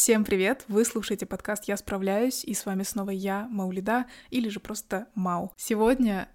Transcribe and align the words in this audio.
Всем 0.00 0.24
привет! 0.24 0.64
Вы 0.68 0.84
слушаете 0.84 1.26
подкаст 1.26 1.64
«Я 1.64 1.76
справляюсь», 1.76 2.44
и 2.44 2.54
с 2.54 2.66
вами 2.66 2.84
снова 2.84 3.10
я, 3.10 3.48
Маулида, 3.50 4.06
или 4.30 4.48
же 4.48 4.60
просто 4.60 5.08
Мау. 5.16 5.52
Сегодня 5.56 6.28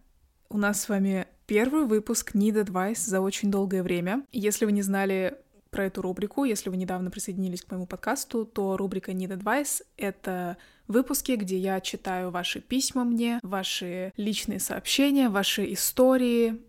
у 0.50 0.58
нас 0.58 0.82
с 0.82 0.90
вами 0.90 1.28
первый 1.46 1.86
выпуск 1.86 2.36
Need 2.36 2.66
Advice 2.66 3.00
за 3.00 3.22
очень 3.22 3.50
долгое 3.50 3.82
время. 3.82 4.26
Если 4.34 4.66
вы 4.66 4.74
не 4.74 4.82
знали 4.82 5.38
про 5.70 5.86
эту 5.86 6.02
рубрику, 6.02 6.44
если 6.44 6.70
вы 6.70 6.76
недавно 6.76 7.10
присоединились 7.10 7.62
к 7.62 7.72
моему 7.72 7.88
подкасту, 7.88 8.46
то 8.46 8.76
рубрика 8.76 9.14
Need 9.14 9.40
Advice— 9.40 9.82
это 9.98 10.58
выпуски, 10.90 11.32
где 11.32 11.58
я 11.58 11.80
читаю 11.80 12.32
ваши 12.32 12.60
письма 12.60 13.06
мне, 13.06 13.40
ваши 13.44 14.12
личные 14.18 14.60
сообщения, 14.60 15.30
ваши 15.30 15.72
истории, 15.72 16.62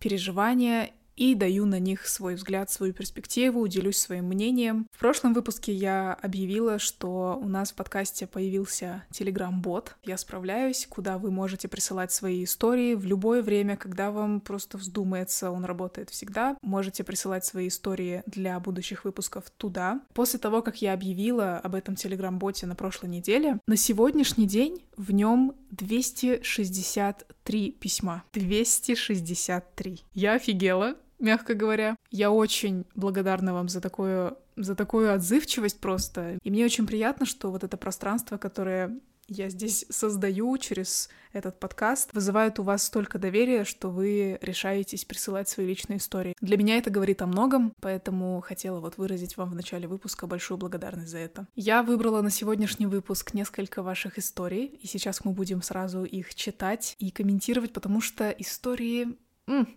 переживания 0.00 0.90
и 1.16 1.34
даю 1.34 1.66
на 1.66 1.78
них 1.78 2.06
свой 2.06 2.34
взгляд, 2.34 2.70
свою 2.70 2.92
перспективу, 2.92 3.66
делюсь 3.68 3.98
своим 3.98 4.26
мнением. 4.26 4.86
В 4.92 4.98
прошлом 4.98 5.34
выпуске 5.34 5.72
я 5.72 6.14
объявила, 6.14 6.78
что 6.78 7.38
у 7.40 7.48
нас 7.48 7.72
в 7.72 7.74
подкасте 7.74 8.26
появился 8.26 9.04
телеграм-бот 9.10 9.96
«Я 10.04 10.16
справляюсь», 10.16 10.86
куда 10.88 11.18
вы 11.18 11.30
можете 11.30 11.68
присылать 11.68 12.12
свои 12.12 12.44
истории 12.44 12.94
в 12.94 13.04
любое 13.04 13.42
время, 13.42 13.76
когда 13.76 14.10
вам 14.10 14.40
просто 14.40 14.78
вздумается, 14.78 15.50
он 15.50 15.64
работает 15.64 16.10
всегда. 16.10 16.56
Можете 16.62 17.04
присылать 17.04 17.44
свои 17.44 17.68
истории 17.68 18.22
для 18.26 18.58
будущих 18.60 19.04
выпусков 19.04 19.44
туда. 19.56 20.00
После 20.14 20.38
того, 20.38 20.62
как 20.62 20.82
я 20.82 20.92
объявила 20.92 21.58
об 21.58 21.74
этом 21.74 21.96
телеграм-боте 21.96 22.66
на 22.66 22.74
прошлой 22.74 23.10
неделе, 23.10 23.58
на 23.66 23.76
сегодняшний 23.76 24.46
день 24.46 24.84
в 24.96 25.12
нем 25.12 25.54
263 25.70 27.72
письма. 27.72 28.24
263. 28.32 30.04
Я 30.14 30.34
офигела 30.34 30.96
мягко 31.24 31.54
говоря. 31.54 31.96
Я 32.10 32.30
очень 32.30 32.84
благодарна 32.94 33.52
вам 33.54 33.68
за 33.68 33.80
такую, 33.80 34.36
за 34.56 34.74
такую 34.74 35.12
отзывчивость 35.12 35.80
просто. 35.80 36.38
И 36.42 36.50
мне 36.50 36.64
очень 36.64 36.86
приятно, 36.86 37.26
что 37.26 37.50
вот 37.50 37.64
это 37.64 37.76
пространство, 37.76 38.36
которое 38.36 39.00
я 39.28 39.48
здесь 39.48 39.86
создаю 39.88 40.56
через 40.58 41.08
этот 41.32 41.58
подкаст, 41.58 42.10
вызывает 42.12 42.58
у 42.58 42.62
вас 42.62 42.84
столько 42.84 43.18
доверия, 43.18 43.64
что 43.64 43.88
вы 43.90 44.38
решаетесь 44.42 45.04
присылать 45.04 45.48
свои 45.48 45.66
личные 45.66 45.96
истории. 45.98 46.34
Для 46.40 46.56
меня 46.56 46.76
это 46.76 46.90
говорит 46.90 47.22
о 47.22 47.26
многом, 47.26 47.72
поэтому 47.80 48.40
хотела 48.40 48.80
вот 48.80 48.98
выразить 48.98 49.36
вам 49.36 49.50
в 49.50 49.54
начале 49.54 49.88
выпуска 49.88 50.26
большую 50.26 50.58
благодарность 50.58 51.10
за 51.10 51.18
это. 51.18 51.46
Я 51.54 51.82
выбрала 51.82 52.20
на 52.20 52.30
сегодняшний 52.30 52.86
выпуск 52.86 53.34
несколько 53.34 53.82
ваших 53.82 54.18
историй, 54.18 54.66
и 54.66 54.86
сейчас 54.86 55.24
мы 55.24 55.32
будем 55.32 55.62
сразу 55.62 56.04
их 56.04 56.34
читать 56.34 56.94
и 56.98 57.10
комментировать, 57.10 57.72
потому 57.72 58.00
что 58.00 58.30
истории... 58.30 59.16
М- 59.46 59.68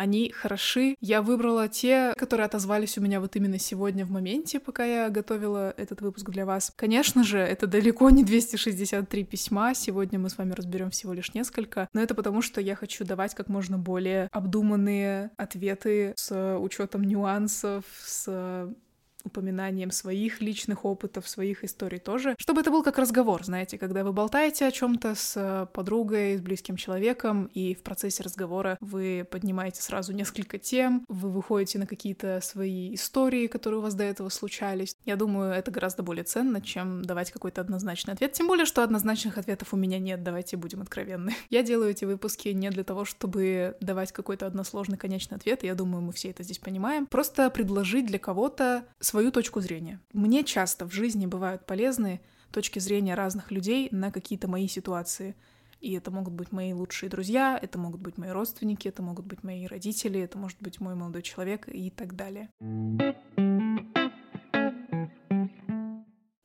они 0.00 0.30
хороши. 0.30 0.96
Я 1.02 1.20
выбрала 1.20 1.68
те, 1.68 2.14
которые 2.16 2.46
отозвались 2.46 2.96
у 2.96 3.02
меня 3.02 3.20
вот 3.20 3.36
именно 3.36 3.58
сегодня 3.58 4.06
в 4.06 4.10
моменте, 4.10 4.58
пока 4.58 4.86
я 4.86 5.10
готовила 5.10 5.74
этот 5.76 6.00
выпуск 6.00 6.30
для 6.30 6.46
вас. 6.46 6.72
Конечно 6.74 7.22
же, 7.22 7.38
это 7.38 7.66
далеко 7.66 8.08
не 8.08 8.24
263 8.24 9.24
письма. 9.24 9.74
Сегодня 9.74 10.18
мы 10.18 10.30
с 10.30 10.38
вами 10.38 10.52
разберем 10.52 10.90
всего 10.90 11.12
лишь 11.12 11.34
несколько. 11.34 11.86
Но 11.92 12.00
это 12.00 12.14
потому, 12.14 12.40
что 12.40 12.62
я 12.62 12.76
хочу 12.76 13.04
давать 13.04 13.34
как 13.34 13.48
можно 13.48 13.76
более 13.76 14.30
обдуманные 14.32 15.32
ответы 15.36 16.14
с 16.16 16.56
учетом 16.58 17.04
нюансов, 17.04 17.84
с 18.02 18.72
упоминанием 19.24 19.90
своих 19.90 20.40
личных 20.40 20.84
опытов, 20.84 21.28
своих 21.28 21.64
историй 21.64 21.98
тоже, 21.98 22.34
чтобы 22.38 22.60
это 22.60 22.70
был 22.70 22.82
как 22.82 22.98
разговор, 22.98 23.44
знаете, 23.44 23.78
когда 23.78 24.04
вы 24.04 24.12
болтаете 24.12 24.66
о 24.66 24.70
чем-то 24.70 25.14
с 25.14 25.34
э, 25.36 25.66
подругой, 25.72 26.36
с 26.36 26.40
близким 26.40 26.76
человеком, 26.76 27.50
и 27.54 27.74
в 27.74 27.82
процессе 27.82 28.22
разговора 28.22 28.76
вы 28.80 29.26
поднимаете 29.30 29.82
сразу 29.82 30.12
несколько 30.12 30.58
тем, 30.58 31.04
вы 31.08 31.30
выходите 31.30 31.78
на 31.78 31.86
какие-то 31.86 32.40
свои 32.42 32.94
истории, 32.94 33.46
которые 33.46 33.80
у 33.80 33.82
вас 33.82 33.94
до 33.94 34.04
этого 34.04 34.28
случались. 34.28 34.96
Я 35.04 35.16
думаю, 35.16 35.52
это 35.52 35.70
гораздо 35.70 36.02
более 36.02 36.24
ценно, 36.24 36.60
чем 36.60 37.04
давать 37.04 37.30
какой-то 37.30 37.60
однозначный 37.60 38.14
ответ, 38.14 38.32
тем 38.32 38.46
более, 38.46 38.66
что 38.66 38.82
однозначных 38.82 39.38
ответов 39.38 39.72
у 39.72 39.76
меня 39.76 39.98
нет, 39.98 40.22
давайте 40.22 40.56
будем 40.56 40.82
откровенны. 40.82 41.34
Я 41.50 41.62
делаю 41.62 41.90
эти 41.90 42.04
выпуски 42.04 42.48
не 42.48 42.70
для 42.70 42.84
того, 42.84 43.04
чтобы 43.04 43.76
давать 43.80 44.12
какой-то 44.12 44.46
односложный 44.46 44.96
конечный 44.96 45.36
ответ, 45.36 45.62
я 45.62 45.74
думаю, 45.74 46.02
мы 46.02 46.12
все 46.12 46.30
это 46.30 46.42
здесь 46.42 46.58
понимаем, 46.58 47.06
просто 47.06 47.50
предложить 47.50 48.06
для 48.06 48.18
кого-то 48.18 48.84
свою 49.10 49.32
точку 49.32 49.60
зрения. 49.60 50.00
Мне 50.12 50.44
часто 50.44 50.86
в 50.86 50.92
жизни 50.92 51.26
бывают 51.26 51.66
полезны 51.66 52.20
точки 52.52 52.78
зрения 52.78 53.14
разных 53.14 53.50
людей 53.50 53.88
на 53.90 54.12
какие-то 54.12 54.48
мои 54.48 54.68
ситуации. 54.68 55.34
И 55.80 55.94
это 55.94 56.10
могут 56.10 56.34
быть 56.34 56.52
мои 56.52 56.72
лучшие 56.72 57.10
друзья, 57.10 57.58
это 57.60 57.78
могут 57.78 58.00
быть 58.00 58.18
мои 58.18 58.30
родственники, 58.30 58.86
это 58.86 59.02
могут 59.02 59.26
быть 59.26 59.42
мои 59.42 59.66
родители, 59.66 60.20
это 60.20 60.38
может 60.38 60.58
быть 60.60 60.78
мой 60.80 60.94
молодой 60.94 61.22
человек 61.22 61.68
и 61.68 61.90
так 61.90 62.14
далее. 62.14 62.50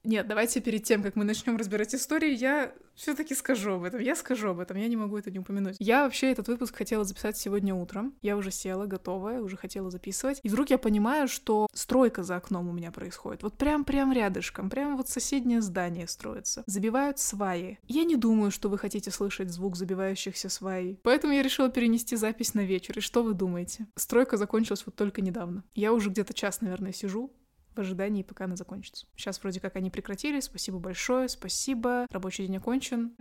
Нет, 0.06 0.28
давайте 0.28 0.62
перед 0.62 0.84
тем, 0.84 1.02
как 1.02 1.16
мы 1.16 1.26
начнем 1.26 1.58
разбирать 1.58 1.94
истории, 1.96 2.34
я 2.34 2.72
все-таки 2.96 3.36
скажу 3.36 3.74
об 3.74 3.84
этом. 3.84 4.00
Я 4.00 4.16
скажу 4.16 4.50
об 4.50 4.60
этом, 4.60 4.78
я 4.78 4.88
не 4.88 4.96
могу 4.96 5.18
это 5.18 5.32
не 5.32 5.40
упомянуть. 5.40 5.76
Я 5.80 6.04
вообще 6.04 6.32
этот 6.32 6.48
выпуск 6.48 6.76
хотела 6.76 7.04
записать 7.04 7.38
сегодня 7.38 7.74
утром. 7.74 8.14
Я 8.22 8.38
уже 8.38 8.52
села, 8.52 8.86
готовая, 8.86 9.42
уже 9.42 9.58
хотела 9.58 9.90
записывать. 9.90 10.40
И 10.44 10.50
вдруг 10.50 10.70
я 10.70 10.78
понимаю, 10.78 11.28
что 11.28 11.68
стройка 11.74 12.24
за 12.24 12.38
окном 12.38 12.70
у 12.70 12.72
меня 12.72 12.92
происходит. 12.92 13.44
Вот 13.44 13.58
прям-прям 13.58 14.14
рядышком, 14.14 14.70
прям 14.70 14.96
вот 14.96 15.10
соседнее 15.10 15.62
здание 15.62 16.08
строится. 16.08 16.64
Забивают 16.68 17.20
сваи. 17.20 17.80
Я 17.88 18.04
не 18.04 18.16
думаю, 18.16 18.52
что 18.52 18.70
вы 18.70 18.78
хотите 18.78 19.12
слышать 19.12 19.50
звук 19.50 19.76
забивающихся 19.76 20.50
сваи. 20.50 21.00
Поэтому 21.04 21.34
я 21.34 21.42
решила 21.42 21.70
перенести 21.70 22.16
запись 22.16 22.54
на 22.54 22.62
вечер. 22.62 22.98
И 22.98 23.02
что 23.02 23.24
вы 23.24 23.34
думаете? 23.34 23.88
Стройка 23.96 24.38
закончилась 24.38 24.84
вот 24.86 24.96
только 24.96 25.22
недавно. 25.22 25.64
Я 25.74 25.94
уже 25.94 26.10
где-то 26.10 26.34
час, 26.34 26.62
наверное, 26.62 26.94
сижу, 26.94 27.32
в 27.76 27.80
ожидании, 27.80 28.24
пока 28.24 28.46
она 28.46 28.56
закончится. 28.56 29.08
Сейчас 29.16 29.42
вроде 29.42 29.60
как 29.60 29.76
они 29.76 29.90
прекратили. 29.90 30.40
Спасибо 30.40 30.80
большое, 30.80 31.30
спасибо. 31.30 32.08
Рабочий 32.10 32.48
день 32.48 32.58
окончен. 32.58 33.16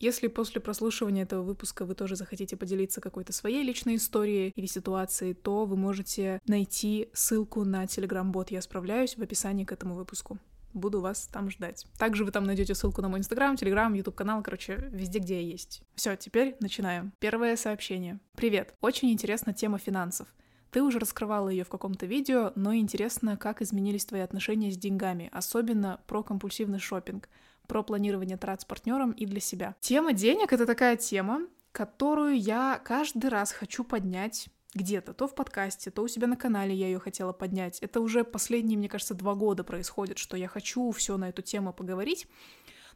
Если 0.00 0.28
после 0.28 0.62
прослушивания 0.62 1.24
этого 1.24 1.42
выпуска 1.42 1.84
вы 1.84 1.94
тоже 1.94 2.16
захотите 2.16 2.56
поделиться 2.56 3.02
какой-то 3.02 3.34
своей 3.34 3.62
личной 3.62 3.96
историей 3.96 4.50
или 4.56 4.64
ситуацией, 4.64 5.34
то 5.34 5.66
вы 5.66 5.76
можете 5.76 6.40
найти 6.46 7.10
ссылку 7.12 7.64
на 7.64 7.86
телеграм-бот 7.86 8.50
«Я 8.50 8.62
справляюсь» 8.62 9.18
в 9.18 9.22
описании 9.22 9.64
к 9.64 9.72
этому 9.72 9.94
выпуску. 9.94 10.38
Буду 10.72 11.00
вас 11.00 11.28
там 11.30 11.50
ждать. 11.50 11.86
Также 11.98 12.24
вы 12.24 12.30
там 12.30 12.44
найдете 12.44 12.74
ссылку 12.74 13.02
на 13.02 13.08
мой 13.08 13.18
инстаграм, 13.18 13.56
телеграм, 13.56 13.92
ютуб 13.92 14.14
канал, 14.14 14.42
короче, 14.42 14.88
везде, 14.90 15.18
где 15.18 15.42
я 15.42 15.46
есть. 15.46 15.82
Все, 15.96 16.16
теперь 16.16 16.56
начинаем. 16.60 17.12
Первое 17.18 17.56
сообщение. 17.56 18.20
Привет. 18.36 18.74
Очень 18.80 19.10
интересна 19.10 19.52
тема 19.52 19.78
финансов. 19.78 20.28
Ты 20.70 20.82
уже 20.82 20.98
раскрывала 20.98 21.48
ее 21.48 21.64
в 21.64 21.68
каком-то 21.68 22.06
видео, 22.06 22.52
но 22.54 22.74
интересно, 22.74 23.36
как 23.36 23.60
изменились 23.60 24.04
твои 24.04 24.20
отношения 24.20 24.70
с 24.70 24.76
деньгами, 24.76 25.28
особенно 25.32 26.00
про 26.06 26.22
компульсивный 26.22 26.78
шопинг, 26.78 27.28
про 27.66 27.82
планирование 27.82 28.36
трат 28.36 28.62
с 28.62 28.64
партнером 28.64 29.12
и 29.12 29.26
для 29.26 29.40
себя. 29.40 29.74
Тема 29.80 30.12
денег— 30.12 30.52
это 30.54 30.66
такая 30.66 30.96
тема, 30.96 31.42
которую 31.72 32.38
я 32.38 32.80
каждый 32.84 33.30
раз 33.30 33.52
хочу 33.52 33.84
поднять 33.84 34.48
где-то, 34.74 35.12
то 35.12 35.26
в 35.26 35.34
подкасте, 35.34 35.90
то 35.90 36.02
у 36.02 36.08
себя 36.08 36.26
на 36.28 36.36
канале 36.36 36.74
я 36.74 36.86
ее 36.86 37.00
хотела 37.00 37.32
поднять. 37.32 37.80
Это 37.80 38.00
уже 38.00 38.24
последние, 38.24 38.78
мне 38.78 38.88
кажется, 38.88 39.14
два 39.14 39.34
года 39.34 39.64
происходит, 39.64 40.18
что 40.18 40.36
я 40.36 40.46
хочу 40.48 40.90
все 40.92 41.16
на 41.16 41.28
эту 41.28 41.42
тему 41.42 41.72
поговорить, 41.72 42.28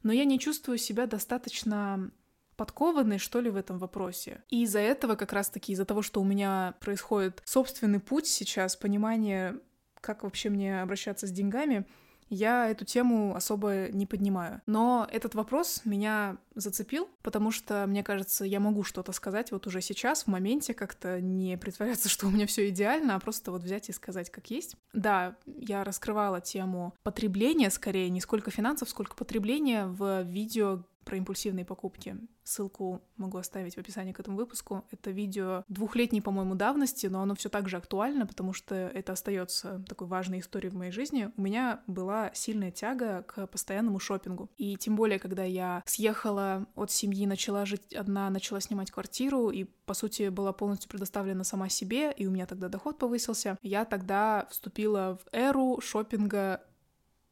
но 0.03 0.13
я 0.13 0.25
не 0.25 0.39
чувствую 0.39 0.79
себя 0.79 1.07
достаточно 1.07 2.11
подкованный, 2.56 3.19
что 3.19 3.41
ли, 3.41 3.50
в 3.50 3.56
этом 3.56 3.78
вопросе. 3.78 4.42
И 4.48 4.62
из-за 4.65 4.81
этого, 4.81 5.15
как 5.16 5.32
раз-таки, 5.32 5.72
из-за 5.72 5.84
того, 5.84 6.03
что 6.03 6.20
у 6.20 6.25
меня 6.25 6.75
происходит 6.81 7.42
собственный 7.44 8.00
путь 8.00 8.26
сейчас, 8.26 8.76
понимание, 8.76 9.59
как 10.00 10.22
вообще 10.22 10.50
мне 10.50 10.82
обращаться 10.82 11.26
с 11.26 11.31
деньгами, 11.31 11.86
я 12.28 12.68
эту 12.68 12.84
тему 12.84 13.34
особо 13.34 13.89
не 13.89 14.06
поднимаю. 14.06 14.60
Но 14.66 15.06
этот 15.10 15.34
вопрос 15.34 15.83
меня 15.84 16.39
зацепил, 16.54 17.09
потому 17.22 17.51
что, 17.51 17.84
мне 17.86 18.03
кажется, 18.03 18.45
я 18.45 18.60
могу 18.60 18.83
что-то 18.83 19.12
сказать 19.12 19.53
вот 19.53 19.66
уже 19.66 19.80
сейчас, 19.80 20.24
в 20.24 20.27
моменте, 20.28 20.74
как-то 20.74 21.21
не 21.21 21.57
притворяться, 21.57 22.09
что 22.15 22.27
у 22.27 22.30
меня 22.30 22.47
все 22.47 22.68
идеально, 22.68 23.16
а 23.16 23.21
просто 23.21 23.50
вот 23.50 23.62
взять 23.62 23.89
и 23.89 23.92
сказать 23.92 24.30
как 24.30 24.50
есть. 24.50 24.77
Да, 24.92 25.36
я 25.47 25.84
раскрывала 25.84 26.41
тему 26.41 26.95
потребления, 27.03 27.71
скорее, 27.71 28.09
не 28.10 28.21
сколько 28.21 28.50
финансов, 28.50 28.89
сколько 28.89 29.15
потребления 29.15 29.86
в 29.86 30.22
видео, 30.22 30.83
про 31.04 31.16
импульсивные 31.16 31.65
покупки. 31.65 32.16
Ссылку 32.42 33.03
могу 33.16 33.39
оставить 33.39 33.74
в 33.74 33.78
описании 33.78 34.12
к 34.12 34.21
этому 34.21 34.36
выпуску. 34.36 34.84
Это 34.91 35.10
видео 35.10 35.65
двухлетней, 35.68 36.22
по-моему, 36.22 36.54
давности, 36.54 37.06
но 37.06 37.22
оно 37.22 37.34
все 37.34 37.48
так 37.48 37.68
же 37.68 37.77
актуально, 37.77 38.27
потому 38.27 38.53
что 38.53 38.74
это 38.74 39.12
остается 39.12 39.84
такой 39.89 40.06
важной 40.06 40.41
историей 40.41 40.71
в 40.71 40.77
моей 40.77 40.92
жизни. 40.92 41.30
У 41.36 41.42
меня 41.42 41.83
была 41.86 42.30
сильная 42.34 42.71
тяга 42.71 43.22
к 43.22 43.47
постоянному 43.47 43.98
шопингу. 43.98 44.51
И 44.56 44.77
тем 44.77 44.97
более, 44.97 45.18
когда 45.18 45.45
я 45.45 45.83
съехала 45.86 46.66
от 46.74 46.91
семьи, 46.91 47.27
начала 47.27 47.65
жить 47.65 47.95
одна, 47.95 48.28
начала 48.30 48.60
снимать 48.60 48.91
квартиру 48.91 49.50
и, 49.50 49.65
по 49.65 49.95
сути, 49.95 50.28
была 50.28 50.53
полностью 50.53 50.91
предоставлена 50.91 51.45
сама 51.45 51.68
себе, 51.68 52.12
и 52.12 52.27
у 52.27 52.30
меня 52.30 52.47
тогда 52.47 52.68
доход 52.68 52.98
повысился, 52.98 53.59
я 53.62 53.84
тогда 53.84 54.47
вступила 54.50 55.18
в 55.24 55.34
эру 55.34 55.80
шопинга 55.80 56.62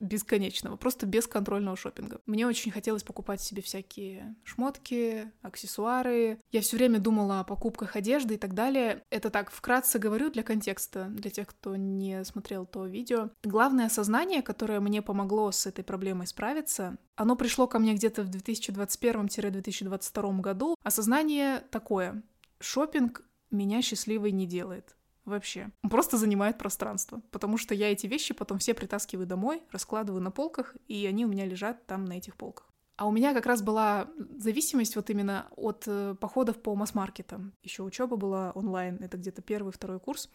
бесконечного, 0.02 0.76
просто 0.76 1.06
бесконтрольного 1.06 1.76
шопинга. 1.76 2.20
Мне 2.26 2.46
очень 2.46 2.72
хотелось 2.72 3.04
покупать 3.04 3.40
себе 3.40 3.62
всякие 3.62 4.34
шмотки, 4.44 5.32
аксессуары. 5.40 6.38
Я 6.50 6.60
все 6.60 6.76
время 6.76 6.98
думала 6.98 7.40
о 7.40 7.44
покупках 7.44 7.96
одежды 7.96 8.34
и 8.34 8.38
так 8.38 8.52
далее. 8.54 9.02
Это 9.10 9.30
так 9.30 9.50
вкратце 9.50 9.98
говорю 9.98 10.30
для 10.30 10.42
контекста, 10.42 11.06
для 11.06 11.30
тех, 11.30 11.46
кто 11.46 11.76
не 11.76 12.22
смотрел 12.24 12.66
то 12.66 12.84
видео. 12.84 13.30
Главное 13.44 13.86
осознание, 13.86 14.42
которое 14.42 14.80
мне 14.80 15.00
помогло 15.02 15.52
с 15.52 15.66
этой 15.66 15.84
проблемой 15.84 16.26
справиться, 16.26 16.98
оно 17.14 17.36
пришло 17.36 17.68
ко 17.68 17.78
мне 17.78 17.94
где-то 17.94 18.24
в 18.24 18.30
2021-2022 18.30 20.40
году. 20.40 20.76
Осознание 20.82 21.60
такое. 21.70 22.22
Шопинг 22.58 23.22
меня 23.50 23.82
счастливой 23.82 24.32
не 24.32 24.46
делает. 24.46 24.96
Вообще. 25.24 25.70
Он 25.82 25.90
просто 25.90 26.16
занимает 26.16 26.58
пространство. 26.58 27.22
Потому 27.30 27.56
что 27.56 27.74
я 27.74 27.92
эти 27.92 28.06
вещи 28.06 28.34
потом 28.34 28.58
все 28.58 28.74
притаскиваю 28.74 29.26
домой, 29.26 29.62
раскладываю 29.70 30.20
на 30.22 30.30
полках, 30.30 30.76
и 30.88 31.06
они 31.06 31.24
у 31.24 31.28
меня 31.28 31.46
лежат 31.46 31.86
там 31.86 32.04
на 32.04 32.14
этих 32.14 32.36
полках. 32.36 32.68
А 32.96 33.06
у 33.06 33.10
меня 33.10 33.32
как 33.32 33.46
раз 33.46 33.62
была 33.62 34.08
зависимость 34.38 34.96
вот 34.96 35.10
именно 35.10 35.46
от 35.56 35.84
э, 35.86 36.14
походов 36.20 36.60
по 36.60 36.74
масс-маркетам. 36.74 37.52
Еще 37.62 37.82
учеба 37.82 38.16
была 38.16 38.52
онлайн, 38.52 38.98
это 39.00 39.16
где-то 39.16 39.42
первый, 39.42 39.72
второй 39.72 39.98
курс. 39.98 40.30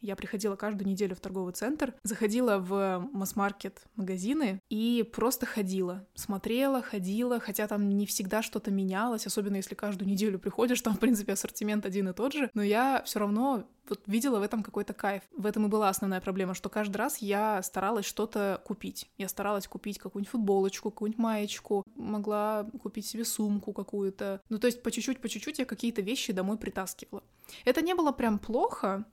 Я 0.00 0.16
приходила 0.16 0.56
каждую 0.56 0.88
неделю 0.88 1.16
в 1.16 1.20
торговый 1.20 1.52
центр, 1.52 1.94
заходила 2.02 2.58
в 2.58 3.08
масс-маркет 3.12 3.82
магазины 3.96 4.60
и 4.68 5.08
просто 5.12 5.46
ходила. 5.46 6.06
Смотрела, 6.14 6.82
ходила, 6.82 7.40
хотя 7.40 7.66
там 7.66 7.88
не 7.88 8.06
всегда 8.06 8.42
что-то 8.42 8.70
менялось, 8.70 9.26
особенно 9.26 9.56
если 9.56 9.74
каждую 9.74 10.08
неделю 10.08 10.38
приходишь, 10.38 10.80
там, 10.80 10.94
в 10.94 11.00
принципе, 11.00 11.32
ассортимент 11.32 11.84
один 11.84 12.08
и 12.08 12.12
тот 12.12 12.32
же, 12.32 12.50
но 12.54 12.62
я 12.62 13.02
все 13.04 13.18
равно 13.18 13.64
вот 13.88 14.02
видела 14.06 14.38
в 14.38 14.42
этом 14.42 14.62
какой-то 14.62 14.92
кайф. 14.92 15.22
В 15.36 15.46
этом 15.46 15.66
и 15.66 15.68
была 15.68 15.88
основная 15.88 16.20
проблема, 16.20 16.54
что 16.54 16.68
каждый 16.68 16.96
раз 16.96 17.18
я 17.18 17.62
старалась 17.62 18.04
что-то 18.04 18.62
купить. 18.64 19.10
Я 19.16 19.28
старалась 19.28 19.66
купить 19.66 19.98
какую-нибудь 19.98 20.30
футболочку, 20.30 20.90
какую-нибудь 20.90 21.18
маечку, 21.18 21.84
могла 21.94 22.68
купить 22.82 23.06
себе 23.06 23.24
сумку 23.24 23.72
какую-то. 23.72 24.40
Ну, 24.48 24.58
то 24.58 24.66
есть 24.66 24.82
по 24.82 24.90
чуть-чуть, 24.90 25.20
по 25.20 25.28
чуть-чуть 25.28 25.58
я 25.58 25.64
какие-то 25.64 26.02
вещи 26.02 26.32
домой 26.32 26.58
притаскивала. 26.58 27.22
Это 27.64 27.80
не 27.82 27.94
было 27.94 28.12
прям 28.12 28.38
плохо, 28.38 29.06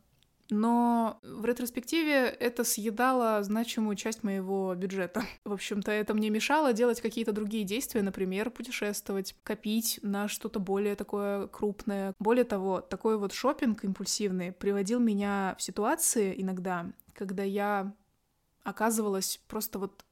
но 0.49 1.19
в 1.23 1.43
ретроспективе 1.45 2.27
это 2.27 2.63
съедало 2.63 3.41
значимую 3.43 3.95
часть 3.95 4.23
моего 4.23 4.73
бюджета. 4.75 5.23
В 5.43 5.53
общем-то, 5.53 5.91
это 5.91 6.13
мне 6.13 6.29
мешало 6.29 6.73
делать 6.73 7.01
какие-то 7.01 7.31
другие 7.31 7.63
действия, 7.63 8.01
например, 8.01 8.51
путешествовать, 8.51 9.35
копить 9.43 9.99
на 10.03 10.27
что-то 10.27 10.59
более 10.59 10.95
такое 10.95 11.47
крупное. 11.47 12.13
Более 12.19 12.45
того, 12.45 12.81
такой 12.81 13.17
вот 13.17 13.33
шопинг 13.33 13.83
импульсивный 13.83 14.51
приводил 14.51 14.99
меня 14.99 15.55
в 15.57 15.61
ситуации 15.61 16.33
иногда, 16.37 16.85
когда 17.13 17.43
я 17.43 17.93
оказывалась 18.63 19.39
просто 19.47 19.79
вот 19.79 20.05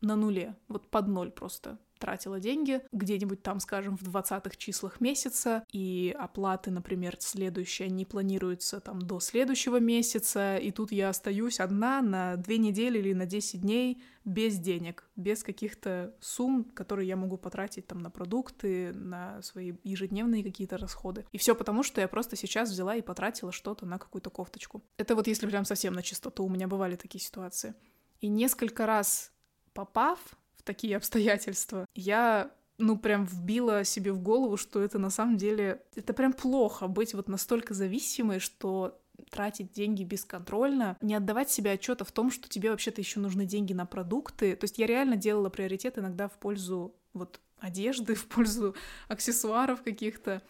на 0.00 0.16
нуле, 0.16 0.56
вот 0.68 0.88
под 0.88 1.08
ноль 1.08 1.30
просто 1.30 1.78
тратила 1.98 2.40
деньги 2.40 2.82
где-нибудь 2.92 3.42
там, 3.42 3.60
скажем, 3.60 3.96
в 3.96 4.02
20-х 4.02 4.56
числах 4.56 5.00
месяца, 5.00 5.64
и 5.72 6.14
оплаты, 6.18 6.70
например, 6.70 7.16
следующие, 7.18 7.88
не 7.88 8.04
планируются 8.04 8.80
там 8.80 9.00
до 9.00 9.20
следующего 9.20 9.80
месяца, 9.80 10.56
и 10.56 10.70
тут 10.70 10.92
я 10.92 11.08
остаюсь 11.08 11.60
одна 11.60 12.02
на 12.02 12.36
две 12.36 12.58
недели 12.58 12.98
или 12.98 13.12
на 13.12 13.26
10 13.26 13.60
дней 13.60 14.02
без 14.24 14.58
денег, 14.58 15.08
без 15.14 15.44
каких-то 15.44 16.14
сумм, 16.20 16.64
которые 16.64 17.08
я 17.08 17.16
могу 17.16 17.36
потратить 17.36 17.86
там 17.86 18.00
на 18.00 18.10
продукты, 18.10 18.92
на 18.92 19.40
свои 19.42 19.74
ежедневные 19.84 20.42
какие-то 20.42 20.78
расходы. 20.78 21.24
И 21.30 21.38
все 21.38 21.54
потому, 21.54 21.84
что 21.84 22.00
я 22.00 22.08
просто 22.08 22.34
сейчас 22.36 22.70
взяла 22.70 22.96
и 22.96 23.02
потратила 23.02 23.52
что-то 23.52 23.86
на 23.86 23.98
какую-то 23.98 24.30
кофточку. 24.30 24.82
Это 24.98 25.14
вот 25.14 25.28
если 25.28 25.46
прям 25.46 25.64
совсем 25.64 25.94
на 25.94 26.02
чистоту, 26.02 26.44
у 26.44 26.48
меня 26.48 26.66
бывали 26.66 26.96
такие 26.96 27.22
ситуации. 27.22 27.74
И 28.20 28.28
несколько 28.28 28.86
раз 28.86 29.32
попав 29.72 30.18
такие 30.66 30.96
обстоятельства, 30.96 31.86
я 31.94 32.50
ну, 32.78 32.98
прям 32.98 33.24
вбила 33.24 33.84
себе 33.84 34.12
в 34.12 34.20
голову, 34.20 34.58
что 34.58 34.82
это 34.82 34.98
на 34.98 35.08
самом 35.08 35.38
деле... 35.38 35.82
Это 35.94 36.12
прям 36.12 36.34
плохо 36.34 36.88
быть 36.88 37.14
вот 37.14 37.28
настолько 37.28 37.72
зависимой, 37.72 38.38
что 38.38 39.00
тратить 39.30 39.72
деньги 39.72 40.04
бесконтрольно, 40.04 40.98
не 41.00 41.14
отдавать 41.14 41.50
себе 41.50 41.72
отчета 41.72 42.04
в 42.04 42.12
том, 42.12 42.30
что 42.30 42.50
тебе 42.50 42.70
вообще-то 42.70 43.00
еще 43.00 43.18
нужны 43.18 43.46
деньги 43.46 43.72
на 43.72 43.86
продукты. 43.86 44.54
То 44.56 44.64
есть 44.64 44.76
я 44.76 44.86
реально 44.86 45.16
делала 45.16 45.48
приоритет 45.48 45.98
иногда 45.98 46.28
в 46.28 46.38
пользу 46.38 46.94
вот 47.14 47.40
одежды, 47.58 48.14
в 48.14 48.26
пользу 48.26 48.74
аксессуаров 49.08 49.82
каких-то 49.82 50.42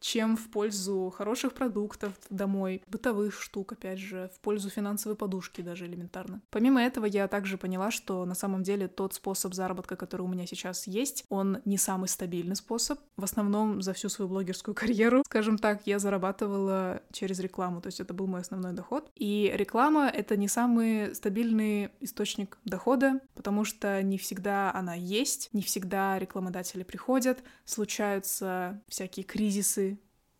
чем 0.00 0.36
в 0.36 0.48
пользу 0.50 1.12
хороших 1.16 1.52
продуктов 1.52 2.12
домой, 2.30 2.82
бытовых 2.86 3.40
штук, 3.40 3.72
опять 3.72 3.98
же, 3.98 4.30
в 4.34 4.40
пользу 4.40 4.70
финансовой 4.70 5.16
подушки 5.16 5.60
даже 5.60 5.86
элементарно. 5.86 6.40
Помимо 6.50 6.82
этого, 6.82 7.06
я 7.06 7.28
также 7.28 7.58
поняла, 7.58 7.90
что 7.90 8.24
на 8.24 8.34
самом 8.34 8.62
деле 8.62 8.88
тот 8.88 9.14
способ 9.14 9.54
заработка, 9.54 9.96
который 9.96 10.22
у 10.22 10.28
меня 10.28 10.46
сейчас 10.46 10.86
есть, 10.86 11.24
он 11.28 11.58
не 11.64 11.78
самый 11.78 12.08
стабильный 12.08 12.56
способ. 12.56 12.98
В 13.16 13.24
основном 13.24 13.82
за 13.82 13.92
всю 13.92 14.08
свою 14.08 14.28
блогерскую 14.28 14.74
карьеру, 14.74 15.22
скажем 15.24 15.58
так, 15.58 15.86
я 15.86 15.98
зарабатывала 15.98 17.02
через 17.12 17.40
рекламу, 17.40 17.80
то 17.80 17.88
есть 17.88 18.00
это 18.00 18.14
был 18.14 18.26
мой 18.26 18.40
основной 18.40 18.72
доход. 18.72 19.10
И 19.16 19.52
реклама— 19.54 20.08
это 20.14 20.36
не 20.36 20.48
самый 20.48 21.14
стабильный 21.14 21.90
источник 22.00 22.58
дохода, 22.64 23.20
потому 23.34 23.64
что 23.64 24.02
не 24.02 24.18
всегда 24.18 24.72
она 24.72 24.94
есть, 24.94 25.50
не 25.52 25.62
всегда 25.62 26.18
рекламодатели 26.18 26.82
приходят, 26.82 27.42
случаются 27.64 28.80
всякие 28.88 29.24
кризисы 29.24 29.87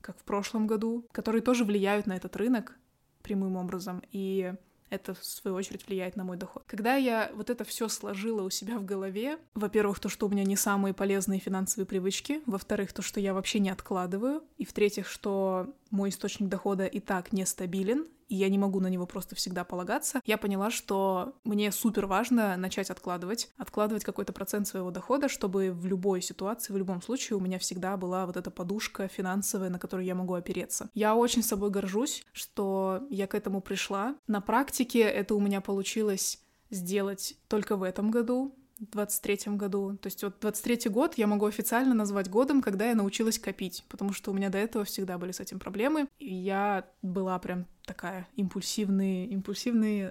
как 0.08 0.18
в 0.18 0.24
прошлом 0.24 0.66
году, 0.66 1.06
которые 1.12 1.42
тоже 1.42 1.66
влияют 1.66 2.06
на 2.06 2.16
этот 2.16 2.34
рынок 2.36 2.74
прямым 3.20 3.56
образом. 3.56 4.02
И 4.10 4.54
это, 4.88 5.12
в 5.12 5.22
свою 5.22 5.54
очередь, 5.54 5.86
влияет 5.86 6.16
на 6.16 6.24
мой 6.24 6.38
доход. 6.38 6.64
Когда 6.66 6.96
я 6.96 7.30
вот 7.34 7.50
это 7.50 7.62
все 7.64 7.88
сложила 7.88 8.40
у 8.40 8.48
себя 8.48 8.78
в 8.78 8.86
голове, 8.86 9.38
во-первых, 9.54 10.00
то, 10.00 10.08
что 10.08 10.26
у 10.26 10.30
меня 10.30 10.44
не 10.44 10.56
самые 10.56 10.94
полезные 10.94 11.40
финансовые 11.40 11.84
привычки, 11.84 12.40
во-вторых, 12.46 12.94
то, 12.94 13.02
что 13.02 13.20
я 13.20 13.34
вообще 13.34 13.58
не 13.58 13.68
откладываю, 13.68 14.42
и 14.56 14.64
в-третьих, 14.64 15.06
что 15.06 15.74
мой 15.90 16.10
источник 16.10 16.48
дохода 16.48 16.86
и 16.86 17.00
так 17.00 17.32
нестабилен, 17.32 18.06
и 18.28 18.36
я 18.36 18.48
не 18.48 18.58
могу 18.58 18.80
на 18.80 18.88
него 18.88 19.06
просто 19.06 19.34
всегда 19.34 19.64
полагаться, 19.64 20.20
я 20.26 20.36
поняла, 20.36 20.70
что 20.70 21.34
мне 21.44 21.72
супер 21.72 22.06
важно 22.06 22.56
начать 22.56 22.90
откладывать, 22.90 23.50
откладывать 23.56 24.04
какой-то 24.04 24.32
процент 24.32 24.66
своего 24.68 24.90
дохода, 24.90 25.28
чтобы 25.28 25.72
в 25.72 25.86
любой 25.86 26.20
ситуации, 26.22 26.72
в 26.72 26.76
любом 26.76 27.02
случае 27.02 27.36
у 27.38 27.40
меня 27.40 27.58
всегда 27.58 27.96
была 27.96 28.26
вот 28.26 28.36
эта 28.36 28.50
подушка 28.50 29.08
финансовая, 29.08 29.70
на 29.70 29.78
которую 29.78 30.06
я 30.06 30.14
могу 30.14 30.34
опереться. 30.34 30.90
Я 30.94 31.14
очень 31.14 31.42
собой 31.42 31.70
горжусь, 31.70 32.24
что 32.32 33.06
я 33.10 33.26
к 33.26 33.34
этому 33.34 33.60
пришла. 33.60 34.16
На 34.26 34.40
практике 34.40 35.00
это 35.00 35.34
у 35.34 35.40
меня 35.40 35.60
получилось 35.60 36.40
сделать 36.70 37.36
только 37.48 37.76
в 37.76 37.82
этом 37.82 38.10
году, 38.10 38.54
23 38.78 39.56
году. 39.56 39.96
То 40.00 40.06
есть 40.06 40.22
вот 40.22 40.38
23 40.40 40.90
год 40.90 41.14
я 41.16 41.26
могу 41.26 41.46
официально 41.46 41.94
назвать 41.94 42.30
годом, 42.30 42.62
когда 42.62 42.88
я 42.88 42.94
научилась 42.94 43.38
копить, 43.38 43.84
потому 43.88 44.12
что 44.12 44.30
у 44.30 44.34
меня 44.34 44.48
до 44.50 44.58
этого 44.58 44.84
всегда 44.84 45.18
были 45.18 45.32
с 45.32 45.40
этим 45.40 45.58
проблемы, 45.58 46.08
и 46.18 46.34
я 46.34 46.88
была 47.02 47.38
прям 47.38 47.66
такая 47.84 48.28
импульсивный, 48.36 49.26
импульсивный 49.26 50.10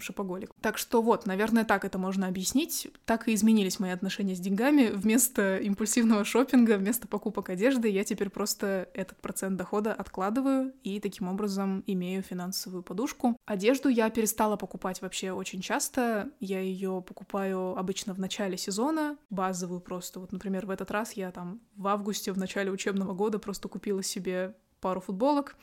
шопоголик. 0.00 0.50
Так 0.60 0.78
что 0.78 1.02
вот, 1.02 1.26
наверное, 1.26 1.64
так 1.64 1.84
это 1.84 1.98
можно 1.98 2.28
объяснить. 2.28 2.88
Так 3.04 3.28
и 3.28 3.34
изменились 3.34 3.78
мои 3.78 3.90
отношения 3.90 4.34
с 4.34 4.40
деньгами. 4.40 4.90
Вместо 4.92 5.58
импульсивного 5.58 6.24
шопинга, 6.24 6.78
вместо 6.78 7.08
покупок 7.08 7.50
одежды, 7.50 7.88
я 7.88 8.04
теперь 8.04 8.30
просто 8.30 8.88
этот 8.94 9.20
процент 9.20 9.56
дохода 9.56 9.92
откладываю 9.92 10.72
и 10.82 11.00
таким 11.00 11.28
образом 11.28 11.82
имею 11.86 12.22
финансовую 12.22 12.82
подушку. 12.82 13.36
Одежду 13.44 13.88
я 13.88 14.10
перестала 14.10 14.56
покупать 14.56 15.02
вообще 15.02 15.32
очень 15.32 15.60
часто. 15.60 16.30
Я 16.40 16.60
ее 16.60 17.02
покупаю 17.06 17.76
обычно 17.76 18.14
в 18.14 18.18
начале 18.18 18.56
сезона, 18.56 19.16
базовую 19.30 19.80
просто. 19.80 20.20
Вот, 20.20 20.32
например, 20.32 20.66
в 20.66 20.70
этот 20.70 20.90
раз 20.90 21.12
я 21.12 21.30
там 21.30 21.60
в 21.76 21.86
августе, 21.88 22.32
в 22.32 22.38
начале 22.38 22.70
учебного 22.70 23.14
года 23.14 23.38
просто 23.38 23.68
купила 23.68 24.02
себе 24.02 24.54
пару 24.80 25.00
футболок, 25.00 25.56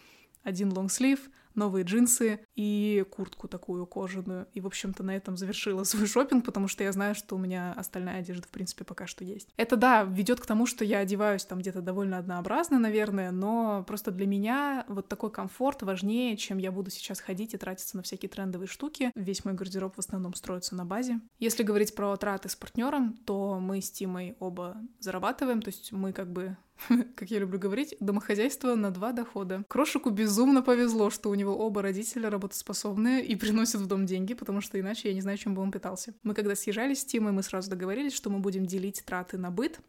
один 0.43 0.73
лонгслив, 0.73 1.29
новые 1.55 1.85
джинсы 1.85 2.39
и 2.55 3.05
куртку 3.11 3.47
такую 3.47 3.85
кожаную. 3.85 4.47
И, 4.53 4.61
в 4.61 4.67
общем-то, 4.67 5.03
на 5.03 5.15
этом 5.15 5.37
завершила 5.37 5.83
свой 5.83 6.07
шопинг, 6.07 6.45
потому 6.45 6.67
что 6.67 6.83
я 6.83 6.91
знаю, 6.91 7.15
что 7.15 7.35
у 7.35 7.39
меня 7.39 7.73
остальная 7.73 8.19
одежда, 8.19 8.47
в 8.47 8.51
принципе, 8.51 8.83
пока 8.83 9.07
что 9.07 9.23
есть. 9.23 9.49
Это, 9.57 9.75
да, 9.75 10.03
ведет 10.03 10.39
к 10.39 10.45
тому, 10.45 10.65
что 10.65 10.85
я 10.85 10.99
одеваюсь 10.99 11.45
там 11.45 11.59
где-то 11.59 11.81
довольно 11.81 12.17
однообразно, 12.17 12.79
наверное, 12.79 13.31
но 13.31 13.83
просто 13.87 14.11
для 14.11 14.27
меня 14.27 14.85
вот 14.87 15.07
такой 15.07 15.31
комфорт 15.31 15.83
важнее, 15.83 16.37
чем 16.37 16.57
я 16.57 16.71
буду 16.71 16.89
сейчас 16.89 17.19
ходить 17.19 17.53
и 17.53 17.57
тратиться 17.57 17.97
на 17.97 18.03
всякие 18.03 18.29
трендовые 18.29 18.67
штуки. 18.67 19.11
Весь 19.15 19.45
мой 19.45 19.53
гардероб 19.53 19.95
в 19.95 19.99
основном 19.99 20.33
строится 20.33 20.75
на 20.75 20.85
базе. 20.85 21.19
Если 21.39 21.63
говорить 21.63 21.95
про 21.95 22.15
траты 22.17 22.49
с 22.49 22.55
партнером, 22.55 23.13
то 23.25 23.59
мы 23.59 23.81
с 23.81 23.91
Тимой 23.91 24.35
оба 24.39 24.77
зарабатываем, 24.99 25.61
то 25.61 25.69
есть 25.69 25.91
мы 25.91 26.13
как 26.13 26.31
бы 26.31 26.57
как 27.15 27.31
я 27.31 27.39
люблю 27.39 27.59
говорить, 27.59 27.95
домохозяйство 27.99 28.75
на 28.75 28.91
два 28.91 29.11
дохода. 29.11 29.63
Крошику 29.67 30.09
безумно 30.09 30.61
повезло, 30.61 31.09
что 31.09 31.29
у 31.29 31.35
него 31.35 31.57
оба 31.57 31.81
родителя 31.81 32.29
работоспособные 32.29 33.25
и 33.25 33.35
приносят 33.37 33.81
в 33.81 33.87
дом 33.87 34.05
деньги, 34.05 34.33
потому 34.33 34.61
что 34.61 34.79
иначе 34.79 35.09
я 35.09 35.13
не 35.13 35.21
знаю, 35.21 35.37
чем 35.37 35.55
бы 35.55 35.61
он 35.61 35.71
питался. 35.71 36.13
Мы 36.23 36.33
когда 36.33 36.55
съезжались 36.55 37.01
с 37.01 37.05
Тимой, 37.05 37.31
мы 37.31 37.43
сразу 37.43 37.69
договорились, 37.69 38.13
что 38.13 38.29
мы 38.29 38.39
будем 38.39 38.65
делить 38.65 39.03
траты 39.05 39.37
на 39.37 39.51
быт, 39.51 39.79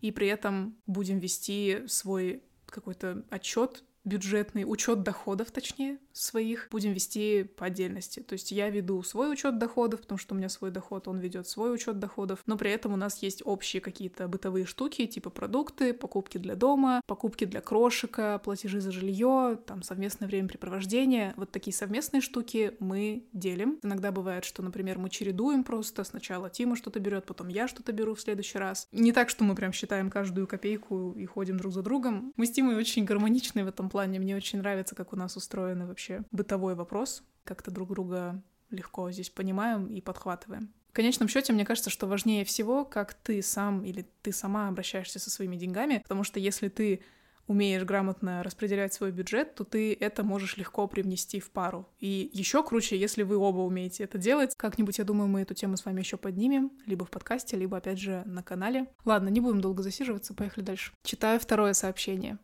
и 0.00 0.12
при 0.12 0.26
этом 0.28 0.76
будем 0.86 1.18
вести 1.18 1.84
свой 1.86 2.42
какой-то 2.66 3.24
отчет 3.30 3.84
бюджетный 4.04 4.64
учет 4.66 5.02
доходов, 5.02 5.50
точнее, 5.50 5.98
своих 6.12 6.68
будем 6.70 6.92
вести 6.92 7.44
по 7.44 7.66
отдельности. 7.66 8.20
То 8.20 8.34
есть 8.34 8.52
я 8.52 8.70
веду 8.70 9.02
свой 9.02 9.32
учет 9.32 9.58
доходов, 9.58 10.00
потому 10.00 10.18
что 10.18 10.34
у 10.34 10.38
меня 10.38 10.48
свой 10.48 10.70
доход, 10.70 11.08
он 11.08 11.18
ведет 11.18 11.46
свой 11.48 11.74
учет 11.74 11.98
доходов, 11.98 12.40
но 12.46 12.56
при 12.56 12.70
этом 12.70 12.92
у 12.92 12.96
нас 12.96 13.22
есть 13.22 13.42
общие 13.44 13.80
какие-то 13.80 14.28
бытовые 14.28 14.64
штуки, 14.64 15.06
типа 15.06 15.30
продукты, 15.30 15.92
покупки 15.92 16.38
для 16.38 16.54
дома, 16.54 17.00
покупки 17.06 17.44
для 17.44 17.60
крошика, 17.60 18.40
платежи 18.42 18.80
за 18.80 18.92
жилье, 18.92 19.58
там 19.66 19.82
совместное 19.82 20.28
времяпрепровождение. 20.28 21.34
Вот 21.36 21.50
такие 21.50 21.74
совместные 21.74 22.20
штуки 22.20 22.74
мы 22.80 23.24
делим. 23.32 23.78
Иногда 23.82 24.12
бывает, 24.12 24.44
что, 24.44 24.62
например, 24.62 24.98
мы 24.98 25.10
чередуем 25.10 25.64
просто. 25.64 26.04
Сначала 26.04 26.50
Тима 26.50 26.76
что-то 26.76 27.00
берет, 27.00 27.26
потом 27.26 27.48
я 27.48 27.68
что-то 27.68 27.92
беру 27.92 28.14
в 28.14 28.20
следующий 28.20 28.58
раз. 28.58 28.88
Не 28.92 29.12
так, 29.12 29.28
что 29.28 29.44
мы 29.44 29.54
прям 29.54 29.72
считаем 29.72 30.10
каждую 30.10 30.46
копейку 30.46 31.12
и 31.12 31.26
ходим 31.26 31.58
друг 31.58 31.72
за 31.72 31.82
другом. 31.82 32.32
Мы 32.36 32.46
с 32.46 32.50
Тимой 32.50 32.76
очень 32.76 33.04
гармоничны 33.04 33.64
в 33.64 33.68
этом 33.68 33.89
плане. 33.90 34.18
Мне 34.18 34.36
очень 34.36 34.60
нравится, 34.60 34.94
как 34.94 35.12
у 35.12 35.16
нас 35.16 35.36
устроены 35.36 35.86
вообще 35.86 36.22
бытовой 36.30 36.74
вопрос. 36.74 37.22
Как-то 37.44 37.70
друг 37.70 37.90
друга 37.90 38.42
легко 38.70 39.10
здесь 39.10 39.30
понимаем 39.30 39.86
и 39.86 40.00
подхватываем. 40.00 40.72
В 40.90 40.92
конечном 40.92 41.28
счете, 41.28 41.52
мне 41.52 41.64
кажется, 41.64 41.90
что 41.90 42.06
важнее 42.06 42.44
всего, 42.44 42.84
как 42.84 43.14
ты 43.14 43.42
сам 43.42 43.84
или 43.84 44.08
ты 44.22 44.32
сама 44.32 44.68
обращаешься 44.68 45.18
со 45.20 45.30
своими 45.30 45.56
деньгами, 45.56 45.98
потому 45.98 46.24
что 46.24 46.40
если 46.40 46.68
ты 46.68 47.02
умеешь 47.46 47.82
грамотно 47.82 48.42
распределять 48.44 48.94
свой 48.94 49.10
бюджет, 49.10 49.56
то 49.56 49.64
ты 49.64 49.92
это 49.92 50.22
можешь 50.22 50.56
легко 50.56 50.86
привнести 50.86 51.40
в 51.40 51.50
пару. 51.50 51.88
И 51.98 52.30
еще 52.32 52.62
круче, 52.62 52.96
если 52.96 53.24
вы 53.24 53.36
оба 53.36 53.58
умеете 53.58 54.04
это 54.04 54.18
делать. 54.18 54.54
Как-нибудь, 54.56 54.98
я 54.98 55.04
думаю, 55.04 55.28
мы 55.28 55.42
эту 55.42 55.54
тему 55.54 55.76
с 55.76 55.84
вами 55.84 56.00
еще 56.00 56.16
поднимем, 56.16 56.70
либо 56.86 57.04
в 57.04 57.10
подкасте, 57.10 57.56
либо, 57.56 57.76
опять 57.76 57.98
же, 57.98 58.22
на 58.24 58.44
канале. 58.44 58.86
Ладно, 59.04 59.28
не 59.28 59.40
будем 59.40 59.60
долго 59.60 59.82
засиживаться, 59.82 60.32
поехали 60.32 60.64
дальше. 60.64 60.92
Читаю 61.02 61.40
второе 61.40 61.72
сообщение. 61.72 62.38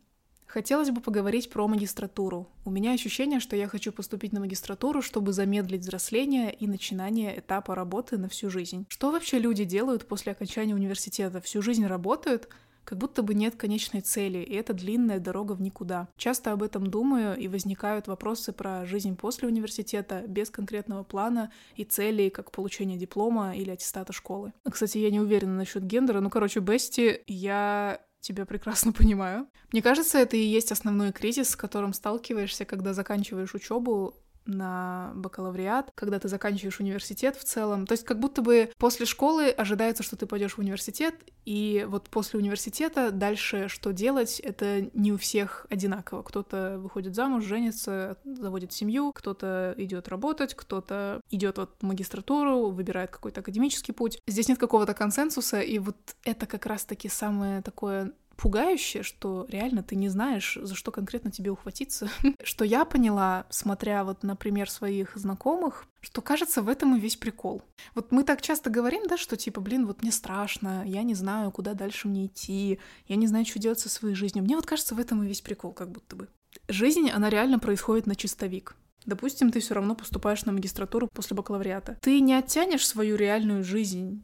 Хотелось 0.47 0.91
бы 0.91 1.01
поговорить 1.01 1.49
про 1.49 1.67
магистратуру. 1.67 2.47
У 2.63 2.71
меня 2.71 2.93
ощущение, 2.93 3.39
что 3.39 3.55
я 3.55 3.67
хочу 3.67 3.91
поступить 3.91 4.31
на 4.31 4.39
магистратуру, 4.39 5.01
чтобы 5.01 5.33
замедлить 5.33 5.81
взросление 5.81 6.53
и 6.53 6.67
начинание 6.67 7.39
этапа 7.39 7.75
работы 7.75 8.17
на 8.17 8.29
всю 8.29 8.49
жизнь. 8.49 8.85
Что 8.87 9.11
вообще 9.11 9.39
люди 9.39 9.65
делают 9.65 10.07
после 10.07 10.31
окончания 10.31 10.73
университета? 10.73 11.41
Всю 11.41 11.61
жизнь 11.61 11.85
работают? 11.85 12.47
Как 12.85 12.97
будто 12.97 13.21
бы 13.21 13.33
нет 13.33 13.57
конечной 13.57 13.99
цели, 13.99 14.37
и 14.37 14.55
это 14.55 14.71
длинная 14.71 15.19
дорога 15.19 15.51
в 15.51 15.61
никуда. 15.61 16.07
Часто 16.15 16.53
об 16.53 16.63
этом 16.63 16.87
думаю, 16.87 17.37
и 17.37 17.49
возникают 17.49 18.07
вопросы 18.07 18.53
про 18.53 18.85
жизнь 18.85 19.17
после 19.17 19.49
университета 19.49 20.23
без 20.25 20.49
конкретного 20.49 21.03
плана 21.03 21.51
и 21.75 21.83
целей, 21.83 22.29
как 22.29 22.51
получение 22.51 22.97
диплома 22.97 23.53
или 23.53 23.71
аттестата 23.71 24.13
школы. 24.13 24.53
Кстати, 24.71 24.99
я 24.99 25.11
не 25.11 25.19
уверена 25.19 25.57
насчет 25.57 25.85
гендера. 25.85 26.21
Ну, 26.21 26.29
короче, 26.29 26.61
Бести, 26.61 27.23
я 27.27 27.99
тебя 28.19 28.45
прекрасно 28.45 28.91
понимаю. 28.93 29.47
Мне 29.71 29.81
кажется, 29.81 30.17
это 30.17 30.37
и 30.37 30.41
есть 30.41 30.71
основной 30.71 31.11
кризис, 31.11 31.49
с 31.49 31.55
которым 31.55 31.93
сталкиваешься, 31.93 32.65
когда 32.65 32.93
заканчиваешь 32.93 33.53
учебу 33.53 34.15
на 34.47 35.11
бакалавриат, 35.15 35.91
когда 35.95 36.19
ты 36.19 36.27
заканчиваешь 36.27 36.79
университет 36.79 37.35
в 37.35 37.43
целом. 37.43 37.85
То 37.85 37.93
есть 37.93 38.05
как 38.05 38.19
будто 38.19 38.41
бы 38.41 38.71
после 38.77 39.05
школы 39.05 39.49
ожидается, 39.49 40.03
что 40.03 40.15
ты 40.15 40.25
пойдешь 40.25 40.55
в 40.55 40.59
университет, 40.59 41.15
и 41.45 41.85
вот 41.87 42.09
после 42.09 42.39
университета 42.39 43.11
дальше 43.11 43.67
что 43.67 43.93
делать, 43.93 44.39
это 44.39 44.89
не 44.93 45.11
у 45.11 45.17
всех 45.17 45.65
одинаково. 45.69 46.23
Кто-то 46.23 46.77
выходит 46.79 47.15
замуж, 47.15 47.43
женится, 47.43 48.17
заводит 48.25 48.73
семью, 48.73 49.11
кто-то 49.13 49.73
идет 49.77 50.07
работать, 50.07 50.55
кто-то 50.55 51.21
идет 51.29 51.57
вот 51.57 51.75
в 51.79 51.85
магистратуру, 51.85 52.69
выбирает 52.69 53.11
какой-то 53.11 53.41
академический 53.41 53.93
путь. 53.93 54.19
Здесь 54.27 54.47
нет 54.47 54.57
какого-то 54.57 54.93
консенсуса, 54.93 55.61
и 55.61 55.79
вот 55.79 55.97
это 56.23 56.45
как 56.45 56.65
раз-таки 56.65 57.09
самое 57.09 57.61
такое 57.61 58.11
пугающе, 58.37 59.03
что 59.03 59.45
реально 59.49 59.83
ты 59.83 59.95
не 59.95 60.09
знаешь, 60.09 60.57
за 60.61 60.75
что 60.75 60.91
конкретно 60.91 61.31
тебе 61.31 61.51
ухватиться. 61.51 62.09
что 62.43 62.63
я 62.63 62.85
поняла, 62.85 63.45
смотря 63.49 64.03
вот, 64.03 64.23
например, 64.23 64.69
своих 64.69 65.17
знакомых, 65.17 65.85
что 66.01 66.21
кажется, 66.21 66.61
в 66.61 66.69
этом 66.69 66.95
и 66.95 66.99
весь 66.99 67.17
прикол. 67.17 67.61
Вот 67.95 68.11
мы 68.11 68.23
так 68.23 68.41
часто 68.41 68.69
говорим, 68.69 69.03
да, 69.07 69.17
что 69.17 69.35
типа, 69.35 69.59
блин, 69.59 69.85
вот 69.85 70.01
мне 70.01 70.11
страшно, 70.11 70.83
я 70.85 71.03
не 71.03 71.15
знаю, 71.15 71.51
куда 71.51 71.73
дальше 71.73 72.07
мне 72.07 72.27
идти, 72.27 72.79
я 73.07 73.15
не 73.15 73.27
знаю, 73.27 73.45
что 73.45 73.59
делать 73.59 73.79
со 73.79 73.89
своей 73.89 74.15
жизнью. 74.15 74.43
Мне 74.45 74.55
вот 74.55 74.65
кажется, 74.65 74.95
в 74.95 74.99
этом 74.99 75.23
и 75.23 75.27
весь 75.27 75.41
прикол, 75.41 75.73
как 75.73 75.91
будто 75.91 76.15
бы. 76.15 76.29
Жизнь, 76.67 77.09
она 77.09 77.29
реально 77.29 77.59
происходит 77.59 78.07
на 78.07 78.15
чистовик. 78.15 78.75
Допустим, 79.05 79.51
ты 79.51 79.61
все 79.61 79.73
равно 79.73 79.95
поступаешь 79.95 80.43
на 80.45 80.51
магистратуру 80.51 81.07
после 81.07 81.35
бакалавриата. 81.35 81.97
Ты 82.01 82.19
не 82.19 82.33
оттянешь 82.33 82.85
свою 82.85 83.15
реальную 83.15 83.63
жизнь 83.63 84.23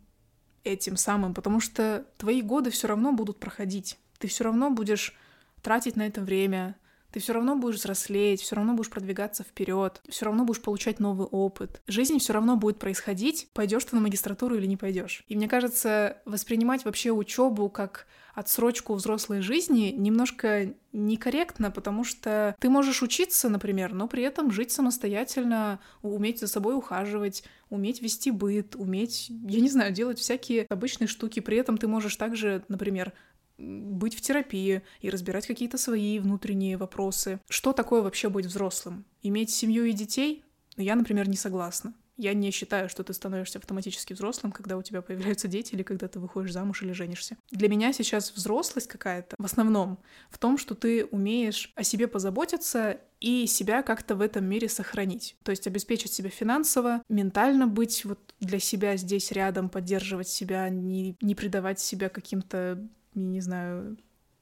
этим 0.63 0.97
самым, 0.97 1.33
потому 1.33 1.59
что 1.59 2.05
твои 2.17 2.41
годы 2.41 2.69
все 2.69 2.87
равно 2.87 3.13
будут 3.13 3.39
проходить 3.39 3.97
ты 4.23 4.29
все 4.29 4.45
равно 4.45 4.69
будешь 4.69 5.13
тратить 5.61 5.97
на 5.97 6.07
это 6.07 6.21
время, 6.21 6.77
ты 7.11 7.19
все 7.19 7.33
равно 7.33 7.57
будешь 7.57 7.75
взрослеть, 7.75 8.39
все 8.39 8.55
равно 8.55 8.73
будешь 8.73 8.89
продвигаться 8.89 9.43
вперед, 9.43 10.01
все 10.07 10.23
равно 10.23 10.45
будешь 10.45 10.61
получать 10.61 11.01
новый 11.01 11.27
опыт. 11.27 11.81
Жизнь 11.87 12.19
все 12.19 12.31
равно 12.31 12.55
будет 12.55 12.79
происходить, 12.79 13.49
пойдешь 13.53 13.83
ты 13.83 13.97
на 13.97 14.01
магистратуру 14.01 14.55
или 14.55 14.65
не 14.65 14.77
пойдешь. 14.77 15.25
И 15.27 15.35
мне 15.35 15.49
кажется, 15.49 16.21
воспринимать 16.23 16.85
вообще 16.85 17.11
учебу 17.11 17.69
как 17.69 18.07
отсрочку 18.33 18.93
взрослой 18.93 19.41
жизни 19.41 19.93
немножко 19.95 20.73
некорректно, 20.93 21.69
потому 21.69 22.05
что 22.05 22.55
ты 22.59 22.69
можешь 22.69 23.03
учиться, 23.03 23.49
например, 23.49 23.93
но 23.93 24.07
при 24.07 24.23
этом 24.23 24.51
жить 24.51 24.71
самостоятельно, 24.71 25.81
уметь 26.01 26.39
за 26.39 26.47
собой 26.47 26.75
ухаживать, 26.75 27.43
уметь 27.69 28.01
вести 28.01 28.31
быт, 28.31 28.75
уметь, 28.77 29.27
я 29.29 29.59
не 29.59 29.69
знаю, 29.69 29.91
делать 29.91 30.17
всякие 30.17 30.63
обычные 30.63 31.07
штуки. 31.07 31.41
При 31.41 31.57
этом 31.57 31.77
ты 31.77 31.87
можешь 31.87 32.15
также, 32.15 32.63
например, 32.69 33.11
быть 33.57 34.15
в 34.15 34.21
терапии 34.21 34.81
и 35.01 35.09
разбирать 35.09 35.47
какие-то 35.47 35.77
свои 35.77 36.19
внутренние 36.19 36.77
вопросы. 36.77 37.39
Что 37.49 37.73
такое 37.73 38.01
вообще 38.01 38.29
быть 38.29 38.45
взрослым? 38.45 39.05
Иметь 39.21 39.51
семью 39.51 39.85
и 39.85 39.93
детей? 39.93 40.43
Я, 40.77 40.95
например, 40.95 41.29
не 41.29 41.37
согласна. 41.37 41.93
Я 42.15 42.33
не 42.33 42.51
считаю, 42.51 42.89
что 42.89 43.03
ты 43.03 43.11
становишься 43.13 43.57
автоматически 43.57 44.13
взрослым, 44.13 44.51
когда 44.51 44.77
у 44.77 44.83
тебя 44.83 45.01
появляются 45.01 45.47
дети 45.47 45.73
или 45.73 45.81
когда 45.81 46.07
ты 46.07 46.19
выходишь 46.19 46.53
замуж 46.53 46.83
или 46.83 46.91
женишься. 46.91 47.37
Для 47.49 47.67
меня 47.67 47.91
сейчас 47.91 48.31
взрослость 48.31 48.87
какая-то 48.87 49.35
в 49.39 49.45
основном 49.45 49.97
в 50.29 50.37
том, 50.37 50.59
что 50.59 50.75
ты 50.75 51.05
умеешь 51.05 51.71
о 51.75 51.83
себе 51.83 52.07
позаботиться 52.07 52.99
и 53.19 53.47
себя 53.47 53.81
как-то 53.81 54.15
в 54.15 54.21
этом 54.21 54.45
мире 54.45 54.69
сохранить. 54.69 55.35
То 55.43 55.51
есть 55.51 55.65
обеспечить 55.65 56.13
себя 56.13 56.29
финансово, 56.29 57.01
ментально 57.09 57.65
быть 57.65 58.05
вот 58.05 58.19
для 58.39 58.59
себя 58.59 58.95
здесь 58.95 59.31
рядом, 59.31 59.69
поддерживать 59.69 60.27
себя, 60.27 60.69
не, 60.69 61.15
не 61.19 61.33
предавать 61.33 61.79
себя 61.79 62.09
каким-то 62.09 62.87
я 63.15 63.21
не 63.21 63.41
знаю, 63.41 63.97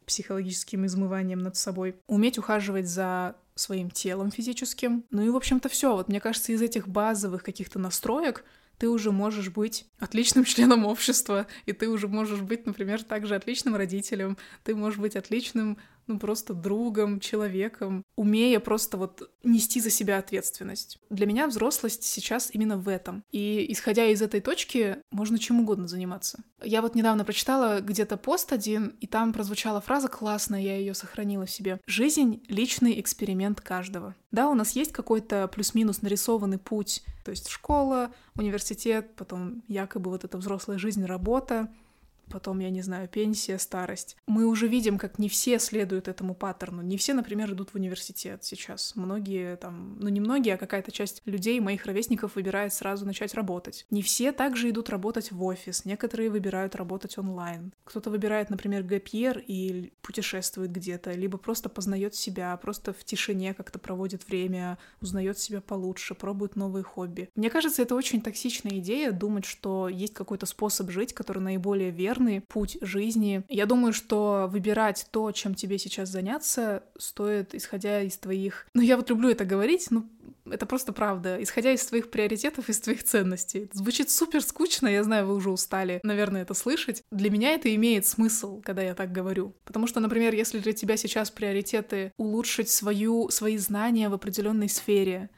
психологическим 0.06 0.86
измыванием 0.86 1.40
над 1.40 1.56
собой. 1.56 1.96
Уметь 2.08 2.38
ухаживать 2.38 2.88
за 2.88 3.36
своим 3.56 3.90
телом 3.90 4.32
физическим. 4.32 5.06
Ну 5.10 5.22
и, 5.24 5.30
в 5.30 5.36
общем-то, 5.36 5.70
все. 5.70 5.96
Вот 5.96 6.08
мне 6.08 6.20
кажется, 6.20 6.52
из 6.52 6.62
этих 6.62 6.88
базовых 6.88 7.44
каких-то 7.44 7.80
настроек 7.80 8.44
ты 8.78 8.90
уже 8.90 9.12
можешь 9.12 9.50
быть 9.50 9.86
отличным 10.00 10.44
членом 10.46 10.86
общества, 10.86 11.48
и 11.66 11.72
ты 11.72 11.88
уже 11.88 12.08
можешь 12.08 12.42
быть, 12.42 12.66
например, 12.66 13.04
также 13.04 13.36
отличным 13.36 13.76
родителем, 13.76 14.38
ты 14.64 14.76
можешь 14.76 15.00
быть 15.00 15.16
отличным 15.16 15.78
ну, 16.14 16.20
просто 16.20 16.54
другом, 16.54 17.20
человеком, 17.20 18.04
умея 18.16 18.60
просто 18.60 18.98
вот 18.98 19.30
нести 19.44 19.80
за 19.80 19.90
себя 19.90 20.18
ответственность. 20.18 21.00
Для 21.10 21.26
меня 21.26 21.48
взрослость 21.48 22.04
сейчас 22.04 22.50
именно 22.54 22.78
в 22.78 22.88
этом. 22.88 23.24
И 23.32 23.66
исходя 23.70 24.06
из 24.06 24.22
этой 24.22 24.42
точки, 24.42 24.98
можно 25.12 25.40
чем 25.40 25.62
угодно 25.62 25.88
заниматься. 25.88 26.44
Я 26.64 26.82
вот 26.82 26.96
недавно 26.96 27.26
прочитала 27.26 27.82
где-то 27.82 28.18
пост 28.18 28.54
один, 28.54 28.96
и 29.00 29.08
там 29.08 29.34
прозвучала 29.34 29.82
фраза 29.82 30.08
классная, 30.08 30.62
я 30.62 30.78
ее 30.78 30.94
сохранила 30.94 31.46
в 31.46 31.52
себе. 31.52 31.80
Жизнь— 31.88 32.44
личный 32.48 33.00
эксперимент 33.00 33.62
каждого. 33.62 34.16
Да, 34.32 34.50
у 34.50 34.54
нас 34.54 34.72
есть 34.74 34.92
какой-то 34.92 35.48
плюс-минус 35.48 36.02
нарисованный 36.02 36.58
путь, 36.58 37.04
то 37.26 37.32
есть 37.32 37.50
школа, 37.50 38.14
университет, 38.36 39.16
потом 39.16 39.64
якобы 39.68 40.10
вот 40.10 40.24
эта 40.24 40.38
взрослая 40.38 40.78
жизнь, 40.78 41.04
работа, 41.06 41.70
потом, 42.32 42.60
я 42.60 42.70
не 42.70 42.82
знаю, 42.82 43.08
пенсия, 43.08 43.58
старость. 43.58 44.16
Мы 44.28 44.46
уже 44.46 44.68
видим, 44.68 44.98
как 44.98 45.20
не 45.20 45.30
все 45.30 45.60
следуют 45.60 46.08
этому 46.08 46.34
паттерну. 46.36 46.82
Не 46.82 46.98
все, 46.98 47.14
например, 47.14 47.52
идут 47.54 47.72
в 47.72 47.76
университет 47.76 48.44
сейчас. 48.44 48.96
Многие 48.96 49.58
там, 49.58 49.98
ну 50.00 50.10
не 50.10 50.20
многие, 50.20 50.54
а 50.54 50.58
какая-то 50.58 50.92
часть 50.92 51.22
людей, 51.26 51.60
моих 51.60 51.86
ровесников, 51.86 52.36
выбирает 52.36 52.74
сразу 52.74 53.06
начать 53.06 53.34
работать. 53.34 53.86
Не 53.90 54.02
все 54.02 54.32
также 54.32 54.70
идут 54.70 54.90
работать 54.90 55.32
в 55.32 55.44
офис. 55.44 55.86
Некоторые 55.86 56.30
выбирают 56.30 56.76
работать 56.76 57.18
онлайн. 57.18 57.74
Кто-то 57.84 58.10
выбирает, 58.10 58.50
например, 58.50 58.84
гэпьер 58.84 59.44
и 59.46 59.92
путешествует 60.02 60.72
где-то, 60.72 61.12
либо 61.12 61.38
просто 61.38 61.70
познает 61.70 62.16
себя, 62.16 62.56
просто 62.58 62.94
в 62.94 63.04
тишине 63.04 63.54
как-то 63.54 63.80
проводит 63.80 64.28
время, 64.28 64.78
узнает 65.02 65.38
себя 65.40 65.62
получше, 65.62 66.16
пробует 66.16 66.56
новые 66.56 66.84
хобби. 66.84 67.30
Мне 67.36 67.50
кажется, 67.50 67.82
это 67.82 67.96
очень 67.96 68.22
токсичная 68.22 68.80
идея 68.80 69.12
думать, 69.12 69.46
что 69.46 69.90
есть 69.90 70.14
какой-то 70.14 70.46
способ 70.46 70.90
жить, 70.92 71.14
который 71.14 71.42
наиболее 71.42 71.92
верный, 71.92 72.21
верный 72.22 72.42
путь 72.42 72.78
жизни. 72.82 73.44
Я 73.50 73.66
думаю, 73.66 73.94
что 73.94 74.48
выбирать 74.52 75.08
то, 75.12 75.32
чем 75.32 75.56
тебе 75.56 75.78
сейчас 75.78 76.10
заняться, 76.10 76.84
стоит, 76.98 77.56
исходя 77.56 78.02
из 78.02 78.18
твоих... 78.18 78.68
Ну, 78.74 78.82
я 78.82 78.98
вот 78.98 79.10
люблю 79.10 79.30
это 79.30 79.46
говорить, 79.46 79.88
ну, 79.90 80.08
это 80.46 80.66
просто 80.66 80.94
правда. 80.94 81.42
Исходя 81.42 81.72
из 81.72 81.86
твоих 81.86 82.10
приоритетов, 82.10 82.70
из 82.70 82.80
твоих 82.80 83.04
ценностей. 83.04 83.70
Звучит 83.74 84.10
супер 84.10 84.42
скучно, 84.42 84.88
я 84.88 85.04
знаю, 85.04 85.28
вы 85.28 85.36
уже 85.36 85.50
устали, 85.50 86.00
наверное, 86.04 86.44
это 86.44 86.54
слышать. 86.54 87.04
Для 87.12 87.30
меня 87.30 87.54
это 87.54 87.74
имеет 87.76 88.06
смысл, 88.06 88.62
когда 88.62 88.82
я 88.82 88.96
так 88.96 89.12
говорю. 89.12 89.56
Потому 89.66 89.88
что, 89.88 90.00
например, 90.00 90.34
если 90.34 90.60
для 90.60 90.74
тебя 90.74 90.98
сейчас 90.98 91.32
приоритеты 91.32 92.12
улучшить 92.18 92.70
свою, 92.70 93.30
свои 93.30 93.58
знания 93.58 94.10
в 94.10 94.14
определенной 94.14 94.70
сфере, 94.70 95.30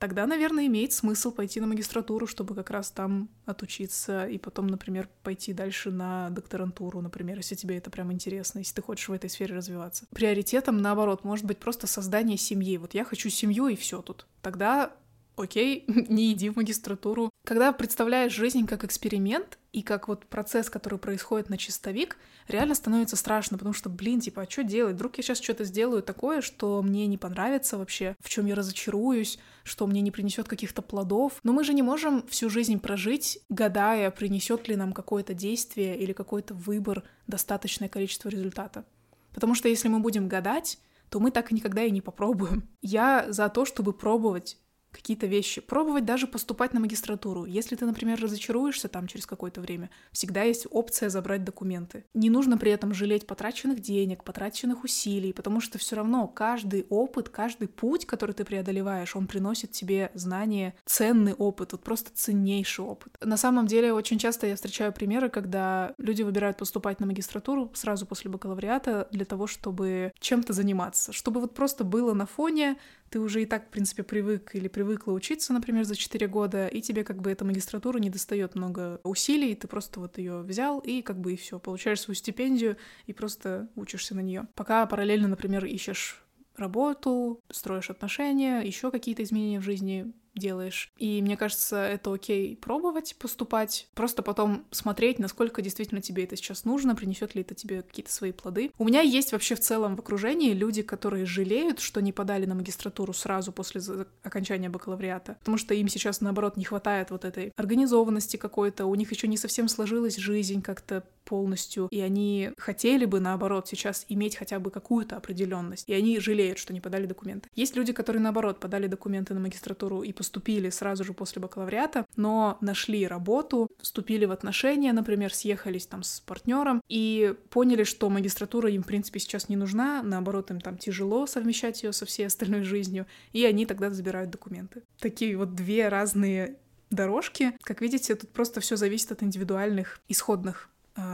тогда, 0.00 0.26
наверное, 0.26 0.66
имеет 0.66 0.92
смысл 0.92 1.30
пойти 1.30 1.60
на 1.60 1.68
магистратуру, 1.68 2.26
чтобы 2.26 2.54
как 2.56 2.70
раз 2.70 2.90
там 2.90 3.28
отучиться 3.44 4.26
и 4.26 4.38
потом, 4.38 4.66
например, 4.66 5.08
пойти 5.22 5.52
дальше 5.52 5.90
на 5.92 6.30
докторантуру, 6.30 7.00
например, 7.02 7.36
если 7.36 7.54
тебе 7.54 7.76
это 7.76 7.90
прям 7.90 8.10
интересно, 8.10 8.58
если 8.58 8.74
ты 8.74 8.82
хочешь 8.82 9.08
в 9.08 9.12
этой 9.12 9.30
сфере 9.30 9.54
развиваться. 9.54 10.06
Приоритетом, 10.12 10.78
наоборот, 10.78 11.22
может 11.22 11.44
быть 11.44 11.58
просто 11.58 11.86
создание 11.86 12.38
семьи. 12.38 12.78
Вот 12.78 12.94
я 12.94 13.04
хочу 13.04 13.28
семью 13.28 13.68
и 13.68 13.76
все 13.76 14.00
тут. 14.00 14.26
Тогда 14.40 14.92
окей, 15.36 15.84
не 16.08 16.32
иди 16.32 16.48
в 16.48 16.56
магистратуру. 16.56 17.29
Когда 17.44 17.72
представляешь 17.72 18.32
жизнь 18.32 18.66
как 18.66 18.84
эксперимент 18.84 19.58
и 19.72 19.82
как 19.82 20.08
вот 20.08 20.26
процесс, 20.26 20.68
который 20.68 20.98
происходит 20.98 21.48
на 21.48 21.56
чистовик, 21.56 22.18
реально 22.48 22.74
становится 22.74 23.16
страшно, 23.16 23.56
потому 23.56 23.72
что, 23.72 23.88
блин, 23.88 24.20
типа, 24.20 24.42
а 24.42 24.50
что 24.50 24.62
делать? 24.62 24.94
Вдруг 24.94 25.16
я 25.16 25.22
сейчас 25.22 25.40
что-то 25.40 25.64
сделаю 25.64 26.02
такое, 26.02 26.42
что 26.42 26.82
мне 26.82 27.06
не 27.06 27.16
понравится 27.16 27.78
вообще, 27.78 28.14
в 28.20 28.28
чем 28.28 28.46
я 28.46 28.54
разочаруюсь, 28.54 29.38
что 29.64 29.86
мне 29.86 30.02
не 30.02 30.10
принесет 30.10 30.48
каких-то 30.48 30.82
плодов. 30.82 31.40
Но 31.42 31.52
мы 31.52 31.64
же 31.64 31.72
не 31.72 31.82
можем 31.82 32.26
всю 32.28 32.50
жизнь 32.50 32.78
прожить, 32.78 33.38
гадая, 33.48 34.10
принесет 34.10 34.68
ли 34.68 34.76
нам 34.76 34.92
какое-то 34.92 35.32
действие 35.32 35.98
или 35.98 36.12
какой-то 36.12 36.54
выбор 36.54 37.04
достаточное 37.26 37.88
количество 37.88 38.28
результата. 38.28 38.84
Потому 39.32 39.54
что 39.54 39.68
если 39.68 39.88
мы 39.88 40.00
будем 40.00 40.28
гадать, 40.28 40.78
то 41.08 41.20
мы 41.20 41.30
так 41.30 41.50
и 41.50 41.54
никогда 41.54 41.82
и 41.82 41.90
не 41.90 42.00
попробуем. 42.00 42.68
Я 42.82 43.26
за 43.32 43.48
то, 43.48 43.64
чтобы 43.64 43.92
пробовать 43.92 44.58
какие-то 44.90 45.26
вещи. 45.26 45.60
Пробовать 45.60 46.04
даже 46.04 46.26
поступать 46.26 46.72
на 46.72 46.80
магистратуру. 46.80 47.44
Если 47.44 47.76
ты, 47.76 47.86
например, 47.86 48.20
разочаруешься 48.20 48.88
там 48.88 49.06
через 49.06 49.26
какое-то 49.26 49.60
время, 49.60 49.90
всегда 50.12 50.42
есть 50.42 50.66
опция 50.70 51.08
забрать 51.08 51.44
документы. 51.44 52.04
Не 52.14 52.30
нужно 52.30 52.58
при 52.58 52.72
этом 52.72 52.94
жалеть 52.94 53.26
потраченных 53.26 53.80
денег, 53.80 54.24
потраченных 54.24 54.84
усилий, 54.84 55.32
потому 55.32 55.60
что 55.60 55.78
все 55.78 55.96
равно 55.96 56.26
каждый 56.28 56.86
опыт, 56.88 57.28
каждый 57.28 57.68
путь, 57.68 58.06
который 58.06 58.32
ты 58.32 58.44
преодолеваешь, 58.44 59.16
он 59.16 59.26
приносит 59.26 59.72
тебе 59.72 60.10
знания, 60.14 60.74
ценный 60.84 61.34
опыт, 61.34 61.72
вот 61.72 61.82
просто 61.82 62.10
ценнейший 62.14 62.84
опыт. 62.84 63.16
На 63.20 63.36
самом 63.36 63.66
деле, 63.66 63.92
очень 63.92 64.18
часто 64.18 64.46
я 64.46 64.56
встречаю 64.56 64.92
примеры, 64.92 65.28
когда 65.28 65.94
люди 65.98 66.22
выбирают 66.22 66.58
поступать 66.58 67.00
на 67.00 67.06
магистратуру 67.06 67.70
сразу 67.74 68.06
после 68.06 68.30
бакалавриата 68.30 69.08
для 69.10 69.24
того, 69.24 69.46
чтобы 69.46 70.12
чем-то 70.18 70.52
заниматься, 70.52 71.12
чтобы 71.12 71.40
вот 71.40 71.54
просто 71.54 71.84
было 71.84 72.14
на 72.14 72.26
фоне 72.26 72.76
ты 73.10 73.18
уже 73.18 73.42
и 73.42 73.46
так, 73.46 73.66
в 73.66 73.70
принципе, 73.70 74.02
привык 74.02 74.54
или 74.54 74.68
привыкла 74.68 75.12
учиться, 75.12 75.52
например, 75.52 75.84
за 75.84 75.96
4 75.96 76.28
года, 76.28 76.66
и 76.68 76.80
тебе 76.80 77.04
как 77.04 77.20
бы 77.20 77.30
эта 77.30 77.44
магистратура 77.44 77.98
не 77.98 78.08
достает 78.08 78.54
много 78.54 79.00
усилий, 79.02 79.54
ты 79.54 79.66
просто 79.66 80.00
вот 80.00 80.16
ее 80.18 80.42
взял 80.42 80.78
и 80.78 81.02
как 81.02 81.20
бы 81.20 81.34
и 81.34 81.36
все, 81.36 81.58
получаешь 81.58 82.00
свою 82.00 82.14
стипендию 82.14 82.76
и 83.06 83.12
просто 83.12 83.68
учишься 83.74 84.14
на 84.14 84.20
нее. 84.20 84.46
Пока 84.54 84.86
параллельно, 84.86 85.28
например, 85.28 85.64
ищешь 85.64 86.24
работу, 86.56 87.40
строишь 87.50 87.90
отношения, 87.90 88.60
еще 88.60 88.90
какие-то 88.90 89.22
изменения 89.22 89.60
в 89.60 89.64
жизни 89.64 90.12
делаешь. 90.34 90.92
И 90.96 91.20
мне 91.22 91.36
кажется, 91.36 91.84
это 91.84 92.12
окей 92.12 92.56
пробовать 92.56 93.16
поступать, 93.18 93.88
просто 93.94 94.22
потом 94.22 94.64
смотреть, 94.70 95.18
насколько 95.18 95.62
действительно 95.62 96.00
тебе 96.00 96.24
это 96.24 96.36
сейчас 96.36 96.64
нужно, 96.64 96.94
принесет 96.94 97.34
ли 97.34 97.42
это 97.42 97.54
тебе 97.54 97.82
какие-то 97.82 98.12
свои 98.12 98.32
плоды. 98.32 98.70
У 98.78 98.84
меня 98.84 99.00
есть 99.00 99.32
вообще 99.32 99.54
в 99.54 99.60
целом 99.60 99.96
в 99.96 100.00
окружении 100.00 100.52
люди, 100.52 100.82
которые 100.82 101.26
жалеют, 101.26 101.80
что 101.80 102.00
не 102.00 102.12
подали 102.12 102.46
на 102.46 102.54
магистратуру 102.54 103.12
сразу 103.12 103.52
после 103.52 103.80
окончания 104.22 104.68
бакалавриата, 104.68 105.36
потому 105.40 105.58
что 105.58 105.74
им 105.74 105.88
сейчас, 105.88 106.20
наоборот, 106.20 106.56
не 106.56 106.64
хватает 106.64 107.10
вот 107.10 107.24
этой 107.24 107.52
организованности 107.56 108.36
какой-то, 108.36 108.86
у 108.86 108.94
них 108.94 109.10
еще 109.10 109.28
не 109.28 109.36
совсем 109.36 109.68
сложилась 109.68 110.16
жизнь 110.16 110.62
как-то 110.62 111.04
полностью, 111.30 111.86
и 111.92 112.00
они 112.00 112.50
хотели 112.58 113.04
бы, 113.04 113.20
наоборот, 113.20 113.68
сейчас 113.68 114.04
иметь 114.08 114.34
хотя 114.34 114.58
бы 114.58 114.72
какую-то 114.72 115.16
определенность, 115.16 115.88
и 115.88 115.94
они 115.94 116.18
жалеют, 116.18 116.58
что 116.58 116.72
не 116.72 116.80
подали 116.80 117.06
документы. 117.06 117.48
Есть 117.54 117.76
люди, 117.76 117.92
которые, 117.92 118.20
наоборот, 118.20 118.58
подали 118.58 118.88
документы 118.88 119.32
на 119.32 119.38
магистратуру 119.38 120.02
и 120.02 120.12
поступили 120.12 120.70
сразу 120.70 121.04
же 121.04 121.12
после 121.12 121.40
бакалавриата, 121.40 122.04
но 122.16 122.58
нашли 122.60 123.06
работу, 123.06 123.68
вступили 123.80 124.24
в 124.24 124.32
отношения, 124.32 124.92
например, 124.92 125.32
съехались 125.32 125.86
там 125.86 126.02
с 126.02 126.18
партнером 126.18 126.82
и 126.88 127.32
поняли, 127.50 127.84
что 127.84 128.10
магистратура 128.10 128.68
им, 128.68 128.82
в 128.82 128.86
принципе, 128.86 129.20
сейчас 129.20 129.48
не 129.48 129.54
нужна, 129.54 130.02
наоборот, 130.02 130.50
им 130.50 130.60
там 130.60 130.78
тяжело 130.78 131.26
совмещать 131.26 131.84
ее 131.84 131.92
со 131.92 132.06
всей 132.06 132.26
остальной 132.26 132.62
жизнью, 132.62 133.06
и 133.32 133.44
они 133.44 133.66
тогда 133.66 133.90
забирают 133.90 134.30
документы. 134.30 134.82
Такие 134.98 135.36
вот 135.36 135.54
две 135.54 135.88
разные 135.88 136.56
дорожки. 136.90 137.52
Как 137.62 137.80
видите, 137.80 138.16
тут 138.16 138.30
просто 138.30 138.60
все 138.60 138.74
зависит 138.74 139.12
от 139.12 139.22
индивидуальных 139.22 140.00
исходных 140.08 140.70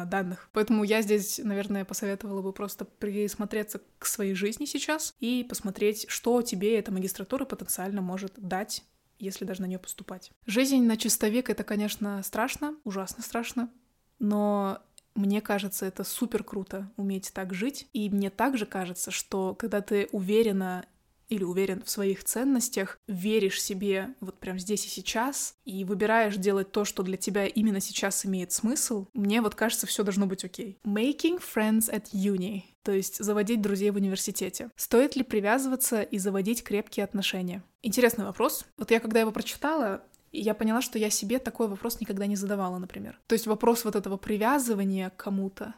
данных. 0.07 0.49
Поэтому 0.53 0.85
я 0.85 1.03
здесь, 1.03 1.41
наверное, 1.43 1.85
посоветовала 1.85 2.43
бы 2.43 2.53
просто 2.53 2.85
присмотреться 2.85 3.81
к 3.99 4.07
своей 4.07 4.35
жизни 4.35 4.65
сейчас 4.65 5.15
и 5.21 5.45
посмотреть, 5.49 6.07
что 6.09 6.43
тебе 6.43 6.79
эта 6.79 6.93
магистратура 6.93 7.45
потенциально 7.45 8.01
может 8.01 8.35
дать 8.37 8.85
если 9.19 9.47
даже 9.47 9.63
на 9.63 9.67
нее 9.67 9.79
поступать. 9.79 10.31
Жизнь 10.45 10.83
на 10.83 10.99
чистовик— 10.99 11.49
это, 11.51 11.65
конечно, 11.65 12.23
страшно, 12.23 12.77
ужасно 12.85 13.23
страшно, 13.23 13.71
но 14.19 14.83
мне 15.15 15.41
кажется, 15.41 15.87
это 15.87 16.05
супер 16.05 16.45
круто 16.45 16.91
уметь 16.97 17.33
так 17.33 17.55
жить. 17.55 17.89
И 17.95 18.11
мне 18.11 18.31
также 18.31 18.67
кажется, 18.67 19.11
что 19.11 19.55
когда 19.55 19.81
ты 19.81 20.09
уверена 20.13 20.85
или 21.29 21.45
уверен 21.45 21.83
в 21.83 21.91
своих 21.91 22.25
ценностях, 22.25 22.99
веришь 23.07 23.63
себе 23.63 24.15
вот 24.21 24.39
прям 24.39 24.59
здесь 24.59 24.87
и 24.87 24.89
сейчас, 24.89 25.55
и 25.65 25.85
выбираешь 25.85 26.37
делать 26.37 26.73
то, 26.73 26.85
что 26.85 27.03
для 27.03 27.17
тебя 27.17 27.47
именно 27.47 27.81
сейчас 27.81 28.25
имеет 28.27 28.53
смысл, 28.53 29.07
мне 29.15 29.41
вот 29.41 29.55
кажется, 29.55 29.87
все 29.87 30.03
должно 30.03 30.27
быть 30.27 30.45
окей. 30.45 30.79
Making 30.85 31.41
friends 31.41 31.91
at 31.91 32.07
uni 32.13 32.63
то 32.87 32.93
есть 32.93 33.17
заводить 33.17 33.61
друзей 33.61 33.91
в 33.91 33.97
университете. 33.97 34.71
Стоит 34.77 35.17
ли 35.17 35.25
привязываться 35.25 36.03
и 36.03 36.19
заводить 36.19 36.63
крепкие 36.63 37.03
отношения? 37.03 37.65
Интересный 37.83 38.25
вопрос. 38.25 38.65
Вот 38.77 38.93
я 38.93 39.01
когда 39.01 39.19
его 39.19 39.33
прочитала, 39.33 40.05
я 40.31 40.55
поняла, 40.55 40.81
что 40.83 40.99
я 40.99 41.11
себе 41.11 41.41
такой 41.41 41.67
вопрос 41.67 42.01
никогда 42.01 42.27
не 42.27 42.37
задавала, 42.37 42.79
например. 42.79 43.19
То 43.27 43.35
есть 43.35 43.49
вопрос 43.49 43.85
вот 43.85 43.97
этого 43.97 44.17
привязывания 44.17 45.11
к 45.11 45.17
кому-то, 45.17 45.75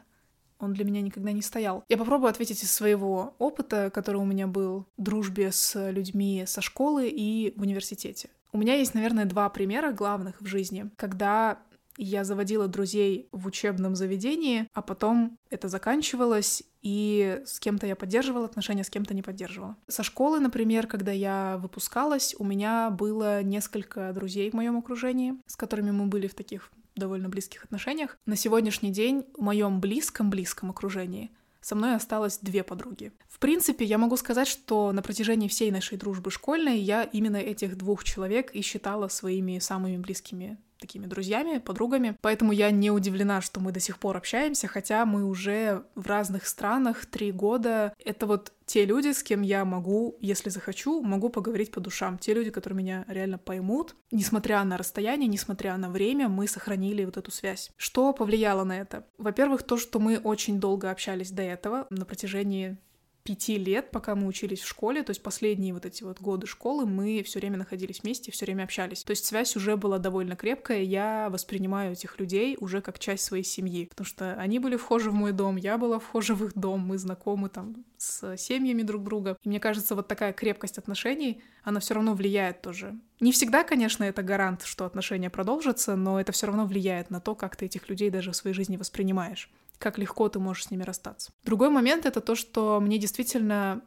он 0.59 0.73
для 0.73 0.85
меня 0.85 1.01
никогда 1.01 1.31
не 1.31 1.41
стоял. 1.41 1.83
Я 1.89 1.97
попробую 1.97 2.29
ответить 2.29 2.63
из 2.63 2.71
своего 2.71 3.33
опыта, 3.39 3.89
который 3.93 4.17
у 4.17 4.25
меня 4.25 4.47
был 4.47 4.85
в 4.97 5.01
дружбе 5.01 5.51
с 5.51 5.89
людьми 5.89 6.43
со 6.45 6.61
школы 6.61 7.07
и 7.07 7.53
в 7.55 7.61
университете. 7.61 8.29
У 8.51 8.57
меня 8.57 8.75
есть, 8.75 8.93
наверное, 8.93 9.25
два 9.25 9.49
примера 9.49 9.91
главных 9.91 10.41
в 10.41 10.45
жизни, 10.45 10.89
когда 10.95 11.59
я 11.97 12.23
заводила 12.23 12.67
друзей 12.67 13.27
в 13.31 13.45
учебном 13.45 13.95
заведении, 13.95 14.67
а 14.73 14.81
потом 14.81 15.37
это 15.49 15.67
заканчивалось, 15.67 16.63
и 16.81 17.41
с 17.45 17.59
кем-то 17.59 17.85
я 17.87 17.95
поддерживала 17.97 18.45
отношения, 18.45 18.85
с 18.85 18.89
кем-то 18.89 19.13
не 19.13 19.21
поддерживала. 19.21 19.75
Со 19.87 20.01
школы, 20.01 20.39
например, 20.39 20.87
когда 20.87 21.11
я 21.11 21.59
выпускалась, 21.61 22.35
у 22.39 22.45
меня 22.45 22.89
было 22.89 23.43
несколько 23.43 24.13
друзей 24.13 24.49
в 24.49 24.53
моем 24.53 24.77
окружении, 24.77 25.35
с 25.45 25.57
которыми 25.57 25.91
мы 25.91 26.05
были 26.05 26.27
в 26.27 26.35
таких 26.35 26.71
довольно 26.99 27.29
близких 27.29 27.63
отношениях. 27.63 28.17
На 28.25 28.35
сегодняшний 28.35 28.91
день 28.91 29.25
в 29.35 29.41
моем 29.41 29.79
близком-близком 29.79 30.69
окружении 30.69 31.31
со 31.61 31.75
мной 31.75 31.95
осталось 31.95 32.39
две 32.41 32.63
подруги. 32.63 33.11
В 33.27 33.39
принципе, 33.39 33.85
я 33.85 33.97
могу 33.97 34.15
сказать, 34.17 34.47
что 34.47 34.91
на 34.91 35.01
протяжении 35.01 35.47
всей 35.47 35.71
нашей 35.71 35.97
дружбы 35.97 36.31
школьной 36.31 36.79
я 36.79 37.03
именно 37.03 37.37
этих 37.37 37.77
двух 37.77 38.03
человек 38.03 38.51
и 38.51 38.61
считала 38.61 39.07
своими 39.07 39.59
самыми 39.59 39.97
близкими 39.97 40.57
такими 40.79 41.05
друзьями, 41.05 41.59
подругами. 41.59 42.15
Поэтому 42.21 42.51
я 42.51 42.71
не 42.71 42.91
удивлена, 42.91 43.41
что 43.41 43.59
мы 43.59 43.71
до 43.71 43.79
сих 43.79 43.99
пор 43.99 44.17
общаемся, 44.17 44.67
хотя 44.67 45.05
мы 45.05 45.25
уже 45.25 45.83
в 45.95 46.07
разных 46.07 46.47
странах 46.47 47.05
три 47.05 47.31
года. 47.31 47.93
Это 48.03 48.25
вот 48.25 48.53
те 48.65 48.85
люди, 48.85 49.11
с 49.11 49.23
кем 49.23 49.41
я 49.41 49.65
могу, 49.65 50.15
если 50.21 50.49
захочу, 50.49 51.01
могу 51.01 51.29
поговорить 51.29 51.71
по 51.71 51.79
душам. 51.79 52.17
Те 52.17 52.33
люди, 52.33 52.51
которые 52.51 52.77
меня 52.77 53.05
реально 53.07 53.37
поймут. 53.37 53.95
Несмотря 54.11 54.63
на 54.63 54.77
расстояние, 54.77 55.27
несмотря 55.27 55.75
на 55.77 55.89
время, 55.89 56.29
мы 56.29 56.47
сохранили 56.47 57.03
вот 57.03 57.17
эту 57.17 57.31
связь. 57.31 57.71
Что 57.77 58.13
повлияло 58.13 58.63
на 58.63 58.79
это? 58.79 59.05
Во-первых, 59.17 59.63
то, 59.63 59.77
что 59.77 59.99
мы 59.99 60.17
очень 60.17 60.59
долго 60.59 60.91
общались 60.91 61.31
до 61.31 61.41
этого, 61.41 61.87
на 61.89 62.05
протяжении 62.05 62.77
пяти 63.23 63.57
лет, 63.57 63.91
пока 63.91 64.15
мы 64.15 64.27
учились 64.27 64.61
в 64.61 64.67
школе, 64.67 65.03
то 65.03 65.11
есть 65.11 65.21
последние 65.21 65.73
вот 65.73 65.85
эти 65.85 66.03
вот 66.03 66.19
годы 66.19 66.47
школы, 66.47 66.85
мы 66.85 67.21
все 67.23 67.39
время 67.39 67.57
находились 67.57 68.01
вместе, 68.01 68.31
все 68.31 68.45
время 68.45 68.63
общались. 68.63 69.03
То 69.03 69.11
есть 69.11 69.25
связь 69.25 69.55
уже 69.55 69.77
была 69.77 69.99
довольно 69.99 70.35
крепкая, 70.35 70.81
я 70.81 71.29
воспринимаю 71.29 71.93
этих 71.93 72.19
людей 72.19 72.57
уже 72.59 72.81
как 72.81 72.99
часть 72.99 73.23
своей 73.23 73.43
семьи, 73.43 73.85
потому 73.85 74.05
что 74.05 74.33
они 74.35 74.59
были 74.59 74.77
вхожи 74.77 75.11
в 75.11 75.13
мой 75.13 75.31
дом, 75.31 75.57
я 75.57 75.77
была 75.77 75.99
вхожа 75.99 76.33
в 76.35 76.43
их 76.45 76.53
дом, 76.55 76.81
мы 76.81 76.97
знакомы 76.97 77.49
там 77.49 77.85
с 77.97 78.37
семьями 78.37 78.81
друг 78.81 79.03
друга. 79.03 79.37
И 79.43 79.49
мне 79.49 79.59
кажется, 79.59 79.95
вот 79.95 80.07
такая 80.07 80.33
крепкость 80.33 80.77
отношений, 80.77 81.41
она 81.63 81.79
все 81.79 81.93
равно 81.93 82.13
влияет 82.13 82.61
тоже. 82.61 82.97
Не 83.19 83.31
всегда, 83.31 83.63
конечно, 83.63 84.03
это 84.03 84.23
гарант, 84.23 84.63
что 84.63 84.85
отношения 84.85 85.29
продолжатся, 85.29 85.95
но 85.95 86.19
это 86.19 86.31
все 86.31 86.47
равно 86.47 86.65
влияет 86.65 87.09
на 87.09 87.19
то, 87.19 87.35
как 87.35 87.55
ты 87.55 87.65
этих 87.65 87.89
людей 87.89 88.09
даже 88.09 88.31
в 88.31 88.35
своей 88.35 88.55
жизни 88.55 88.77
воспринимаешь 88.77 89.51
как 89.79 89.97
легко 89.97 90.29
ты 90.29 90.39
можешь 90.39 90.65
с 90.65 90.71
ними 90.71 90.83
расстаться. 90.83 91.31
Другой 91.43 91.69
момент— 91.69 92.05
это 92.05 92.21
то, 92.21 92.35
что 92.35 92.79
мне 92.79 92.97
действительно 92.97 93.81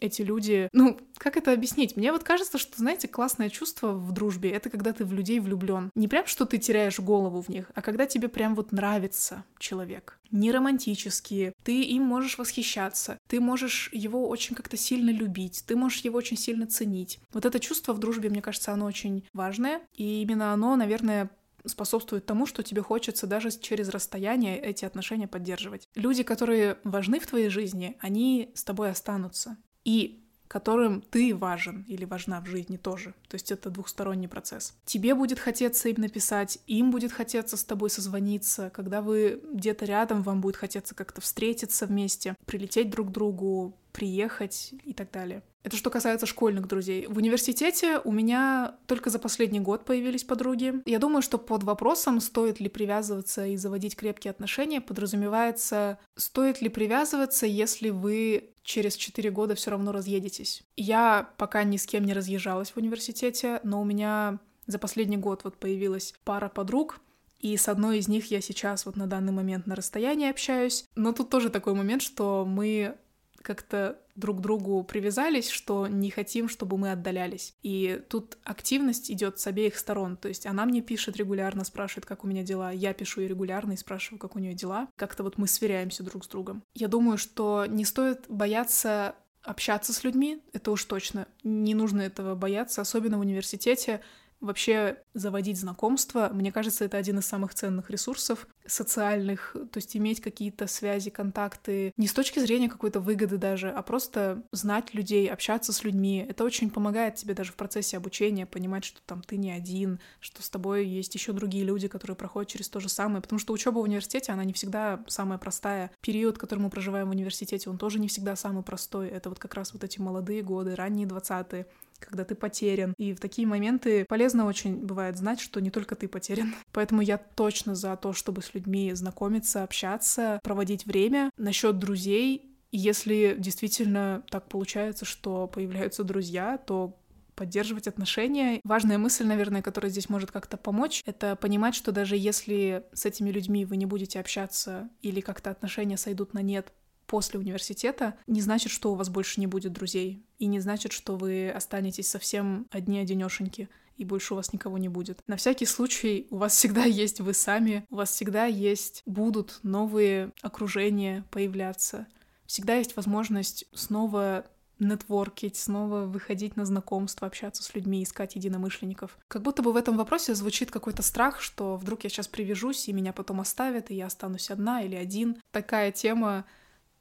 эти 0.00 0.22
люди, 0.22 0.68
ну, 0.72 0.98
как 1.18 1.36
это 1.36 1.52
объяснить? 1.52 1.96
Мне 1.96 2.12
вот 2.12 2.24
кажется, 2.24 2.58
что, 2.58 2.76
знаете, 2.76 3.08
классное 3.08 3.48
чувство 3.48 3.92
в 3.92 4.12
дружбе— 4.12 4.50
это 4.52 4.70
когда 4.70 4.92
ты 4.92 5.04
в 5.04 5.12
людей 5.12 5.40
влюблен. 5.40 5.90
Не 5.94 6.08
прям, 6.08 6.26
что 6.26 6.44
ты 6.44 6.58
теряешь 6.58 6.98
голову 6.98 7.40
в 7.40 7.48
них, 7.48 7.70
а 7.74 7.82
когда 7.82 8.06
тебе 8.06 8.28
прям 8.28 8.54
вот 8.54 8.72
нравится 8.72 9.44
человек. 9.58 10.18
Не 10.30 10.50
романтические, 10.50 11.52
ты 11.62 11.82
им 11.82 12.02
можешь 12.02 12.38
восхищаться, 12.38 13.18
ты 13.28 13.40
можешь 13.40 13.88
его 13.92 14.28
очень 14.28 14.56
как-то 14.56 14.76
сильно 14.76 15.10
любить, 15.10 15.64
ты 15.66 15.76
можешь 15.76 16.00
его 16.00 16.18
очень 16.18 16.36
сильно 16.36 16.66
ценить. 16.66 17.20
Вот 17.32 17.44
это 17.44 17.60
чувство 17.60 17.92
в 17.92 17.98
дружбе, 17.98 18.30
мне 18.30 18.42
кажется, 18.42 18.72
оно 18.72 18.86
очень 18.86 19.24
важное, 19.32 19.80
и 19.94 20.22
именно 20.22 20.52
оно, 20.52 20.74
наверное, 20.74 21.30
способствует 21.66 22.26
тому, 22.26 22.46
что 22.46 22.62
тебе 22.62 22.82
хочется 22.82 23.26
даже 23.26 23.50
через 23.50 23.88
расстояние 23.88 24.58
эти 24.60 24.84
отношения 24.84 25.28
поддерживать. 25.28 25.88
Люди, 25.94 26.22
которые 26.22 26.78
важны 26.84 27.20
в 27.20 27.26
твоей 27.26 27.48
жизни, 27.48 27.96
они 28.00 28.52
с 28.54 28.64
тобой 28.64 28.90
останутся 28.90 29.56
и 29.84 30.23
которым 30.48 31.02
ты 31.02 31.34
важен 31.34 31.84
или 31.88 32.04
важна 32.04 32.40
в 32.40 32.46
жизни 32.46 32.76
тоже. 32.76 33.14
То 33.28 33.34
есть 33.34 33.50
это 33.50 33.70
двухсторонний 33.70 34.28
процесс. 34.28 34.74
Тебе 34.84 35.14
будет 35.14 35.38
хотеться 35.38 35.88
им 35.88 36.00
написать, 36.00 36.58
им 36.66 36.90
будет 36.90 37.12
хотеться 37.12 37.56
с 37.56 37.64
тобой 37.64 37.90
созвониться, 37.90 38.70
когда 38.70 39.02
вы 39.02 39.40
где-то 39.52 39.84
рядом, 39.84 40.22
вам 40.22 40.40
будет 40.40 40.56
хотеться 40.56 40.94
как-то 40.94 41.20
встретиться 41.20 41.86
вместе, 41.86 42.36
прилететь 42.46 42.90
друг 42.90 43.08
к 43.08 43.12
другу, 43.12 43.76
приехать 43.92 44.74
и 44.84 44.92
так 44.92 45.10
далее. 45.10 45.42
Это 45.62 45.78
что 45.78 45.88
касается 45.88 46.26
школьных 46.26 46.68
друзей. 46.68 47.06
В 47.06 47.16
университете 47.16 47.98
у 48.04 48.12
меня 48.12 48.76
только 48.86 49.08
за 49.08 49.18
последний 49.18 49.60
год 49.60 49.86
появились 49.86 50.22
подруги. 50.22 50.74
Я 50.84 50.98
думаю, 50.98 51.22
что 51.22 51.38
под 51.38 51.62
вопросом, 51.62 52.20
стоит 52.20 52.60
ли 52.60 52.68
привязываться 52.68 53.46
и 53.46 53.56
заводить 53.56 53.96
крепкие 53.96 54.32
отношения, 54.32 54.82
подразумевается, 54.82 55.98
стоит 56.16 56.60
ли 56.60 56.68
привязываться, 56.68 57.46
если 57.46 57.88
вы 57.88 58.53
через 58.64 58.96
4 58.96 59.30
года 59.30 59.54
все 59.54 59.70
равно 59.70 59.92
разъедетесь. 59.92 60.64
Я 60.76 61.30
пока 61.36 61.62
ни 61.62 61.76
с 61.76 61.86
кем 61.86 62.04
не 62.04 62.14
разъезжалась 62.14 62.70
в 62.70 62.76
университете, 62.78 63.60
но 63.62 63.80
у 63.80 63.84
меня 63.84 64.40
за 64.66 64.78
последний 64.78 65.18
год 65.18 65.44
вот 65.44 65.58
появилась 65.58 66.14
пара 66.24 66.48
подруг, 66.48 67.00
и 67.38 67.56
с 67.56 67.68
одной 67.68 67.98
из 67.98 68.08
них 68.08 68.30
я 68.30 68.40
сейчас 68.40 68.86
вот 68.86 68.96
на 68.96 69.06
данный 69.06 69.32
момент 69.32 69.66
на 69.66 69.76
расстоянии 69.76 70.30
общаюсь. 70.30 70.86
Но 70.96 71.12
тут 71.12 71.28
тоже 71.28 71.50
такой 71.50 71.74
момент, 71.74 72.00
что 72.00 72.46
мы 72.46 72.96
как-то 73.42 73.98
друг 74.14 74.38
к 74.38 74.40
другу 74.40 74.82
привязались, 74.84 75.48
что 75.48 75.86
не 75.86 76.10
хотим, 76.10 76.48
чтобы 76.48 76.78
мы 76.78 76.92
отдалялись. 76.92 77.54
И 77.62 78.00
тут 78.08 78.38
активность 78.44 79.10
идет 79.10 79.38
с 79.38 79.46
обеих 79.46 79.76
сторон. 79.76 80.16
То 80.16 80.28
есть 80.28 80.46
она 80.46 80.64
мне 80.64 80.80
пишет 80.80 81.16
регулярно, 81.16 81.64
спрашивает, 81.64 82.06
как 82.06 82.24
у 82.24 82.26
меня 82.26 82.42
дела. 82.42 82.70
Я 82.70 82.94
пишу 82.94 83.20
ей 83.20 83.28
регулярно 83.28 83.72
и 83.72 83.76
спрашиваю, 83.76 84.18
как 84.18 84.36
у 84.36 84.38
нее 84.38 84.54
дела. 84.54 84.88
Как-то 84.96 85.22
вот 85.22 85.38
мы 85.38 85.46
сверяемся 85.46 86.02
друг 86.02 86.24
с 86.24 86.28
другом. 86.28 86.62
Я 86.74 86.88
думаю, 86.88 87.18
что 87.18 87.66
не 87.66 87.84
стоит 87.84 88.24
бояться 88.28 89.16
общаться 89.44 89.92
с 89.92 90.02
людьми, 90.04 90.42
это 90.52 90.70
уж 90.70 90.84
точно. 90.84 91.28
Не 91.42 91.74
нужно 91.74 92.00
этого 92.00 92.34
бояться, 92.34 92.80
особенно 92.80 93.18
в 93.18 93.20
университете. 93.20 94.00
Вообще 94.40 94.98
заводить 95.14 95.58
знакомства, 95.58 96.30
мне 96.32 96.52
кажется, 96.52 96.84
это 96.84 96.96
один 96.98 97.18
из 97.18 97.26
самых 97.26 97.54
ценных 97.54 97.88
ресурсов 97.90 98.46
социальных, 98.66 99.56
то 99.72 99.76
есть 99.78 99.96
иметь 99.96 100.20
какие-то 100.20 100.66
связи, 100.66 101.10
контакты, 101.10 101.92
не 101.96 102.06
с 102.06 102.12
точки 102.12 102.38
зрения 102.40 102.68
какой-то 102.68 103.00
выгоды 103.00 103.38
даже, 103.38 103.70
а 103.70 103.82
просто 103.82 104.42
знать 104.52 104.92
людей, 104.94 105.28
общаться 105.28 105.72
с 105.72 105.82
людьми. 105.84 106.24
Это 106.28 106.44
очень 106.44 106.70
помогает 106.70 107.14
тебе 107.14 107.34
даже 107.34 107.52
в 107.52 107.56
процессе 107.56 107.96
обучения 107.96 108.46
понимать, 108.46 108.84
что 108.84 109.00
там 109.06 109.22
ты 109.22 109.36
не 109.36 109.50
один, 109.50 110.00
что 110.20 110.42
с 110.42 110.50
тобой 110.50 110.86
есть 110.86 111.14
еще 111.14 111.32
другие 111.32 111.64
люди, 111.64 111.88
которые 111.88 112.16
проходят 112.16 112.50
через 112.50 112.68
то 112.68 112.80
же 112.80 112.88
самое, 112.88 113.22
потому 113.22 113.38
что 113.38 113.52
учеба 113.52 113.78
в 113.78 113.82
университете, 113.82 114.32
она 114.32 114.44
не 114.44 114.52
всегда 114.52 115.02
самая 115.06 115.38
простая. 115.38 115.90
Период, 116.00 116.38
который 116.38 116.60
мы 116.60 116.70
проживаем 116.70 117.08
в 117.08 117.12
университете, 117.12 117.70
он 117.70 117.78
тоже 117.78 117.98
не 117.98 118.08
всегда 118.08 118.36
самый 118.36 118.62
простой. 118.62 119.08
Это 119.08 119.28
вот 119.28 119.38
как 119.38 119.54
раз 119.54 119.72
вот 119.72 119.84
эти 119.84 120.00
молодые 120.00 120.42
годы, 120.42 120.74
ранние 120.74 121.06
двадцатые, 121.06 121.66
когда 121.98 122.24
ты 122.24 122.34
потерян. 122.34 122.94
И 122.98 123.12
в 123.12 123.20
такие 123.20 123.46
моменты 123.46 124.04
полезно 124.08 124.46
очень 124.46 124.76
бывает 124.76 125.16
знать, 125.16 125.40
что 125.40 125.60
не 125.60 125.70
только 125.70 125.94
ты 125.94 126.08
потерян. 126.08 126.54
Поэтому 126.72 127.00
я 127.02 127.18
точно 127.18 127.74
за 127.74 127.96
то, 127.96 128.12
чтобы 128.12 128.42
с 128.42 128.54
людьми 128.54 128.92
знакомиться, 128.94 129.62
общаться, 129.62 130.40
проводить 130.42 130.86
время. 130.86 131.30
Насчет 131.36 131.78
друзей, 131.78 132.54
если 132.72 133.36
действительно 133.38 134.22
так 134.30 134.48
получается, 134.48 135.04
что 135.04 135.46
появляются 135.46 136.04
друзья, 136.04 136.58
то 136.58 136.98
поддерживать 137.34 137.88
отношения. 137.88 138.60
Важная 138.64 138.98
мысль, 138.98 139.24
наверное, 139.26 139.62
которая 139.62 139.90
здесь 139.90 140.08
может 140.08 140.30
как-то 140.30 140.56
помочь, 140.56 141.02
это 141.04 141.36
понимать, 141.36 141.74
что 141.74 141.92
даже 141.92 142.16
если 142.16 142.84
с 142.92 143.06
этими 143.06 143.30
людьми 143.30 143.64
вы 143.64 143.76
не 143.76 143.86
будете 143.86 144.20
общаться 144.20 144.88
или 145.02 145.20
как-то 145.20 145.50
отношения 145.50 145.96
сойдут 145.96 146.32
на 146.34 146.40
нет 146.40 146.72
после 147.06 147.38
университета, 147.38 148.14
не 148.26 148.40
значит, 148.40 148.72
что 148.72 148.92
у 148.92 148.94
вас 148.94 149.08
больше 149.08 149.40
не 149.40 149.46
будет 149.46 149.72
друзей. 149.72 150.24
И 150.38 150.46
не 150.46 150.60
значит, 150.60 150.92
что 150.92 151.16
вы 151.16 151.50
останетесь 151.50 152.08
совсем 152.08 152.66
одни-одинешеньки 152.70 153.68
и 153.96 154.04
больше 154.04 154.34
у 154.34 154.36
вас 154.36 154.52
никого 154.52 154.78
не 154.78 154.88
будет. 154.88 155.20
На 155.26 155.36
всякий 155.36 155.66
случай 155.66 156.26
у 156.30 156.36
вас 156.36 156.54
всегда 156.54 156.84
есть 156.84 157.20
вы 157.20 157.34
сами, 157.34 157.86
у 157.90 157.96
вас 157.96 158.10
всегда 158.10 158.46
есть, 158.46 159.02
будут 159.06 159.60
новые 159.62 160.32
окружения 160.42 161.24
появляться. 161.30 162.06
Всегда 162.46 162.74
есть 162.74 162.96
возможность 162.96 163.64
снова 163.72 164.44
нетворкить, 164.80 165.56
снова 165.56 166.00
выходить 166.06 166.56
на 166.56 166.64
знакомства, 166.64 167.28
общаться 167.28 167.62
с 167.62 167.74
людьми, 167.74 168.02
искать 168.02 168.34
единомышленников. 168.34 169.16
Как 169.28 169.42
будто 169.42 169.62
бы 169.62 169.72
в 169.72 169.76
этом 169.76 169.96
вопросе 169.96 170.34
звучит 170.34 170.70
какой-то 170.70 171.02
страх, 171.02 171.40
что 171.40 171.76
вдруг 171.76 172.04
я 172.04 172.10
сейчас 172.10 172.28
привяжусь, 172.28 172.88
и 172.88 172.92
меня 172.92 173.12
потом 173.12 173.40
оставят, 173.40 173.90
и 173.90 173.94
я 173.94 174.06
останусь 174.06 174.50
одна 174.50 174.82
или 174.82 174.96
один. 174.96 175.40
Такая 175.52 175.92
тема 175.92 176.44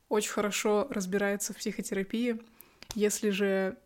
очень 0.08 0.32
хорошо 0.32 0.88
разбирается 0.92 1.54
в 1.54 1.58
психотерапии. 1.58 2.40
Если 2.96 3.30
же 3.30 3.78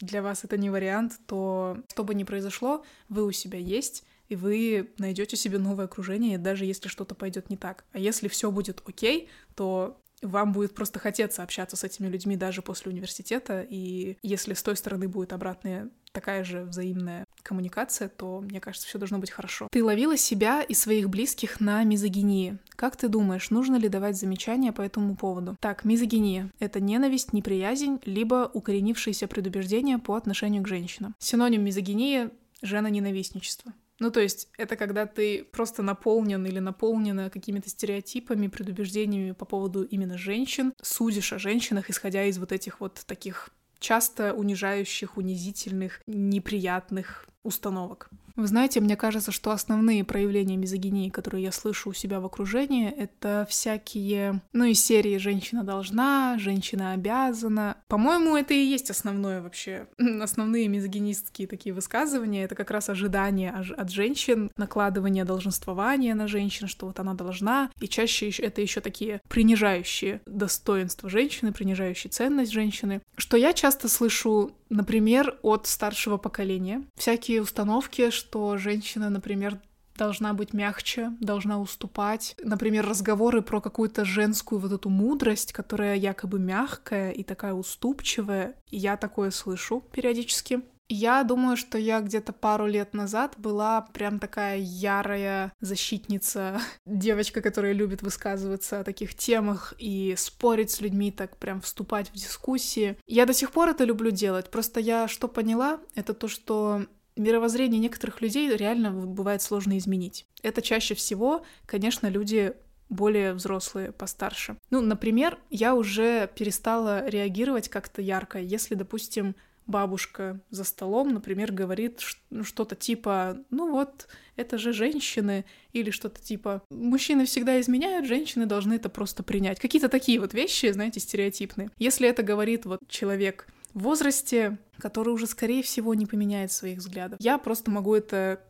для 0.00 0.22
вас 0.22 0.44
это 0.44 0.56
не 0.56 0.70
вариант, 0.70 1.18
то 1.26 1.78
что 1.88 2.04
бы 2.04 2.14
ни 2.14 2.24
произошло, 2.24 2.84
вы 3.08 3.24
у 3.24 3.32
себя 3.32 3.58
есть, 3.58 4.04
и 4.28 4.36
вы 4.36 4.90
найдете 4.98 5.36
себе 5.36 5.58
новое 5.58 5.86
окружение, 5.86 6.38
даже 6.38 6.64
если 6.64 6.88
что-то 6.88 7.14
пойдет 7.14 7.50
не 7.50 7.56
так. 7.56 7.84
А 7.92 7.98
если 7.98 8.28
все 8.28 8.50
будет 8.50 8.82
окей, 8.86 9.28
то 9.54 10.00
вам 10.22 10.52
будет 10.52 10.74
просто 10.74 10.98
хотеться 10.98 11.42
общаться 11.42 11.76
с 11.76 11.84
этими 11.84 12.08
людьми 12.08 12.36
даже 12.36 12.62
после 12.62 12.92
университета, 12.92 13.64
и 13.68 14.18
если 14.22 14.54
с 14.54 14.62
той 14.62 14.76
стороны 14.76 15.08
будет 15.08 15.32
обратная 15.32 15.90
такая 16.12 16.44
же 16.44 16.64
взаимная 16.64 17.26
коммуникация, 17.48 18.08
то, 18.08 18.40
мне 18.40 18.60
кажется, 18.60 18.86
все 18.86 18.98
должно 18.98 19.18
быть 19.18 19.30
хорошо. 19.30 19.68
Ты 19.70 19.82
ловила 19.82 20.16
себя 20.16 20.62
и 20.62 20.74
своих 20.74 21.08
близких 21.08 21.60
на 21.60 21.82
мизогинии. 21.82 22.58
Как 22.76 22.96
ты 22.96 23.08
думаешь, 23.08 23.50
нужно 23.50 23.76
ли 23.76 23.88
давать 23.88 24.16
замечания 24.16 24.72
по 24.72 24.82
этому 24.82 25.16
поводу? 25.16 25.56
Так, 25.60 25.84
мизогиния— 25.84 26.50
это 26.60 26.80
ненависть, 26.80 27.32
неприязнь, 27.32 28.00
либо 28.04 28.50
укоренившиеся 28.52 29.26
предубеждения 29.26 29.98
по 29.98 30.14
отношению 30.14 30.62
к 30.62 30.68
женщинам. 30.68 31.14
Синоним 31.18 31.64
мизогинии— 31.64 32.30
жена-ненавистничество. 32.62 33.72
Ну, 34.00 34.10
то 34.10 34.20
есть 34.20 34.48
это 34.56 34.76
когда 34.76 35.06
ты 35.06 35.44
просто 35.44 35.82
наполнен 35.82 36.44
или 36.46 36.60
наполнена 36.60 37.30
какими-то 37.30 37.68
стереотипами, 37.68 38.46
предубеждениями 38.46 39.32
по 39.32 39.44
поводу 39.44 39.82
именно 39.82 40.16
женщин, 40.16 40.72
судишь 40.80 41.32
о 41.32 41.38
женщинах, 41.38 41.90
исходя 41.90 42.24
из 42.24 42.38
вот 42.38 42.52
этих 42.52 42.80
вот 42.80 43.02
таких 43.06 43.50
часто 43.80 44.32
унижающих, 44.34 45.16
унизительных, 45.16 46.02
неприятных 46.06 47.26
установок. 47.42 48.10
Вы 48.38 48.46
знаете, 48.46 48.80
мне 48.80 48.94
кажется, 48.94 49.32
что 49.32 49.50
основные 49.50 50.04
проявления 50.04 50.56
мизогинии, 50.56 51.08
которые 51.08 51.42
я 51.42 51.50
слышу 51.50 51.90
у 51.90 51.92
себя 51.92 52.20
в 52.20 52.24
окружении, 52.24 52.88
это 52.88 53.44
всякие, 53.50 54.40
ну, 54.52 54.64
из 54.64 54.80
серии 54.80 55.18
«женщина 55.18 55.64
должна», 55.64 56.36
«женщина 56.38 56.92
обязана». 56.92 57.78
По-моему, 57.88 58.36
это 58.36 58.54
и 58.54 58.64
есть 58.64 58.90
основное 58.90 59.42
вообще, 59.42 59.88
основные 60.22 60.68
мизогинистские 60.68 61.48
такие 61.48 61.74
высказывания. 61.74 62.44
Это 62.44 62.54
как 62.54 62.70
раз 62.70 62.88
ожидание 62.88 63.50
от 63.50 63.90
женщин, 63.90 64.52
накладывание 64.56 65.24
долженствования 65.24 66.14
на 66.14 66.28
женщин, 66.28 66.68
что 66.68 66.86
вот 66.86 67.00
она 67.00 67.14
должна. 67.14 67.72
И 67.80 67.88
чаще 67.88 68.30
это 68.30 68.60
еще 68.60 68.80
такие 68.80 69.20
принижающие 69.28 70.20
достоинства 70.26 71.10
женщины, 71.10 71.50
принижающие 71.50 72.08
ценность 72.08 72.52
женщины. 72.52 73.02
Что 73.16 73.36
я 73.36 73.52
часто 73.52 73.88
слышу 73.88 74.52
Например, 74.70 75.38
от 75.42 75.66
старшего 75.66 76.16
поколения. 76.16 76.84
Всякие 76.96 77.42
установки, 77.42 78.10
что 78.10 78.56
женщина, 78.58 79.10
например, 79.10 79.58
должна 79.98 80.32
быть 80.32 80.54
мягче, 80.54 81.12
должна 81.20 81.60
уступать. 81.60 82.36
Например, 82.42 82.86
разговоры 82.86 83.42
про 83.42 83.60
какую-то 83.60 84.04
женскую 84.04 84.60
вот 84.60 84.72
эту 84.72 84.88
мудрость, 84.88 85.52
которая 85.52 85.96
якобы 85.96 86.38
мягкая 86.38 87.10
и 87.10 87.22
такая 87.24 87.52
уступчивая. 87.52 88.54
я 88.68 88.96
такое 88.96 89.30
слышу 89.30 89.82
периодически. 89.92 90.62
Я 90.88 91.22
думаю, 91.22 91.56
что 91.56 91.76
я 91.76 92.00
где-то 92.00 92.32
пару 92.32 92.66
лет 92.66 92.94
назад 92.94 93.34
была 93.36 93.82
прям 93.82 94.18
такая 94.18 94.58
ярая 94.58 95.52
защитница, 95.60 96.60
девочка, 96.86 97.42
которая 97.42 97.72
любит 97.72 98.02
высказываться 98.02 98.80
о 98.80 98.84
таких 98.84 99.14
темах 99.14 99.74
и 99.78 100.14
спорить 100.16 100.70
с 100.70 100.80
людьми, 100.80 101.12
так 101.12 101.36
прям 101.36 101.60
вступать 101.60 102.08
в 102.10 102.14
дискуссии. 102.14 102.96
Я 103.06 103.26
до 103.26 103.34
сих 103.34 103.52
пор 103.52 103.68
это 103.68 103.84
люблю 103.84 104.10
делать, 104.10 104.50
просто 104.50 104.80
я 104.80 105.08
что 105.08 105.28
поняла, 105.28 105.80
это 105.94 106.14
то, 106.14 106.26
что 106.28 106.86
мировоззрение 107.16 107.80
некоторых 107.80 108.22
людей 108.22 108.48
реально 108.56 108.92
бывает 108.92 109.42
сложно 109.42 109.76
изменить. 109.76 110.26
Это 110.42 110.62
чаще 110.62 110.94
всего, 110.94 111.44
конечно, 111.66 112.06
люди 112.06 112.54
более 112.88 113.34
взрослые, 113.34 113.92
постарше. 113.92 114.56
Ну, 114.70 114.80
например, 114.80 115.38
я 115.50 115.74
уже 115.74 116.30
перестала 116.34 117.06
реагировать 117.06 117.68
как-то 117.68 118.00
ярко, 118.00 118.38
если, 118.38 118.74
допустим, 118.74 119.36
бабушка 119.68 120.40
за 120.50 120.64
столом, 120.64 121.12
например, 121.12 121.52
говорит 121.52 122.00
ну, 122.30 122.42
что-то 122.42 122.74
типа, 122.74 123.38
ну 123.50 123.70
вот, 123.70 124.08
это 124.34 124.58
же 124.58 124.72
женщины, 124.72 125.44
или 125.72 125.90
что-то 125.90 126.20
типа, 126.20 126.62
мужчины 126.70 127.26
всегда 127.26 127.60
изменяют, 127.60 128.06
женщины 128.06 128.46
должны 128.46 128.74
это 128.74 128.88
просто 128.88 129.22
принять. 129.22 129.60
Какие-то 129.60 129.88
такие 129.88 130.18
вот 130.18 130.34
вещи, 130.34 130.72
знаете, 130.72 130.98
стереотипные. 130.98 131.70
Если 131.76 132.08
это 132.08 132.22
говорит 132.22 132.64
вот 132.64 132.80
человек 132.88 133.46
в 133.74 133.80
возрасте, 133.80 134.58
который 134.78 135.10
уже, 135.12 135.26
скорее 135.26 135.62
всего, 135.62 135.94
не 135.94 136.06
поменяет 136.06 136.50
своих 136.50 136.78
взглядов, 136.78 137.20
я 137.20 137.36
просто 137.38 137.70
могу 137.70 137.94
это 137.94 138.40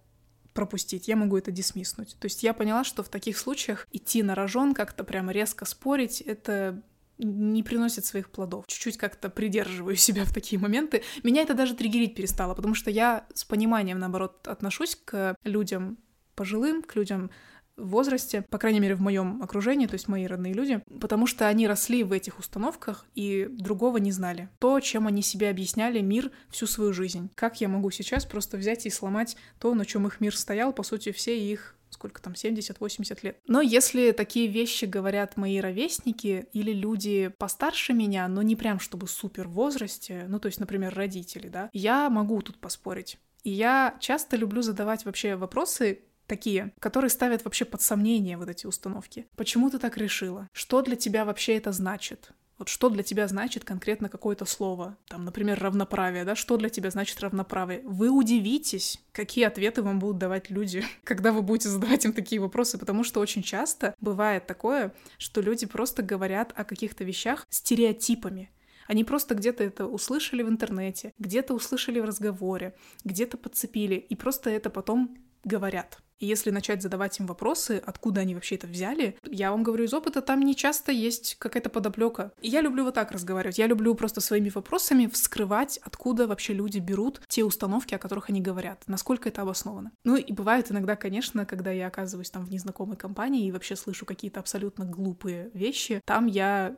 пропустить, 0.54 1.08
я 1.08 1.16
могу 1.16 1.36
это 1.36 1.50
дисмиснуть. 1.50 2.16
То 2.18 2.26
есть 2.26 2.42
я 2.42 2.52
поняла, 2.52 2.84
что 2.84 3.02
в 3.02 3.08
таких 3.08 3.38
случаях 3.38 3.86
идти 3.92 4.22
на 4.22 4.34
рожон, 4.34 4.72
как-то 4.72 5.04
прямо 5.04 5.32
резко 5.32 5.64
спорить, 5.64 6.20
это 6.20 6.82
не 7.18 7.62
приносит 7.62 8.04
своих 8.04 8.30
плодов. 8.30 8.66
Чуть-чуть 8.66 8.96
как-то 8.96 9.28
придерживаю 9.28 9.96
себя 9.96 10.24
в 10.24 10.32
такие 10.32 10.60
моменты. 10.60 11.02
Меня 11.22 11.42
это 11.42 11.54
даже 11.54 11.74
триггерить 11.74 12.14
перестало, 12.14 12.54
потому 12.54 12.74
что 12.74 12.90
я 12.90 13.26
с 13.34 13.44
пониманием, 13.44 13.98
наоборот, 13.98 14.46
отношусь 14.46 14.96
к 15.04 15.36
людям 15.44 15.98
пожилым, 16.34 16.82
к 16.82 16.94
людям 16.94 17.30
в 17.78 17.90
возрасте, 17.90 18.42
по 18.50 18.58
крайней 18.58 18.80
мере, 18.80 18.96
в 18.96 19.00
моем 19.00 19.40
окружении, 19.40 19.86
то 19.86 19.94
есть 19.94 20.08
мои 20.08 20.26
родные 20.26 20.52
люди, 20.52 20.82
потому 21.00 21.26
что 21.26 21.46
они 21.46 21.66
росли 21.68 22.02
в 22.02 22.12
этих 22.12 22.38
установках 22.38 23.06
и 23.14 23.46
другого 23.48 23.98
не 23.98 24.10
знали. 24.10 24.48
То, 24.58 24.80
чем 24.80 25.06
они 25.06 25.22
себе 25.22 25.48
объясняли 25.48 26.00
мир 26.00 26.30
всю 26.50 26.66
свою 26.66 26.92
жизнь. 26.92 27.30
Как 27.34 27.60
я 27.60 27.68
могу 27.68 27.90
сейчас 27.90 28.26
просто 28.26 28.56
взять 28.56 28.84
и 28.86 28.90
сломать 28.90 29.36
то, 29.60 29.74
на 29.74 29.84
чем 29.86 30.06
их 30.06 30.20
мир 30.20 30.36
стоял, 30.36 30.72
по 30.72 30.82
сути, 30.82 31.12
все 31.12 31.38
их 31.38 31.76
сколько 31.90 32.20
там, 32.22 32.34
70-80 32.34 33.18
лет. 33.22 33.38
Но 33.46 33.60
если 33.60 34.12
такие 34.12 34.46
вещи 34.46 34.84
говорят 34.84 35.36
мои 35.36 35.58
ровесники 35.60 36.46
или 36.52 36.72
люди 36.72 37.32
постарше 37.38 37.92
меня, 37.92 38.28
но 38.28 38.42
не 38.42 38.56
прям 38.56 38.78
чтобы 38.78 39.08
супер 39.08 39.48
в 39.48 39.52
возрасте, 39.52 40.26
ну 40.28 40.38
то 40.38 40.46
есть, 40.46 40.60
например, 40.60 40.94
родители, 40.94 41.48
да, 41.48 41.70
я 41.72 42.10
могу 42.10 42.40
тут 42.42 42.58
поспорить. 42.58 43.18
И 43.44 43.50
я 43.50 43.96
часто 44.00 44.36
люблю 44.36 44.62
задавать 44.62 45.04
вообще 45.04 45.36
вопросы, 45.36 46.00
такие, 46.26 46.72
которые 46.78 47.10
ставят 47.10 47.44
вообще 47.44 47.64
под 47.64 47.82
сомнение 47.82 48.36
вот 48.36 48.48
эти 48.48 48.66
установки. 48.66 49.26
Почему 49.36 49.70
ты 49.70 49.78
так 49.78 49.96
решила? 49.96 50.48
Что 50.52 50.82
для 50.82 50.94
тебя 50.94 51.24
вообще 51.24 51.56
это 51.56 51.72
значит? 51.72 52.30
Вот 52.58 52.68
что 52.68 52.88
для 52.88 53.04
тебя 53.04 53.28
значит 53.28 53.64
конкретно 53.64 54.08
какое-то 54.08 54.44
слово? 54.44 54.96
Там, 55.06 55.24
например, 55.24 55.60
равноправие, 55.60 56.24
да? 56.24 56.34
Что 56.34 56.56
для 56.56 56.68
тебя 56.68 56.90
значит 56.90 57.20
равноправие? 57.20 57.82
Вы 57.84 58.10
удивитесь, 58.10 59.00
какие 59.12 59.44
ответы 59.44 59.82
вам 59.82 60.00
будут 60.00 60.18
давать 60.18 60.50
люди, 60.50 60.84
когда 61.04 61.32
вы 61.32 61.42
будете 61.42 61.68
задавать 61.68 62.04
им 62.04 62.12
такие 62.12 62.40
вопросы, 62.40 62.76
потому 62.76 63.04
что 63.04 63.20
очень 63.20 63.42
часто 63.42 63.94
бывает 64.00 64.46
такое, 64.46 64.92
что 65.18 65.40
люди 65.40 65.66
просто 65.66 66.02
говорят 66.02 66.52
о 66.56 66.64
каких-то 66.64 67.04
вещах 67.04 67.46
стереотипами. 67.48 68.50
Они 68.88 69.04
просто 69.04 69.34
где-то 69.34 69.62
это 69.62 69.86
услышали 69.86 70.42
в 70.42 70.48
интернете, 70.48 71.12
где-то 71.18 71.54
услышали 71.54 72.00
в 72.00 72.06
разговоре, 72.06 72.74
где-то 73.04 73.36
подцепили, 73.36 73.96
и 73.96 74.16
просто 74.16 74.48
это 74.48 74.70
потом 74.70 75.18
говорят. 75.44 75.98
И 76.18 76.26
если 76.26 76.50
начать 76.50 76.82
задавать 76.82 77.18
им 77.20 77.26
вопросы, 77.26 77.80
откуда 77.84 78.22
они 78.22 78.34
вообще 78.34 78.56
это 78.56 78.66
взяли, 78.66 79.16
я 79.24 79.52
вам 79.52 79.62
говорю 79.62 79.84
из 79.84 79.94
опыта, 79.94 80.20
там 80.20 80.40
не 80.40 80.56
часто 80.56 80.90
есть 80.90 81.36
какая-то 81.38 81.70
подоплека. 81.70 82.32
И 82.40 82.48
я 82.48 82.60
люблю 82.60 82.84
вот 82.84 82.94
так 82.94 83.12
разговаривать. 83.12 83.58
Я 83.58 83.66
люблю 83.66 83.94
просто 83.94 84.20
своими 84.20 84.50
вопросами 84.50 85.06
вскрывать, 85.06 85.78
откуда 85.78 86.26
вообще 86.26 86.54
люди 86.54 86.78
берут 86.78 87.20
те 87.28 87.44
установки, 87.44 87.94
о 87.94 87.98
которых 87.98 88.30
они 88.30 88.40
говорят, 88.40 88.82
насколько 88.88 89.28
это 89.28 89.42
обосновано. 89.42 89.92
Ну 90.04 90.16
и 90.16 90.32
бывает 90.32 90.70
иногда, 90.70 90.96
конечно, 90.96 91.46
когда 91.46 91.70
я 91.70 91.86
оказываюсь 91.86 92.30
там 92.30 92.44
в 92.44 92.50
незнакомой 92.50 92.96
компании 92.96 93.46
и 93.46 93.52
вообще 93.52 93.76
слышу 93.76 94.04
какие-то 94.04 94.40
абсолютно 94.40 94.84
глупые 94.84 95.50
вещи, 95.54 96.02
там 96.04 96.26
я 96.26 96.76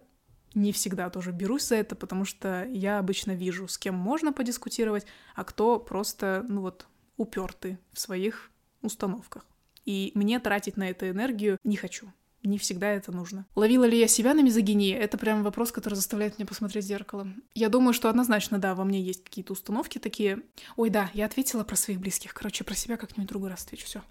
не 0.55 0.73
всегда 0.73 1.11
тоже 1.11 1.33
берусь 1.33 1.69
за 1.69 1.77
это, 1.77 1.95
потому 1.95 2.25
что 2.25 2.67
я 2.67 2.99
обычно 2.99 3.33
вижу, 3.33 3.69
с 3.69 3.79
кем 3.79 3.95
можно 3.95 4.33
подискутировать, 4.33 5.07
а 5.35 5.45
кто 5.45 5.79
просто, 5.79 6.45
ну 6.49 6.63
вот, 6.63 6.87
упертый 7.21 7.79
в 7.93 8.01
своих 8.01 8.51
установках. 8.81 9.45
И 9.85 10.11
мне 10.15 10.41
тратить 10.41 10.79
на 10.79 10.89
это 10.89 11.11
энергию 11.11 11.59
не 11.65 11.77
хочу. 11.77 12.11
Не 12.43 12.57
всегда 12.57 12.91
это 12.91 13.13
нужно. 13.13 13.45
Ловила 13.55 13.85
ли 13.85 13.99
я 13.99 14.09
себя 14.09 14.33
на 14.33 14.41
мизогинии? 14.41 14.95
Это 14.95 15.19
прям 15.19 15.43
вопрос, 15.43 15.71
который 15.71 15.95
заставляет 15.95 16.39
меня 16.39 16.47
посмотреть 16.47 16.87
в 16.87 16.89
зеркало. 16.89 17.29
Я 17.55 17.69
думаю, 17.69 17.93
что 17.93 18.09
однозначно, 18.09 18.59
да, 18.59 18.75
во 18.75 18.85
мне 18.85 19.03
есть 19.03 19.23
какие-то 19.23 19.53
установки 19.53 19.99
такие. 19.99 20.43
Ой, 20.77 20.89
да, 20.89 21.11
я 21.13 21.27
ответила 21.27 21.63
про 21.63 21.77
своих 21.77 22.01
близких. 22.01 22.33
Короче, 22.33 22.65
про 22.65 22.75
себя 22.75 22.97
как-нибудь 22.97 23.29
другой 23.29 23.51
раз 23.51 23.65
отвечу. 23.65 23.85
Все. 23.85 24.03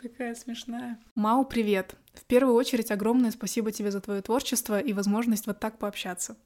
Такая 0.00 0.36
смешная. 0.36 1.00
Мау, 1.16 1.44
привет. 1.44 1.96
В 2.14 2.24
первую 2.24 2.54
очередь 2.54 2.92
огромное 2.92 3.32
спасибо 3.32 3.72
тебе 3.72 3.90
за 3.90 4.00
твое 4.00 4.22
творчество 4.22 4.78
и 4.78 4.92
возможность 4.92 5.48
вот 5.48 5.58
так 5.58 5.78
пообщаться. 5.78 6.36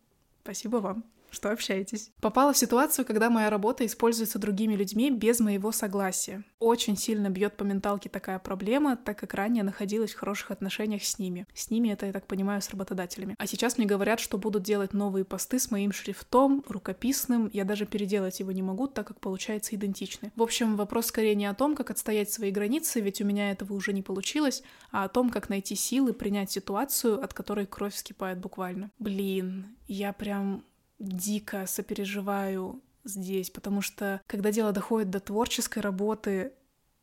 Спасибо 0.43 0.79
вам 0.79 1.05
что 1.35 1.51
общаетесь. 1.51 2.11
Попала 2.21 2.53
в 2.53 2.59
ситуацию, 2.59 3.05
когда 3.05 3.29
моя 3.29 3.51
работа 3.51 3.85
используется 3.85 4.39
другими 4.39 4.75
людьми 4.75 5.11
без 5.11 5.41
моего 5.41 5.73
согласия. 5.73 6.45
Очень 6.59 6.97
сильно 6.97 7.29
бьет 7.29 7.57
по 7.57 7.65
менталке 7.65 8.09
такая 8.09 8.39
проблема, 8.39 8.97
так 8.97 9.19
как 9.19 9.35
ранее 9.35 9.65
находилась 9.65 10.15
в 10.15 10.19
хороших 10.19 10.51
отношениях 10.51 11.05
с 11.05 11.19
ними. 11.19 11.47
С 11.55 11.71
ними 11.71 11.91
это, 11.91 12.07
я 12.07 12.13
так 12.13 12.27
понимаю, 12.27 12.63
с 12.63 12.71
работодателями. 12.71 13.35
А 13.39 13.47
сейчас 13.47 13.77
мне 13.77 13.87
говорят, 13.87 14.21
что 14.21 14.39
будут 14.39 14.63
делать 14.63 14.95
новые 14.95 15.25
посты 15.25 15.59
с 15.59 15.71
моим 15.71 15.93
шрифтом, 15.93 16.65
рукописным. 16.69 17.51
Я 17.53 17.65
даже 17.65 17.87
переделать 17.87 18.41
его 18.41 18.53
не 18.53 18.63
могу, 18.63 18.87
так 18.87 19.07
как 19.09 19.21
получается 19.21 19.75
идентичны. 19.75 20.33
В 20.37 20.43
общем, 20.43 20.77
вопрос 20.77 21.07
скорее 21.07 21.35
не 21.35 21.47
о 21.47 21.55
том, 21.55 21.75
как 21.75 21.91
отстоять 21.91 22.33
свои 22.33 22.51
границы, 22.51 23.01
ведь 23.01 23.21
у 23.21 23.25
меня 23.25 23.51
этого 23.51 23.75
уже 23.75 23.93
не 23.93 24.03
получилось, 24.03 24.63
а 24.91 25.05
о 25.05 25.09
том, 25.09 25.31
как 25.31 25.49
найти 25.49 25.75
силы 25.75 26.13
принять 26.13 26.51
ситуацию, 26.51 27.23
от 27.23 27.35
которой 27.35 27.67
кровь 27.67 27.95
вскипает 27.95 28.39
буквально. 28.39 28.91
Блин, 28.99 29.77
я 29.87 30.13
прям 30.13 30.65
дико 31.09 31.67
сопереживаю 31.67 32.83
здесь, 33.05 33.51
потому 33.51 33.81
что 33.83 34.21
когда 34.27 34.51
дело 34.51 34.73
доходит 34.73 35.11
до 35.11 35.21
творческой 35.21 35.81
работы, 35.81 36.53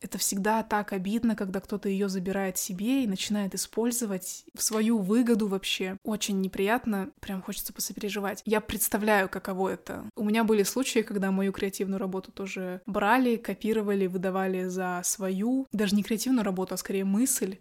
это 0.02 0.18
всегда 0.18 0.62
так 0.64 0.92
обидно, 0.92 1.36
когда 1.36 1.60
кто-то 1.60 1.88
ее 1.88 2.08
забирает 2.08 2.58
себе 2.58 3.04
и 3.04 3.06
начинает 3.06 3.54
использовать 3.54 4.44
в 4.52 4.62
свою 4.62 4.98
выгоду 4.98 5.46
вообще. 5.46 5.96
Очень 6.02 6.40
неприятно, 6.40 7.10
прям 7.20 7.40
хочется 7.40 7.72
посопереживать. 7.72 8.42
Я 8.44 8.60
представляю, 8.60 9.28
каково 9.28 9.70
это. 9.70 10.04
У 10.16 10.24
меня 10.24 10.42
были 10.44 10.64
случаи, 10.64 11.00
когда 11.00 11.30
мою 11.30 11.52
креативную 11.52 12.00
работу 12.00 12.32
тоже 12.32 12.82
брали, 12.84 13.36
копировали, 13.36 14.08
выдавали 14.08 14.64
за 14.64 15.00
свою, 15.04 15.68
даже 15.72 15.94
не 15.94 16.02
креативную 16.02 16.44
работу, 16.44 16.74
а 16.74 16.78
скорее 16.78 17.04
мысль, 17.04 17.58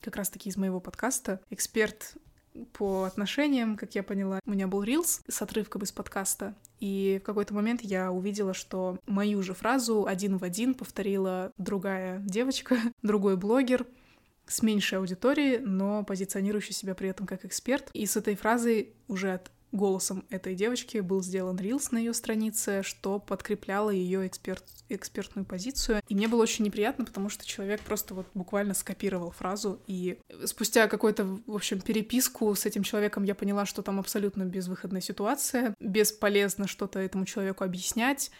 как 0.00 0.16
раз-таки 0.16 0.50
из 0.50 0.56
моего 0.56 0.80
подкаста. 0.80 1.40
Эксперт 1.50 2.14
по 2.72 3.04
отношениям, 3.04 3.76
как 3.76 3.94
я 3.94 4.02
поняла. 4.02 4.40
У 4.46 4.50
меня 4.50 4.66
был 4.66 4.82
рилс 4.82 5.22
с 5.28 5.42
отрывком 5.42 5.82
из 5.82 5.92
подкаста, 5.92 6.54
и 6.80 7.18
в 7.22 7.26
какой-то 7.26 7.54
момент 7.54 7.82
я 7.82 8.12
увидела, 8.12 8.54
что 8.54 8.98
мою 9.06 9.42
же 9.42 9.54
фразу 9.54 10.06
один 10.06 10.38
в 10.38 10.44
один 10.44 10.74
повторила 10.74 11.52
другая 11.58 12.20
девочка, 12.20 12.76
другой 13.02 13.36
блогер, 13.36 13.86
с 14.46 14.62
меньшей 14.62 14.98
аудиторией, 14.98 15.58
но 15.58 16.04
позиционирующий 16.04 16.74
себя 16.74 16.94
при 16.94 17.08
этом 17.08 17.26
как 17.26 17.44
эксперт. 17.44 17.88
И 17.94 18.04
с 18.04 18.16
этой 18.16 18.36
фразой 18.36 18.92
уже 19.08 19.32
от 19.32 19.50
голосом 19.74 20.24
этой 20.30 20.54
девочки 20.54 20.98
был 20.98 21.22
сделан 21.22 21.56
рилс 21.56 21.90
на 21.90 21.98
ее 21.98 22.14
странице, 22.14 22.82
что 22.82 23.18
подкрепляло 23.18 23.90
ее 23.90 24.26
эксперт, 24.26 24.64
экспертную 24.88 25.44
позицию. 25.44 26.00
И 26.08 26.14
мне 26.14 26.28
было 26.28 26.42
очень 26.42 26.64
неприятно, 26.64 27.04
потому 27.04 27.28
что 27.28 27.44
человек 27.46 27.80
просто 27.80 28.14
вот 28.14 28.26
буквально 28.34 28.74
скопировал 28.74 29.30
фразу. 29.30 29.80
И 29.86 30.18
спустя 30.44 30.86
какую-то, 30.86 31.24
в 31.24 31.54
общем, 31.54 31.80
переписку 31.80 32.54
с 32.54 32.64
этим 32.64 32.82
человеком 32.82 33.24
я 33.24 33.34
поняла, 33.34 33.66
что 33.66 33.82
там 33.82 33.98
абсолютно 33.98 34.44
безвыходная 34.44 35.00
ситуация. 35.00 35.74
Бесполезно 35.80 36.68
что-то 36.68 37.00
этому 37.00 37.26
человеку 37.26 37.64
объяснять 37.64 38.30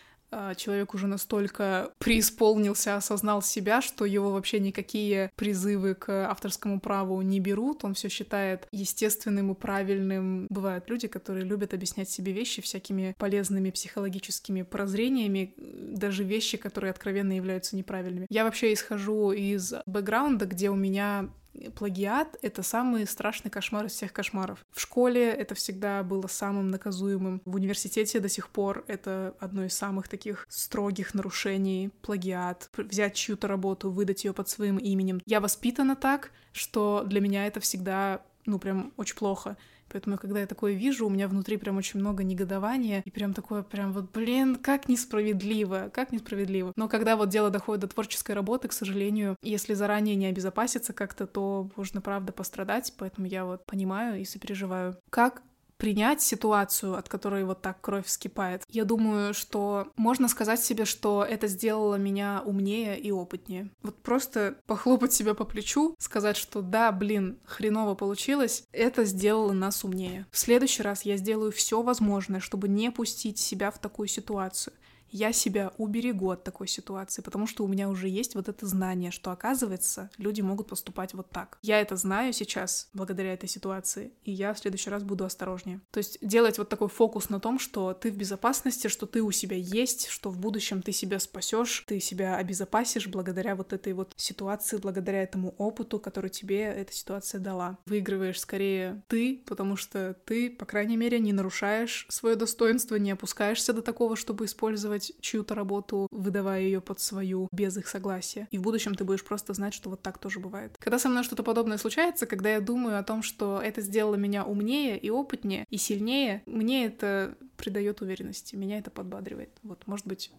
человек 0.57 0.95
уже 0.95 1.07
настолько 1.07 1.91
преисполнился, 1.99 2.97
осознал 2.97 3.43
себя, 3.43 3.81
что 3.83 4.05
его 4.05 4.31
вообще 4.31 4.61
никакие 4.61 5.31
призывы 5.37 5.95
к 5.95 6.29
авторскому 6.31 6.81
праву 6.81 7.21
не 7.23 7.41
берут, 7.41 7.85
он 7.85 7.95
все 7.95 8.09
считает 8.09 8.67
естественным 8.73 9.53
и 9.53 9.55
правильным. 9.55 10.47
Бывают 10.51 10.89
люди, 10.89 11.09
которые 11.09 11.45
любят 11.45 11.75
объяснять 11.75 12.09
себе 12.09 12.33
вещи 12.33 12.63
всякими 12.63 13.15
полезными 13.19 13.71
психологическими 13.71 14.63
прозрениями, 14.63 15.55
даже 15.57 16.25
вещи, 16.25 16.57
которые 16.57 16.91
откровенно 16.91 17.33
являются 17.33 17.77
неправильными. 17.77 18.27
Я 18.31 18.45
вообще 18.45 18.73
исхожу 18.73 19.33
из 19.33 19.75
бэкграунда, 19.87 20.47
где 20.47 20.71
у 20.71 20.75
меня 20.75 21.31
плагиат— 21.75 22.37
это 22.43 22.63
самый 22.63 23.07
страшный 23.07 23.51
кошмар 23.51 23.87
из 23.87 23.93
всех 23.93 24.13
кошмаров. 24.13 24.65
В 24.73 24.81
школе 24.81 25.31
это 25.31 25.55
всегда 25.55 26.03
было 26.03 26.27
самым 26.27 26.71
наказуемым. 26.71 27.43
В 27.45 27.55
университете 27.57 28.21
до 28.21 28.29
сих 28.29 28.49
пор 28.49 28.85
это 28.87 29.35
одно 29.41 29.65
из 29.65 29.75
самых 29.75 30.09
таких 30.09 30.47
строгих 30.49 31.15
нарушений— 31.15 31.91
плагиат. 32.03 32.71
Взять 32.77 33.15
чью-то 33.15 33.49
работу, 33.49 33.91
выдать 33.91 34.25
ее 34.25 34.33
под 34.33 34.49
своим 34.49 34.79
именем. 34.79 35.21
Я 35.27 35.41
воспитана 35.41 35.97
так, 35.97 36.31
что 36.53 37.05
для 37.07 37.21
меня 37.21 37.47
это 37.47 37.61
всегда 37.61 38.23
ну, 38.47 38.59
прям 38.59 38.93
очень 38.97 39.17
плохо. 39.17 39.57
Поэтому, 39.89 40.19
когда 40.19 40.41
я 40.41 40.47
такое 40.47 40.73
вижу, 40.73 41.07
у 41.07 41.11
меня 41.11 41.29
внутри 41.29 41.57
прям 41.57 41.77
очень 41.77 42.01
много 42.01 42.25
негодования, 42.25 43.03
и 43.05 43.11
прям 43.11 43.33
такое 43.35 43.63
прям 43.63 43.93
вот, 43.93 44.11
блин, 44.13 44.57
как 44.57 44.89
несправедливо, 44.89 45.91
как 45.93 46.13
несправедливо. 46.13 46.73
Но 46.77 46.89
когда 46.89 47.17
вот 47.17 47.29
дело 47.29 47.51
доходит 47.51 47.83
до 47.83 47.89
творческой 47.89 48.33
работы, 48.33 48.69
к 48.69 48.73
сожалению, 48.73 49.37
если 49.43 49.75
заранее 49.75 50.17
не 50.17 50.27
обезопаситься 50.27 50.93
как-то, 50.93 51.27
то 51.27 51.71
можно, 51.77 52.01
правда, 52.01 52.33
пострадать, 52.33 52.93
поэтому 52.97 53.27
я 53.27 53.45
вот 53.45 53.65
понимаю 53.67 54.21
и 54.21 54.25
сопереживаю. 54.25 54.97
Как 55.11 55.43
принять 55.85 56.23
ситуацию, 56.23 56.97
от 56.97 57.11
которой 57.11 57.45
вот 57.45 57.61
так 57.61 57.79
кровь 57.83 58.07
вскипает. 58.07 58.63
Я 58.71 58.87
думаю, 58.87 59.35
что 59.35 59.89
можно 59.97 60.29
сказать 60.29 60.65
себе, 60.65 60.87
что 60.87 61.23
это 61.23 61.47
сделало 61.47 61.97
меня 61.97 62.43
умнее 62.43 62.99
и 62.99 63.11
опытнее. 63.11 63.69
Вот 63.83 64.03
просто 64.03 64.57
похлопать 64.67 65.13
себя 65.13 65.35
по 65.35 65.45
плечу, 65.45 65.95
сказать, 65.99 66.39
что 66.39 66.63
да, 66.63 66.91
блин, 66.91 67.39
хреново 67.45 67.95
получилось, 67.97 68.65
это 68.73 69.05
сделало 69.05 69.53
нас 69.53 69.85
умнее. 69.85 70.25
В 70.31 70.39
следующий 70.39 70.83
раз 70.83 71.03
я 71.03 71.19
сделаю 71.19 71.53
все 71.53 71.83
возможное, 71.83 72.41
чтобы 72.41 72.71
не 72.71 72.91
пустить 72.91 73.39
себя 73.39 73.71
в 73.71 73.79
такую 73.79 74.09
ситуацию 74.09 74.73
я 75.11 75.33
себя 75.33 75.73
уберегу 75.79 76.31
от 76.31 76.45
такой 76.45 76.69
ситуации, 76.69 77.23
потому 77.23 77.47
что 77.47 77.65
у 77.65 77.69
меня 77.69 77.89
уже 77.89 78.09
есть 78.09 78.35
вот 78.35 78.49
это 78.49 78.67
знание, 78.67 79.11
что 79.11 79.31
оказывается, 79.31 80.11
люди 80.19 80.41
могут 80.41 80.69
поступать 80.69 81.15
вот 81.15 81.31
так. 81.31 81.59
Я 81.63 81.81
это 81.81 81.97
знаю 81.97 82.33
сейчас 82.33 82.89
благодаря 82.93 83.33
этой 83.33 83.49
ситуации, 83.49 84.13
и 84.25 84.33
я 84.33 84.53
в 84.55 84.59
следующий 84.59 84.91
раз 84.91 85.03
буду 85.03 85.25
осторожнее. 85.25 85.81
То 85.91 85.99
есть 85.99 86.19
делать 86.21 86.59
вот 86.59 86.69
такой 86.69 86.89
фокус 86.89 87.31
на 87.31 87.41
том, 87.41 87.59
что 87.59 87.95
ты 87.95 88.11
в 88.11 88.17
безопасности, 88.17 88.89
что 88.89 89.07
ты 89.07 89.23
у 89.23 89.31
себя 89.31 89.57
есть, 89.57 90.09
что 90.09 90.31
в 90.31 90.39
будущем 90.39 90.83
ты 90.83 90.93
себя 90.93 91.19
спасешь, 91.19 91.85
ты 91.87 92.01
себя 92.01 92.37
обезопасишь 92.37 93.07
благодаря 93.07 93.55
вот 93.55 93.73
этой 93.73 93.93
вот 93.93 94.13
ситуации, 94.17 94.79
благодаря 94.79 95.23
этому 95.23 95.55
опыту, 95.59 95.99
который 95.99 96.31
тебе 96.31 96.63
эта 96.63 96.93
ситуация 96.93 97.41
дала. 97.41 97.79
Выигрываешь 97.87 98.41
скорее 98.41 99.03
ты, 99.09 99.43
потому 99.47 99.77
что 99.77 100.17
ты, 100.25 100.51
по 100.51 100.65
крайней 100.67 100.97
мере, 100.97 101.19
не 101.19 101.33
нарушаешь 101.33 102.07
свое 102.09 102.37
достоинство, 102.37 102.97
не 102.97 103.13
опускаешься 103.13 103.73
до 103.73 103.83
такого, 103.83 104.17
чтобы 104.17 104.45
использовать 104.47 105.04
делать 105.05 105.21
чью-то 105.21 105.55
работу, 105.55 106.09
выдавая 106.11 106.63
ее 106.63 106.81
под 106.81 107.01
свою 107.01 107.49
без 107.53 107.77
их 107.77 107.89
согласия. 107.89 108.49
И 108.51 108.59
в 108.59 108.63
будущем 108.63 108.95
ты 108.95 109.05
будешь 109.05 109.25
просто 109.25 109.55
знать, 109.55 109.75
что 109.75 109.91
вот 109.91 110.03
так 110.03 110.19
тоже 110.19 110.41
бывает. 110.41 110.77
Когда 110.79 110.99
со 110.99 111.09
мной 111.09 111.25
что-то 111.25 111.43
подобное 111.43 111.79
случается, 111.79 112.27
когда 112.27 112.51
я 112.51 112.61
думаю 112.61 112.99
о 112.99 113.03
том, 113.03 113.23
что 113.23 113.61
это 113.63 113.81
сделало 113.81 114.17
меня 114.17 114.45
умнее 114.45 114.99
и 114.99 115.11
опытнее 115.11 115.67
и 115.71 115.77
сильнее, 115.77 116.43
мне 116.47 116.87
это 116.87 117.37
придает 117.57 118.01
уверенности, 118.01 118.57
меня 118.57 118.79
это 118.79 118.91
подбадривает. 118.91 119.51
Вот, 119.63 119.87
может 119.87 120.07
быть, 120.07 120.31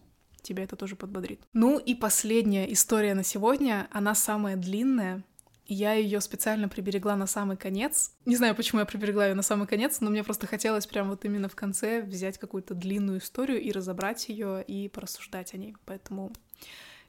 тебя 0.42 0.62
это 0.62 0.76
тоже 0.76 0.96
подбодрит. 0.96 1.40
Ну 1.52 1.78
и 1.78 1.94
последняя 1.94 2.72
история 2.72 3.14
на 3.14 3.24
сегодня, 3.24 3.88
она 3.90 4.14
самая 4.14 4.56
длинная, 4.56 5.24
я 5.68 5.94
ее 5.94 6.20
специально 6.20 6.68
приберегла 6.68 7.16
на 7.16 7.26
самый 7.26 7.56
конец. 7.56 8.12
Не 8.24 8.36
знаю, 8.36 8.54
почему 8.54 8.80
я 8.80 8.86
приберегла 8.86 9.26
ее 9.26 9.34
на 9.34 9.42
самый 9.42 9.66
конец, 9.66 10.00
но 10.00 10.10
мне 10.10 10.22
просто 10.24 10.46
хотелось 10.46 10.86
прям 10.86 11.10
вот 11.10 11.24
именно 11.24 11.48
в 11.48 11.56
конце 11.56 12.02
взять 12.02 12.38
какую-то 12.38 12.74
длинную 12.74 13.18
историю 13.18 13.60
и 13.60 13.72
разобрать 13.72 14.28
ее 14.28 14.62
и 14.62 14.88
порассуждать 14.88 15.54
о 15.54 15.56
ней. 15.56 15.76
Поэтому 15.84 16.32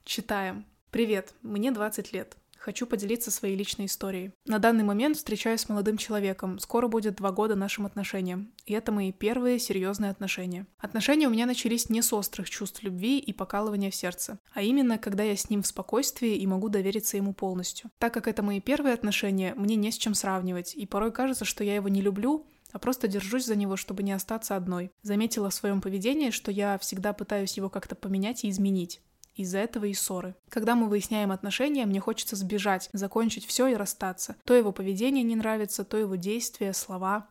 читаем. 0.04 0.66
Привет, 0.92 1.34
мне 1.42 1.72
20 1.72 2.14
лет. 2.14 2.38
Хочу 2.60 2.86
поделиться 2.86 3.32
своей 3.32 3.56
личной 3.56 3.86
историей. 3.86 4.32
На 4.46 4.60
данный 4.60 4.84
момент 4.84 5.18
встречаюсь 5.18 5.62
с 5.62 5.70
молодым 5.70 5.98
человеком. 5.98 6.60
Скоро 6.60 6.88
будет 6.88 7.16
два 7.16 7.32
года 7.32 7.56
нашим 7.56 7.86
отношениям. 7.86 8.52
И 8.66 8.74
это 8.74 8.92
мои 8.92 9.12
первые 9.12 9.60
серьезные 9.60 10.12
отношения. 10.12 10.68
Отношения 10.80 11.28
у 11.28 11.32
меня 11.32 11.46
начались 11.46 11.90
не 11.90 12.02
с 12.02 12.12
острых 12.14 12.50
чувств 12.50 12.84
любви 12.84 13.20
и 13.20 13.34
покалывания 13.34 13.92
в 13.92 13.96
сердце, 13.96 14.40
а 14.54 14.62
именно, 14.62 14.98
когда 14.98 15.24
я 15.24 15.36
с 15.36 15.50
ним 15.50 15.64
в 15.64 15.68
спокойствии 15.68 16.36
и 16.36 16.48
могу 16.48 16.70
довериться 16.70 17.18
ему 17.18 17.34
полностью. 17.34 17.90
Так 18.00 18.14
как 18.14 18.28
это 18.28 18.44
мои 18.44 18.60
первые 18.60 18.94
отношения, 18.94 19.54
мне 19.56 19.76
не 19.76 19.92
с 19.92 19.98
чем 19.98 20.14
сравнивать, 20.14 20.76
и 20.76 20.86
порой 20.86 21.12
кажется, 21.12 21.46
что 21.46 21.64
я 21.64 21.76
его 21.76 21.88
не 21.88 22.02
люблю, 22.02 22.46
а 22.72 22.80
просто 22.80 23.08
держусь 23.08 23.46
за 23.46 23.56
него, 23.56 23.76
чтобы 23.76 24.04
не 24.04 24.12
остаться 24.12 24.56
одной. 24.56 24.92
Заметила 25.02 25.50
в 25.50 25.54
своем 25.54 25.82
поведении, 25.82 26.32
что 26.32 26.52
я 26.52 26.78
всегда 26.78 27.14
пытаюсь 27.14 27.58
его 27.58 27.70
как-то 27.70 27.96
поменять 27.96 28.44
и 28.44 28.50
изменить. 28.50 29.02
Из-за 29.38 29.60
этого 29.60 29.86
и 29.86 29.94
ссоры. 29.94 30.36
Когда 30.50 30.76
мы 30.76 30.90
выясняем 30.90 31.32
отношения, 31.32 31.86
мне 31.86 32.02
хочется 32.02 32.36
сбежать, 32.36 32.90
закончить 32.92 33.46
все 33.46 33.68
и 33.68 33.76
расстаться. 33.76 34.36
То 34.44 34.54
его 34.54 34.72
поведение 34.72 35.24
не 35.24 35.36
нравится, 35.36 35.86
то 35.86 35.96
его 35.96 36.16
действия, 36.16 36.74
слова. 36.74 37.28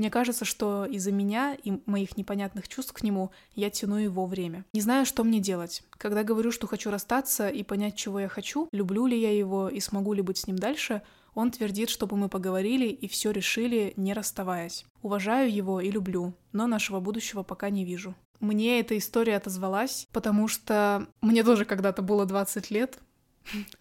Мне 0.00 0.10
кажется, 0.10 0.46
что 0.46 0.86
из-за 0.86 1.12
меня 1.12 1.54
и 1.54 1.74
моих 1.84 2.16
непонятных 2.16 2.68
чувств 2.68 2.94
к 2.94 3.02
нему 3.02 3.32
я 3.54 3.68
тяну 3.68 3.96
его 3.96 4.24
время. 4.24 4.64
Не 4.72 4.80
знаю, 4.80 5.04
что 5.04 5.24
мне 5.24 5.40
делать. 5.40 5.82
Когда 5.90 6.22
говорю, 6.22 6.52
что 6.52 6.66
хочу 6.66 6.90
расстаться 6.90 7.48
и 7.48 7.62
понять, 7.62 7.96
чего 7.96 8.18
я 8.18 8.28
хочу, 8.28 8.66
люблю 8.72 9.06
ли 9.06 9.20
я 9.20 9.36
его 9.36 9.68
и 9.68 9.78
смогу 9.78 10.14
ли 10.14 10.22
быть 10.22 10.38
с 10.38 10.46
ним 10.46 10.56
дальше, 10.56 11.02
он 11.34 11.50
твердит, 11.50 11.90
чтобы 11.90 12.16
мы 12.16 12.30
поговорили 12.30 12.86
и 12.86 13.08
все 13.08 13.30
решили, 13.30 13.92
не 13.96 14.14
расставаясь. 14.14 14.86
Уважаю 15.02 15.52
его 15.52 15.82
и 15.82 15.90
люблю, 15.90 16.32
но 16.52 16.66
нашего 16.66 17.00
будущего 17.00 17.42
пока 17.42 17.68
не 17.68 17.84
вижу. 17.84 18.14
Мне 18.40 18.80
эта 18.80 18.96
история 18.98 19.36
отозвалась, 19.36 20.08
потому 20.12 20.48
что 20.48 21.06
мне 21.20 21.44
тоже 21.44 21.64
когда-то 21.64 22.02
было 22.02 22.26
20 22.26 22.70
лет. 22.70 22.98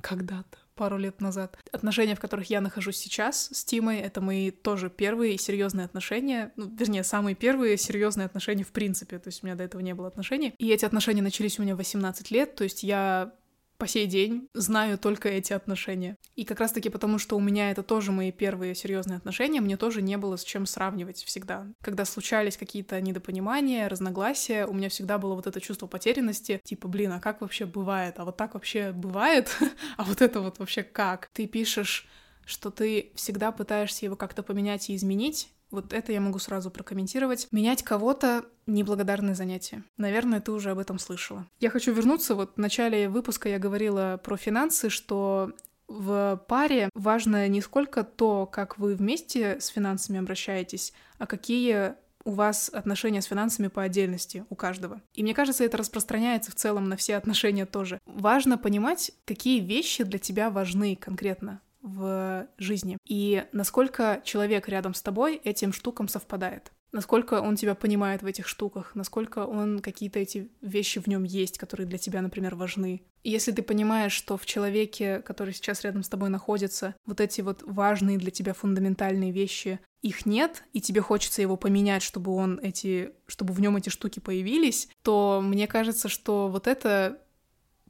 Когда-то 0.01 0.57
пару 0.79 0.97
лет 0.97 1.19
назад. 1.19 1.57
Отношения, 1.73 2.15
в 2.15 2.21
которых 2.21 2.49
я 2.49 2.61
нахожусь 2.61 2.95
сейчас 2.95 3.49
с 3.51 3.65
Тимой, 3.65 3.97
это 3.97 4.21
мои 4.21 4.49
тоже 4.49 4.89
первые 4.89 5.37
серьезные 5.37 5.83
отношения, 5.83 6.53
ну, 6.55 6.69
вернее, 6.69 7.03
самые 7.03 7.35
первые 7.35 7.77
серьезные 7.77 8.25
отношения 8.25 8.63
в 8.63 8.71
принципе, 8.71 9.19
то 9.19 9.27
есть 9.27 9.43
у 9.43 9.45
меня 9.45 9.57
до 9.57 9.63
этого 9.65 9.81
не 9.81 9.93
было 9.93 10.07
отношений. 10.07 10.53
И 10.57 10.69
эти 10.69 10.85
отношения 10.85 11.21
начались 11.21 11.59
у 11.59 11.63
меня 11.63 11.75
в 11.75 11.79
18 11.79 12.31
лет, 12.31 12.55
то 12.55 12.63
есть 12.63 12.83
я 12.83 13.33
по 13.79 13.87
сей 13.87 14.05
день 14.05 14.49
знаю 14.53 14.97
только 14.99 15.29
эти 15.29 15.53
отношения. 15.53 16.17
И 16.35 16.43
как 16.43 16.59
раз-таки 16.59 16.89
потому, 16.89 17.17
что 17.17 17.37
у 17.37 17.39
меня 17.39 17.71
это 17.71 17.81
тоже 17.81 18.11
мои 18.11 18.31
первые 18.31 18.75
серьезные 18.75 19.17
отношения, 19.17 19.61
мне 19.61 19.77
тоже 19.77 20.01
не 20.01 20.17
было 20.17 20.35
с 20.35 20.43
чем 20.43 20.65
сравнивать 20.65 21.23
всегда. 21.23 21.65
Когда 21.81 22.05
случались 22.05 22.57
какие-то 22.57 22.99
недопонимания, 22.99 23.87
разногласия, 23.87 24.65
у 24.65 24.73
меня 24.73 24.89
всегда 24.89 25.17
было 25.17 25.33
вот 25.33 25.47
это 25.47 25.61
чувство 25.61 25.87
потерянности, 25.87 26.59
типа, 26.63 26.87
блин, 26.89 27.13
а 27.13 27.19
как 27.19 27.41
вообще 27.41 27.65
бывает? 27.65 28.15
А 28.17 28.25
вот 28.25 28.37
так 28.37 28.53
вообще 28.53 28.91
бывает? 28.91 29.49
а 29.97 30.03
вот 30.03 30.21
это 30.21 30.41
вот 30.41 30.59
вообще 30.59 30.83
как? 30.83 31.29
Ты 31.33 31.47
пишешь 31.47 32.07
что 32.49 32.71
ты 32.71 33.11
всегда 33.13 33.51
пытаешься 33.51 34.05
его 34.05 34.15
как-то 34.15 34.41
поменять 34.41 34.89
и 34.89 34.95
изменить, 34.95 35.49
вот 35.71 35.93
это 35.93 36.11
я 36.11 36.21
могу 36.21 36.39
сразу 36.39 36.71
прокомментировать. 36.71 37.47
Менять 37.51 37.83
кого-то— 37.83 38.45
неблагодарное 38.67 39.35
занятие. 39.35 39.83
Наверное, 39.97 40.41
ты 40.41 40.51
уже 40.51 40.71
об 40.71 40.79
этом 40.79 40.99
слышала. 40.99 41.45
Я 41.59 41.69
хочу 41.69 41.93
вернуться. 41.93 42.35
Вот 42.35 42.53
в 42.55 42.59
начале 42.59 43.09
выпуска 43.09 43.49
я 43.49 43.59
говорила 43.59 44.19
про 44.23 44.37
финансы, 44.37 44.89
что 44.89 45.51
в 45.87 46.43
паре 46.47 46.89
важно 46.93 47.47
не 47.47 47.61
сколько 47.61 48.03
то, 48.03 48.45
как 48.45 48.77
вы 48.77 48.95
вместе 48.95 49.59
с 49.59 49.67
финансами 49.67 50.19
обращаетесь, 50.19 50.93
а 51.17 51.25
какие 51.25 51.95
у 52.25 52.31
вас 52.31 52.69
отношения 52.69 53.21
с 53.21 53.25
финансами 53.25 53.67
по 53.67 53.81
отдельности 53.81 54.45
у 54.49 54.55
каждого. 54.55 55.01
И 55.13 55.23
мне 55.23 55.33
кажется, 55.33 55.63
это 55.63 55.77
распространяется 55.77 56.51
в 56.51 56.55
целом 56.55 56.89
на 56.89 56.95
все 56.95 57.15
отношения 57.15 57.65
тоже. 57.65 57.99
Важно 58.05 58.57
понимать, 58.57 59.11
какие 59.25 59.59
вещи 59.61 60.03
для 60.03 60.19
тебя 60.19 60.49
важны 60.49 60.95
конкретно 60.95 61.61
в 61.81 62.47
жизни. 62.57 62.97
И 63.05 63.45
насколько 63.51 64.21
человек 64.23 64.67
рядом 64.67 64.93
с 64.93 65.01
тобой 65.01 65.35
этим 65.43 65.73
штукам 65.73 66.07
совпадает. 66.07 66.71
Насколько 66.91 67.41
он 67.41 67.55
тебя 67.55 67.75
понимает 67.75 68.23
в 68.23 68.25
этих 68.25 68.47
штуках, 68.47 68.95
насколько 68.95 69.45
он 69.45 69.79
какие-то 69.79 70.17
эти 70.17 70.49
вещи 70.61 70.99
в 70.99 71.05
нем 71.05 71.23
есть, 71.23 71.59
которые 71.59 71.85
для 71.85 71.99
тебя, 71.99 72.21
например, 72.21 72.55
важны. 72.55 73.03
Если 73.23 73.51
ты 73.51 73.61
понимаешь, 73.61 74.11
что 74.11 74.37
в 74.37 74.45
человеке, 74.45 75.19
который 75.19 75.53
сейчас 75.53 75.83
рядом 75.83 76.01
с 76.01 76.09
тобой 76.09 76.29
находится, 76.29 76.95
вот 77.05 77.21
эти 77.21 77.41
вот 77.41 77.61
важные 77.61 78.17
для 78.17 78.31
тебя 78.31 78.53
фундаментальные 78.53 79.31
вещи, 79.31 79.79
их 80.01 80.25
нет, 80.25 80.63
и 80.73 80.81
тебе 80.81 81.01
хочется 81.01 81.43
его 81.43 81.57
поменять, 81.57 82.01
чтобы 82.01 82.33
он 82.33 82.59
эти, 82.63 83.11
чтобы 83.27 83.53
в 83.53 83.61
нем 83.61 83.75
эти 83.75 83.89
штуки 83.89 84.19
появились, 84.19 84.89
то 85.03 85.41
мне 85.43 85.67
кажется, 85.67 86.09
что 86.09 86.47
вот 86.47 86.65
это 86.65 87.21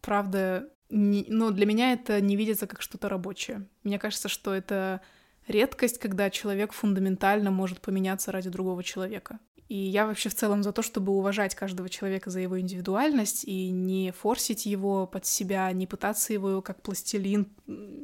правда 0.02 0.70
не, 0.90 1.26
ну, 1.28 1.52
для 1.52 1.66
меня 1.66 1.94
это 1.94 2.20
не 2.20 2.36
видится 2.36 2.68
как 2.68 2.82
что-то 2.82 3.10
рабочее. 3.10 3.68
Мне 3.84 4.00
кажется, 4.00 4.28
что 4.28 4.54
это 4.54 5.02
редкость, 5.48 6.00
когда 6.00 6.30
человек 6.30 6.74
фундаментально 6.74 7.52
может 7.52 7.82
поменяться 7.82 8.32
ради 8.32 8.50
другого 8.50 8.84
человека. 8.84 9.40
И 9.70 9.76
я 9.76 10.08
вообще 10.08 10.30
в 10.30 10.36
целом 10.36 10.64
за 10.64 10.72
то, 10.72 10.82
чтобы 10.82 11.12
уважать 11.12 11.54
каждого 11.54 11.90
человека 11.90 12.32
за 12.32 12.40
его 12.40 12.60
индивидуальность 12.60 13.44
и 13.46 13.70
не 13.70 14.12
форсить 14.12 14.66
его 14.66 15.06
под 15.06 15.28
себя, 15.28 15.72
не 15.72 15.86
пытаться 15.86 16.34
его 16.34 16.64
как 16.64 16.82
пластилин 16.82 17.48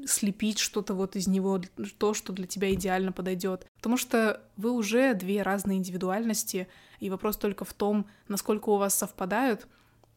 слепить 0.06 0.60
что-то 0.60 0.94
вот 0.94 1.16
из 1.16 1.26
него, 1.26 1.60
то, 1.98 2.14
что 2.14 2.34
для 2.34 2.46
тебя 2.46 2.72
идеально 2.72 3.12
подойдет. 3.12 3.66
Потому 3.78 3.98
что 3.98 4.44
вы 4.58 4.70
уже 4.72 5.16
две 5.16 5.42
разные 5.42 5.80
индивидуальности, 5.80 6.68
и 7.00 7.10
вопрос 7.10 7.36
только 7.38 7.66
в 7.66 7.74
том, 7.74 8.06
насколько 8.28 8.70
у 8.70 8.78
вас 8.78 8.94
совпадают 8.94 9.68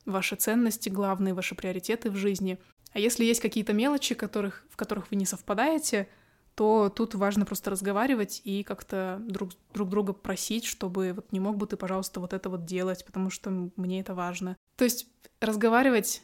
ваши 0.09 0.37
ценности 0.37 0.89
главные, 0.89 1.35
ваши 1.35 1.55
приоритеты 1.55 2.11
в 2.11 2.17
жизни. 2.17 2.59
А 2.93 2.99
если 2.99 3.25
есть 3.25 3.41
какие-то 3.41 3.73
мелочи, 3.73 4.15
которых, 4.15 4.67
в 4.71 4.77
которых 4.77 5.11
вы 5.11 5.17
не 5.17 5.27
совпадаете, 5.27 6.09
то 6.55 6.89
тут 6.89 7.15
важно 7.15 7.45
просто 7.45 7.71
разговаривать 7.71 8.41
и 8.45 8.65
как-то 8.65 9.21
друг, 9.21 9.51
друг 9.73 9.89
друга 9.89 10.13
просить, 10.13 10.65
чтобы 10.65 11.13
вот 11.13 11.31
не 11.31 11.39
мог 11.39 11.57
бы 11.57 11.67
ты, 11.67 11.77
пожалуйста, 11.77 12.19
вот 12.19 12.33
это 12.33 12.51
вот 12.51 12.65
делать, 12.65 13.05
потому 13.07 13.31
что 13.31 13.51
мне 13.77 14.01
это 14.01 14.15
важно. 14.15 14.57
То 14.77 14.85
есть 14.85 15.07
разговаривать 15.41 16.23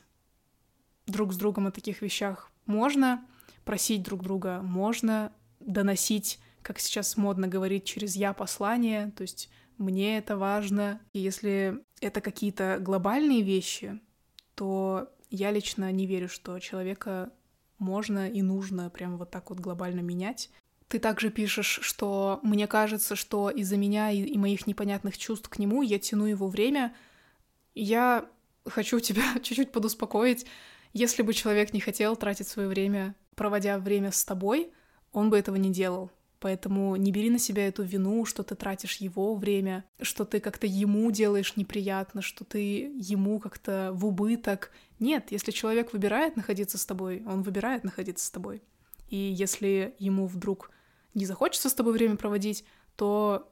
друг 1.06 1.32
с 1.32 1.36
другом 1.36 1.68
о 1.68 1.70
таких 1.70 2.02
вещах 2.02 2.50
можно, 2.66 3.24
просить 3.64 4.02
друг 4.02 4.22
друга 4.22 4.60
можно, 4.62 5.32
доносить 5.60 6.40
как 6.64 6.80
сейчас 6.80 7.16
модно 7.16 7.46
говорить, 7.46 7.84
через 7.84 8.16
«я» 8.16 8.32
послание, 8.32 9.12
то 9.16 9.22
есть 9.22 9.50
мне 9.78 10.18
это 10.18 10.36
важно. 10.36 11.00
И 11.12 11.18
если 11.18 11.80
это 12.00 12.20
какие-то 12.20 12.78
глобальные 12.80 13.42
вещи, 13.42 14.00
то 14.54 15.10
я 15.30 15.50
лично 15.50 15.90
не 15.90 16.06
верю, 16.06 16.28
что 16.28 16.58
человека 16.58 17.32
можно 17.78 18.28
и 18.28 18.42
нужно 18.42 18.90
прям 18.90 19.16
вот 19.16 19.30
так 19.30 19.50
вот 19.50 19.60
глобально 19.60 20.00
менять. 20.00 20.50
Ты 20.88 20.98
также 20.98 21.30
пишешь, 21.30 21.80
что 21.82 22.38
мне 22.42 22.66
кажется, 22.66 23.16
что 23.16 23.50
из-за 23.50 23.76
меня 23.76 24.10
и, 24.10 24.36
моих 24.38 24.66
непонятных 24.66 25.18
чувств 25.18 25.48
к 25.48 25.58
нему 25.58 25.82
я 25.82 25.98
тяну 25.98 26.26
его 26.26 26.48
время. 26.48 26.94
Я 27.74 28.28
хочу 28.64 29.00
тебя 29.00 29.24
чуть-чуть 29.42 29.72
подуспокоить. 29.72 30.46
Если 30.92 31.22
бы 31.22 31.34
человек 31.34 31.72
не 31.72 31.80
хотел 31.80 32.14
тратить 32.16 32.46
свое 32.46 32.68
время, 32.68 33.16
проводя 33.34 33.78
время 33.78 34.12
с 34.12 34.24
тобой, 34.24 34.70
он 35.12 35.30
бы 35.30 35.38
этого 35.38 35.56
не 35.56 35.72
делал. 35.72 36.10
Поэтому 36.44 36.94
не 36.96 37.10
бери 37.10 37.30
на 37.30 37.38
себя 37.38 37.66
эту 37.68 37.84
вину, 37.84 38.26
что 38.26 38.42
ты 38.42 38.54
тратишь 38.54 38.98
его 38.98 39.34
время, 39.34 39.82
что 40.02 40.26
ты 40.26 40.40
как-то 40.40 40.66
ему 40.66 41.10
делаешь 41.10 41.56
неприятно, 41.56 42.20
что 42.20 42.44
ты 42.44 42.92
ему 42.98 43.40
как-то 43.40 43.92
в 43.94 44.04
убыток. 44.04 44.70
Нет, 45.00 45.28
если 45.30 45.52
человек 45.52 45.94
выбирает 45.94 46.36
находиться 46.36 46.76
с 46.76 46.84
тобой, 46.84 47.22
он 47.26 47.40
выбирает 47.40 47.82
находиться 47.82 48.26
с 48.26 48.30
тобой. 48.30 48.62
И 49.08 49.16
если 49.16 49.96
ему 49.98 50.26
вдруг 50.26 50.70
не 51.14 51.24
захочется 51.24 51.70
с 51.70 51.74
тобой 51.74 51.94
время 51.94 52.16
проводить, 52.16 52.66
то 52.94 53.50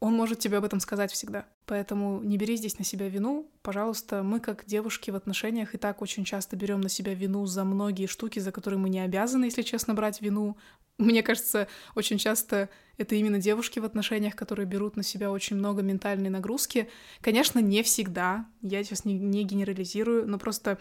он 0.00 0.14
может 0.14 0.38
тебе 0.38 0.56
об 0.56 0.64
этом 0.64 0.80
сказать 0.80 1.12
всегда. 1.12 1.46
Поэтому 1.66 2.22
не 2.22 2.38
бери 2.38 2.56
здесь 2.56 2.78
на 2.78 2.84
себя 2.84 3.08
вину. 3.08 3.50
Пожалуйста, 3.62 4.22
мы 4.22 4.40
как 4.40 4.64
девушки 4.64 5.10
в 5.10 5.16
отношениях 5.16 5.74
и 5.74 5.78
так 5.78 6.00
очень 6.00 6.24
часто 6.24 6.56
берем 6.56 6.80
на 6.80 6.88
себя 6.88 7.12
вину 7.12 7.44
за 7.44 7.64
многие 7.64 8.06
штуки, 8.06 8.38
за 8.38 8.50
которые 8.50 8.80
мы 8.80 8.88
не 8.88 9.00
обязаны, 9.00 9.44
если 9.44 9.60
честно, 9.60 9.92
брать 9.92 10.22
вину. 10.22 10.56
Мне 10.96 11.22
кажется, 11.22 11.68
очень 11.94 12.16
часто 12.16 12.70
это 12.96 13.14
именно 13.14 13.38
девушки 13.38 13.78
в 13.78 13.84
отношениях, 13.84 14.34
которые 14.36 14.66
берут 14.66 14.96
на 14.96 15.02
себя 15.02 15.30
очень 15.30 15.56
много 15.56 15.82
ментальной 15.82 16.30
нагрузки. 16.30 16.88
Конечно, 17.20 17.58
не 17.58 17.82
всегда. 17.82 18.46
Я 18.62 18.82
сейчас 18.82 19.04
не, 19.04 19.18
не 19.18 19.44
генерализирую, 19.44 20.26
но 20.26 20.38
просто 20.38 20.78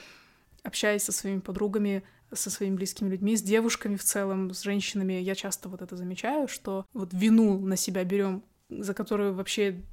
общаясь 0.63 1.03
со 1.03 1.11
своими 1.11 1.39
подругами, 1.39 2.03
со 2.31 2.49
своими 2.49 2.75
близкими 2.75 3.09
людьми, 3.09 3.35
с 3.35 3.41
девушками 3.41 3.95
в 3.95 4.03
целом, 4.03 4.53
с 4.53 4.61
женщинами, 4.61 5.13
я 5.13 5.35
часто 5.35 5.67
вот 5.67 5.81
это 5.81 5.95
замечаю, 5.95 6.47
что 6.47 6.85
вот 6.93 7.09
вину 7.13 7.59
на 7.59 7.75
себя 7.75 8.03
берем 8.03 8.43
за 8.69 8.93
которую 8.93 9.33
вообще 9.33 9.83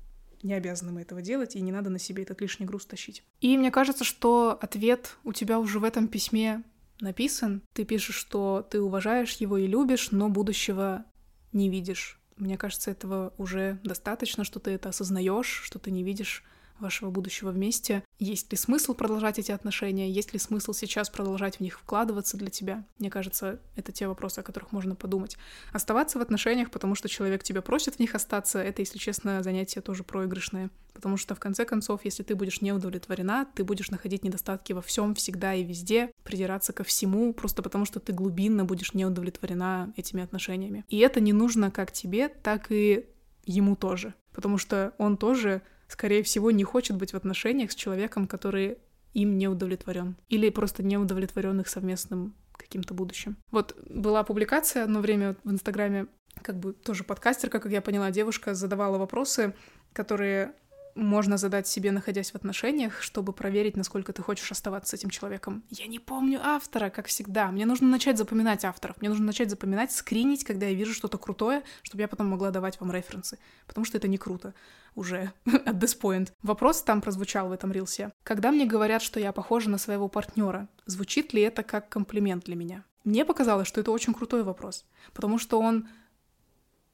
не 0.42 0.54
обязаны 0.54 0.92
мы 0.92 1.00
этого 1.02 1.22
делать, 1.22 1.56
и 1.56 1.60
не 1.60 1.72
надо 1.72 1.90
на 1.90 1.98
себе 1.98 2.22
этот 2.22 2.40
лишний 2.40 2.66
груз 2.66 2.86
тащить. 2.86 3.24
И 3.40 3.56
мне 3.56 3.70
кажется, 3.70 4.04
что 4.04 4.58
ответ 4.60 5.16
у 5.24 5.32
тебя 5.32 5.58
уже 5.58 5.78
в 5.78 5.84
этом 5.84 6.08
письме 6.08 6.62
написан. 7.00 7.62
Ты 7.72 7.84
пишешь, 7.84 8.16
что 8.16 8.66
ты 8.70 8.80
уважаешь 8.80 9.32
его 9.36 9.58
и 9.58 9.66
любишь, 9.66 10.10
но 10.10 10.28
будущего 10.28 11.04
не 11.52 11.68
видишь. 11.68 12.20
Мне 12.36 12.58
кажется, 12.58 12.90
этого 12.90 13.32
уже 13.38 13.80
достаточно, 13.82 14.44
что 14.44 14.60
ты 14.60 14.72
это 14.72 14.90
осознаешь, 14.90 15.62
что 15.64 15.78
ты 15.78 15.90
не 15.90 16.02
видишь 16.02 16.44
вашего 16.80 17.10
будущего 17.10 17.50
вместе. 17.50 18.02
Есть 18.18 18.50
ли 18.52 18.58
смысл 18.58 18.94
продолжать 18.94 19.38
эти 19.38 19.52
отношения? 19.52 20.10
Есть 20.10 20.32
ли 20.32 20.38
смысл 20.38 20.72
сейчас 20.72 21.10
продолжать 21.10 21.56
в 21.56 21.60
них 21.60 21.78
вкладываться 21.78 22.36
для 22.36 22.50
тебя? 22.50 22.84
Мне 22.98 23.10
кажется, 23.10 23.60
это 23.76 23.92
те 23.92 24.08
вопросы, 24.08 24.40
о 24.40 24.42
которых 24.42 24.72
можно 24.72 24.94
подумать. 24.94 25.36
Оставаться 25.72 26.18
в 26.18 26.22
отношениях, 26.22 26.70
потому 26.70 26.94
что 26.94 27.08
человек 27.08 27.42
тебя 27.42 27.62
просит 27.62 27.96
в 27.96 28.00
них 28.00 28.14
остаться, 28.14 28.58
это, 28.58 28.82
если 28.82 28.98
честно, 28.98 29.42
занятие 29.42 29.80
тоже 29.80 30.04
проигрышное. 30.04 30.70
Потому 30.92 31.18
что, 31.18 31.34
в 31.34 31.38
конце 31.38 31.66
концов, 31.66 32.04
если 32.04 32.22
ты 32.22 32.34
будешь 32.34 32.62
не 32.62 32.72
удовлетворена, 32.72 33.46
ты 33.54 33.64
будешь 33.64 33.90
находить 33.90 34.24
недостатки 34.24 34.72
во 34.72 34.80
всем, 34.80 35.14
всегда 35.14 35.52
и 35.52 35.62
везде, 35.62 36.10
придираться 36.24 36.72
ко 36.72 36.84
всему, 36.84 37.34
просто 37.34 37.62
потому 37.62 37.84
что 37.84 38.00
ты 38.00 38.14
глубинно 38.14 38.64
будешь 38.64 38.94
не 38.94 39.04
удовлетворена 39.04 39.92
этими 39.96 40.22
отношениями. 40.22 40.86
И 40.88 40.98
это 40.98 41.20
не 41.20 41.34
нужно 41.34 41.70
как 41.70 41.92
тебе, 41.92 42.28
так 42.28 42.72
и 42.72 43.06
ему 43.44 43.76
тоже. 43.76 44.14
Потому 44.32 44.58
что 44.58 44.94
он 44.98 45.16
тоже 45.16 45.62
скорее 45.89 46.22
всего, 46.22 46.51
не 46.51 46.64
хочет 46.64 46.97
быть 46.97 47.12
в 47.12 47.16
отношениях 47.16 47.72
с 47.72 47.74
человеком, 47.74 48.26
который 48.26 48.78
им 49.14 49.39
не 49.39 49.49
удовлетворен. 49.49 50.16
Или 50.28 50.51
просто 50.51 50.82
не 50.82 50.99
удовлетворен 50.99 51.61
их 51.61 51.68
совместным 51.68 52.34
каким-то 52.53 52.95
будущим. 52.95 53.37
Вот 53.51 53.76
была 53.89 54.22
публикация 54.24 54.84
одно 54.84 55.01
время 55.01 55.37
в 55.45 55.51
Инстаграме, 55.51 56.07
как 56.43 56.59
бы 56.59 56.72
тоже 56.72 57.05
подкастерка, 57.05 57.61
как 57.61 57.72
я 57.72 57.80
поняла, 57.80 58.11
девушка 58.11 58.55
задавала 58.55 58.99
вопросы, 58.99 59.55
которые 59.93 60.53
можно 60.97 61.36
задать 61.36 61.68
себе, 61.68 61.92
находясь 61.92 62.32
в 62.32 62.34
отношениях, 62.34 63.03
чтобы 63.03 63.32
проверить, 63.32 63.76
насколько 63.76 64.12
ты 64.12 64.22
хочешь 64.22 64.51
оставаться 64.51 64.90
с 64.90 65.01
этим 65.01 65.11
человеком. 65.11 65.62
Я 65.70 65.86
не 65.86 65.99
помню 65.99 66.40
автора, 66.42 66.90
как 66.90 67.07
всегда. 67.07 67.51
Мне 67.53 67.66
нужно 67.66 67.88
начать 67.88 68.18
запоминать 68.18 68.64
авторов. 68.64 69.01
Мне 69.01 69.11
нужно 69.11 69.26
начать 69.26 69.51
запоминать, 69.51 69.92
скринить, 69.92 70.44
когда 70.44 70.66
я 70.66 70.74
вижу 70.74 70.94
что-то 70.94 71.18
крутое, 71.18 71.62
чтобы 71.82 72.03
я 72.03 72.09
потом 72.09 72.28
могла 72.28 72.51
давать 72.51 72.80
вам 72.80 72.90
референсы. 72.90 73.38
Потому 73.66 73.84
что 73.84 73.99
это 73.99 74.09
не 74.09 74.18
круто 74.18 74.55
уже 74.94 75.32
at 75.47 75.78
this 75.78 75.99
point. 76.01 76.32
Вопрос 76.42 76.82
там 76.82 77.01
прозвучал 77.01 77.49
в 77.49 77.53
этом 77.53 77.70
рилсе. 77.70 78.12
Когда 78.22 78.51
мне 78.51 78.66
говорят, 78.66 79.03
что 79.03 79.20
я 79.20 79.32
похожа 79.32 79.70
на 79.70 79.78
своего 79.78 80.09
партнера, 80.09 80.68
звучит 80.86 81.32
ли 81.32 81.42
это 81.42 81.62
как 81.62 81.88
комплимент 81.88 82.44
для 82.44 82.57
меня? 82.57 82.84
Мне 83.05 83.24
показалось, 83.24 83.68
что 83.68 83.80
это 83.80 83.92
очень 83.92 84.14
крутой 84.14 84.42
вопрос, 84.42 84.84
потому 85.12 85.38
что 85.38 85.61
он 85.61 85.88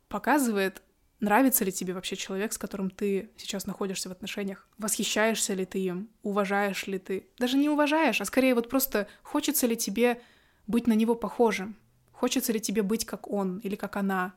показывает, 0.08 0.82
Нравится 1.22 1.64
ли 1.64 1.70
тебе 1.70 1.94
вообще 1.94 2.16
человек, 2.16 2.52
с 2.52 2.58
которым 2.58 2.90
ты 2.90 3.30
сейчас 3.36 3.64
находишься 3.64 4.08
в 4.08 4.12
отношениях? 4.12 4.68
Восхищаешься 4.76 5.54
ли 5.54 5.64
ты 5.64 5.78
им? 5.78 6.10
Уважаешь 6.24 6.88
ли 6.88 6.98
ты? 6.98 7.28
Даже 7.38 7.58
не 7.58 7.68
уважаешь, 7.68 8.20
а 8.20 8.24
скорее 8.24 8.56
вот 8.56 8.68
просто 8.68 9.06
хочется 9.22 9.68
ли 9.68 9.76
тебе 9.76 10.20
быть 10.66 10.88
на 10.88 10.94
него 10.94 11.14
похожим? 11.14 11.76
Хочется 12.10 12.52
ли 12.52 12.60
тебе 12.60 12.82
быть 12.82 13.04
как 13.04 13.30
он 13.30 13.58
или 13.58 13.76
как 13.76 13.94
она? 13.94 14.34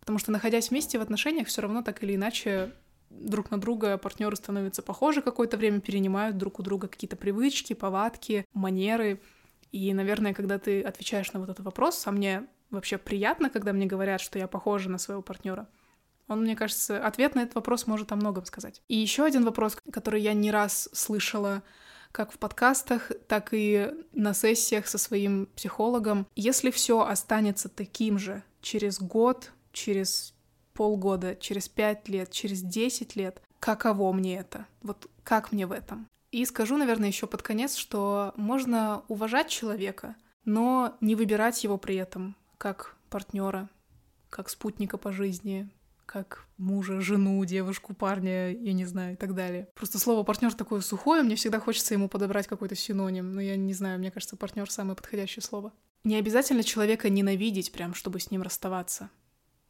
Потому 0.00 0.18
что 0.18 0.32
находясь 0.32 0.70
вместе 0.70 0.98
в 0.98 1.02
отношениях, 1.02 1.46
все 1.46 1.62
равно 1.62 1.80
так 1.80 2.02
или 2.02 2.16
иначе 2.16 2.72
друг 3.10 3.52
на 3.52 3.60
друга 3.60 3.96
партнеры 3.96 4.34
становятся 4.34 4.82
похожи 4.82 5.22
какое-то 5.22 5.56
время, 5.56 5.78
перенимают 5.78 6.36
друг 6.36 6.58
у 6.58 6.64
друга 6.64 6.88
какие-то 6.88 7.14
привычки, 7.14 7.72
повадки, 7.72 8.44
манеры. 8.52 9.20
И, 9.70 9.94
наверное, 9.94 10.34
когда 10.34 10.58
ты 10.58 10.82
отвечаешь 10.82 11.32
на 11.32 11.38
вот 11.38 11.50
этот 11.50 11.64
вопрос, 11.64 12.04
а 12.08 12.10
мне 12.10 12.48
вообще 12.70 12.98
приятно, 12.98 13.48
когда 13.48 13.72
мне 13.72 13.86
говорят, 13.86 14.20
что 14.20 14.40
я 14.40 14.48
похожа 14.48 14.90
на 14.90 14.98
своего 14.98 15.22
партнера, 15.22 15.68
он, 16.30 16.42
мне 16.42 16.54
кажется, 16.54 17.04
ответ 17.04 17.34
на 17.34 17.40
этот 17.40 17.56
вопрос 17.56 17.86
может 17.86 18.12
о 18.12 18.16
многом 18.16 18.44
сказать. 18.46 18.80
И 18.88 18.96
еще 18.96 19.24
один 19.24 19.44
вопрос, 19.44 19.76
который 19.92 20.22
я 20.22 20.32
не 20.32 20.50
раз 20.50 20.88
слышала 20.92 21.62
как 22.12 22.32
в 22.32 22.38
подкастах, 22.38 23.10
так 23.28 23.50
и 23.52 23.90
на 24.12 24.32
сессиях 24.32 24.86
со 24.86 24.98
своим 24.98 25.46
психологом. 25.56 26.26
Если 26.36 26.70
все 26.70 27.00
останется 27.00 27.68
таким 27.68 28.18
же 28.18 28.42
через 28.60 29.00
год, 29.00 29.52
через 29.72 30.34
полгода, 30.72 31.36
через 31.36 31.68
пять 31.68 32.08
лет, 32.08 32.30
через 32.30 32.62
десять 32.62 33.16
лет, 33.16 33.42
каково 33.58 34.12
мне 34.12 34.38
это? 34.38 34.66
Вот 34.82 35.08
как 35.24 35.52
мне 35.52 35.66
в 35.66 35.72
этом? 35.72 36.06
И 36.30 36.44
скажу, 36.44 36.76
наверное, 36.76 37.08
еще 37.08 37.26
под 37.26 37.42
конец, 37.42 37.74
что 37.74 38.32
можно 38.36 39.02
уважать 39.08 39.48
человека, 39.48 40.14
но 40.44 40.96
не 41.00 41.16
выбирать 41.16 41.62
его 41.64 41.76
при 41.76 41.96
этом 41.96 42.36
как 42.56 42.96
партнера, 43.08 43.68
как 44.30 44.48
спутника 44.48 44.96
по 44.96 45.10
жизни, 45.12 45.68
как 46.10 46.44
мужа, 46.56 47.00
жену, 47.00 47.44
девушку, 47.44 47.94
парня, 47.94 48.50
я 48.50 48.72
не 48.72 48.84
знаю, 48.84 49.12
и 49.12 49.16
так 49.16 49.32
далее. 49.32 49.68
Просто 49.76 50.00
слово 50.00 50.24
партнер 50.24 50.52
такое 50.52 50.80
сухое, 50.80 51.22
мне 51.22 51.36
всегда 51.36 51.60
хочется 51.60 51.94
ему 51.94 52.08
подобрать 52.08 52.48
какой-то 52.48 52.74
синоним, 52.74 53.32
но 53.32 53.40
я 53.40 53.54
не 53.54 53.72
знаю, 53.72 54.00
мне 54.00 54.10
кажется, 54.10 54.36
партнер 54.36 54.68
самое 54.68 54.96
подходящее 54.96 55.44
слово. 55.44 55.72
Не 56.02 56.16
обязательно 56.16 56.64
человека 56.64 57.08
ненавидеть 57.08 57.70
прям, 57.70 57.94
чтобы 57.94 58.18
с 58.18 58.32
ним 58.32 58.42
расставаться. 58.42 59.08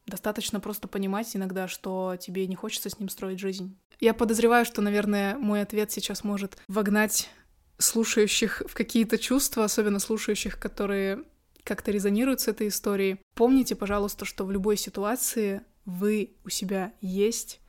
Достаточно 0.07 0.59
просто 0.59 0.87
понимать 0.87 1.35
иногда, 1.35 1.67
что 1.67 2.17
тебе 2.19 2.47
не 2.47 2.55
хочется 2.55 2.89
с 2.89 2.97
ним 2.97 3.09
строить 3.09 3.39
жизнь. 3.39 3.77
Я 3.99 4.15
подозреваю, 4.15 4.65
что, 4.65 4.81
наверное, 4.81 5.37
мой 5.37 5.61
ответ 5.61 5.91
сейчас 5.91 6.23
может 6.23 6.57
вогнать 6.67 7.29
слушающих 7.77 8.63
в 8.67 8.73
какие-то 8.73 9.19
чувства, 9.19 9.65
особенно 9.65 9.99
слушающих, 9.99 10.59
которые 10.59 11.23
как-то 11.63 11.91
резонируют 11.91 12.41
с 12.41 12.47
этой 12.47 12.69
историей. 12.69 13.19
Помните, 13.35 13.75
пожалуйста, 13.75 14.25
что 14.25 14.43
в 14.43 14.51
любой 14.51 14.75
ситуации 14.75 15.61
вы 15.85 16.35
у 16.43 16.49
себя 16.49 16.93
есть, 17.01 17.59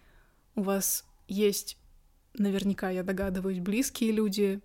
у 0.54 0.62
вас 0.62 1.04
есть, 1.28 1.78
наверняка, 2.34 2.90
я 2.90 3.02
догадываюсь, 3.02 3.60
близкие 3.60 4.12
люди, 4.12 4.60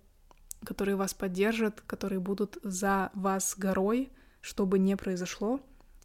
которые 0.64 0.96
вас 0.96 1.14
поддержат, 1.14 1.80
которые 1.82 2.20
будут 2.20 2.58
за 2.62 3.10
вас 3.14 3.54
горой, 3.56 4.10
что 4.40 4.66
бы 4.66 4.78
ни 4.78 4.94
произошло, 4.94 5.60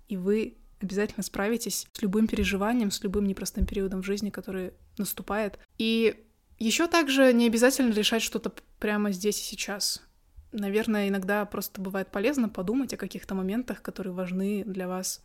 и 0.08 0.18
вы 0.18 0.58
обязательно 0.82 1.24
справитесь 1.24 1.88
с 1.92 2.02
любым 2.02 2.28
переживанием, 2.28 2.92
с 2.92 3.02
любым 3.04 3.26
непростым 3.26 3.66
периодом 3.66 4.02
в 4.02 4.06
жизни, 4.06 4.30
который 4.30 4.74
наступает. 4.98 5.58
И 5.78 6.26
еще 6.60 6.88
также 6.88 7.32
не 7.34 7.48
обязательно 7.48 7.94
решать 7.94 8.22
что-то 8.22 8.54
прямо 8.80 9.12
здесь 9.12 9.40
и 9.40 9.44
сейчас. 9.44 10.04
Наверное, 10.52 11.08
иногда 11.08 11.46
просто 11.46 11.82
бывает 11.82 12.12
полезно 12.12 12.48
подумать 12.48 12.94
о 12.94 12.98
каких-то 12.98 13.34
моментах, 13.34 13.82
которые 13.82 14.14
важны 14.14 14.64
для 14.66 14.88
вас 14.88 15.24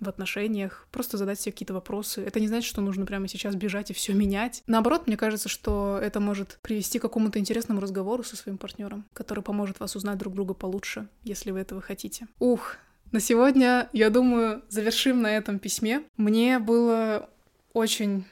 в 0.00 0.08
отношениях, 0.08 0.86
просто 0.90 1.16
задать 1.16 1.40
себе 1.40 1.52
какие-то 1.52 1.74
вопросы. 1.74 2.22
Это 2.22 2.40
не 2.40 2.48
значит, 2.48 2.68
что 2.68 2.80
нужно 2.80 3.06
прямо 3.06 3.28
сейчас 3.28 3.54
бежать 3.54 3.90
и 3.90 3.94
все 3.94 4.12
менять. 4.12 4.62
Наоборот, 4.66 5.06
мне 5.06 5.16
кажется, 5.16 5.48
что 5.48 5.98
это 6.02 6.20
может 6.20 6.58
привести 6.62 6.98
к 6.98 7.02
какому-то 7.02 7.38
интересному 7.38 7.80
разговору 7.80 8.22
со 8.22 8.36
своим 8.36 8.58
партнером, 8.58 9.04
который 9.12 9.42
поможет 9.42 9.80
вас 9.80 9.96
узнать 9.96 10.18
друг 10.18 10.34
друга 10.34 10.54
получше, 10.54 11.08
если 11.22 11.50
вы 11.50 11.60
этого 11.60 11.80
хотите. 11.80 12.26
Ух, 12.38 12.76
На 13.12 13.20
сегодня, 13.20 13.88
я 13.92 14.10
думаю, 14.10 14.62
завершим 14.68 15.22
на 15.22 15.36
этом 15.36 15.60
письме. 15.60 16.02
Мне 16.16 16.58
было 16.58 17.30
очень 17.72 18.24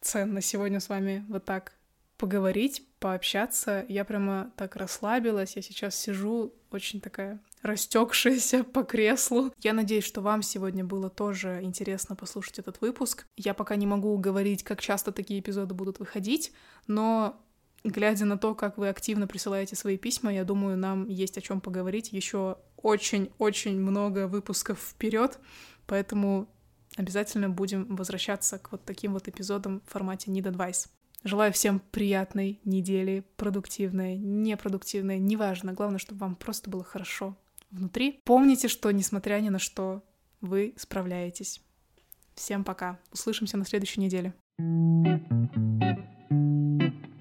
ценно 0.00 0.40
сегодня 0.40 0.80
с 0.80 0.88
вами 0.88 1.26
вот 1.28 1.44
так 1.44 1.74
поговорить, 2.16 2.82
пообщаться. 3.00 3.84
Я 3.88 4.04
прямо 4.04 4.50
так 4.56 4.76
расслабилась. 4.76 5.56
Я 5.56 5.62
сейчас 5.62 5.94
сижу 5.94 6.54
очень 6.70 7.00
такая 7.00 7.38
растекшаяся 7.62 8.64
по 8.64 8.82
креслу. 8.82 9.52
Я 9.58 9.72
надеюсь, 9.72 10.04
что 10.04 10.20
вам 10.20 10.42
сегодня 10.42 10.84
было 10.84 11.10
тоже 11.10 11.60
интересно 11.62 12.16
послушать 12.16 12.58
этот 12.58 12.80
выпуск. 12.80 13.26
Я 13.36 13.54
пока 13.54 13.76
не 13.76 13.86
могу 13.86 14.16
говорить, 14.18 14.62
как 14.62 14.80
часто 14.80 15.12
такие 15.12 15.40
эпизоды 15.40 15.74
будут 15.74 15.98
выходить, 15.98 16.52
но 16.86 17.40
глядя 17.84 18.24
на 18.24 18.38
то, 18.38 18.54
как 18.54 18.78
вы 18.78 18.88
активно 18.88 19.26
присылаете 19.26 19.76
свои 19.76 19.96
письма, 19.96 20.32
я 20.32 20.44
думаю, 20.44 20.76
нам 20.76 21.08
есть 21.08 21.38
о 21.38 21.40
чем 21.40 21.60
поговорить 21.60 22.12
еще 22.12 22.58
очень-очень 22.76 23.80
много 23.80 24.28
выпусков 24.28 24.78
вперед, 24.78 25.38
поэтому 25.86 26.48
обязательно 26.96 27.48
будем 27.48 27.96
возвращаться 27.96 28.58
к 28.58 28.72
вот 28.72 28.84
таким 28.84 29.12
вот 29.12 29.28
эпизодам 29.28 29.82
в 29.86 29.90
формате 29.90 30.30
Need 30.30 30.52
Advice. 30.52 30.88
Желаю 31.24 31.52
всем 31.52 31.80
приятной 31.90 32.60
недели, 32.64 33.24
продуктивной, 33.36 34.16
непродуктивной, 34.16 35.18
неважно. 35.18 35.72
Главное, 35.72 35.98
чтобы 35.98 36.20
вам 36.20 36.36
просто 36.36 36.70
было 36.70 36.84
хорошо 36.84 37.36
внутри. 37.70 38.20
Помните, 38.24 38.68
что 38.68 38.90
несмотря 38.90 39.40
ни 39.40 39.48
на 39.48 39.58
что, 39.58 40.02
вы 40.40 40.74
справляетесь. 40.76 41.60
Всем 42.34 42.64
пока. 42.64 42.98
Услышимся 43.12 43.56
на 43.56 43.64
следующей 43.64 44.00
неделе. 44.00 44.34
thank 44.60 45.16
you 45.22 47.17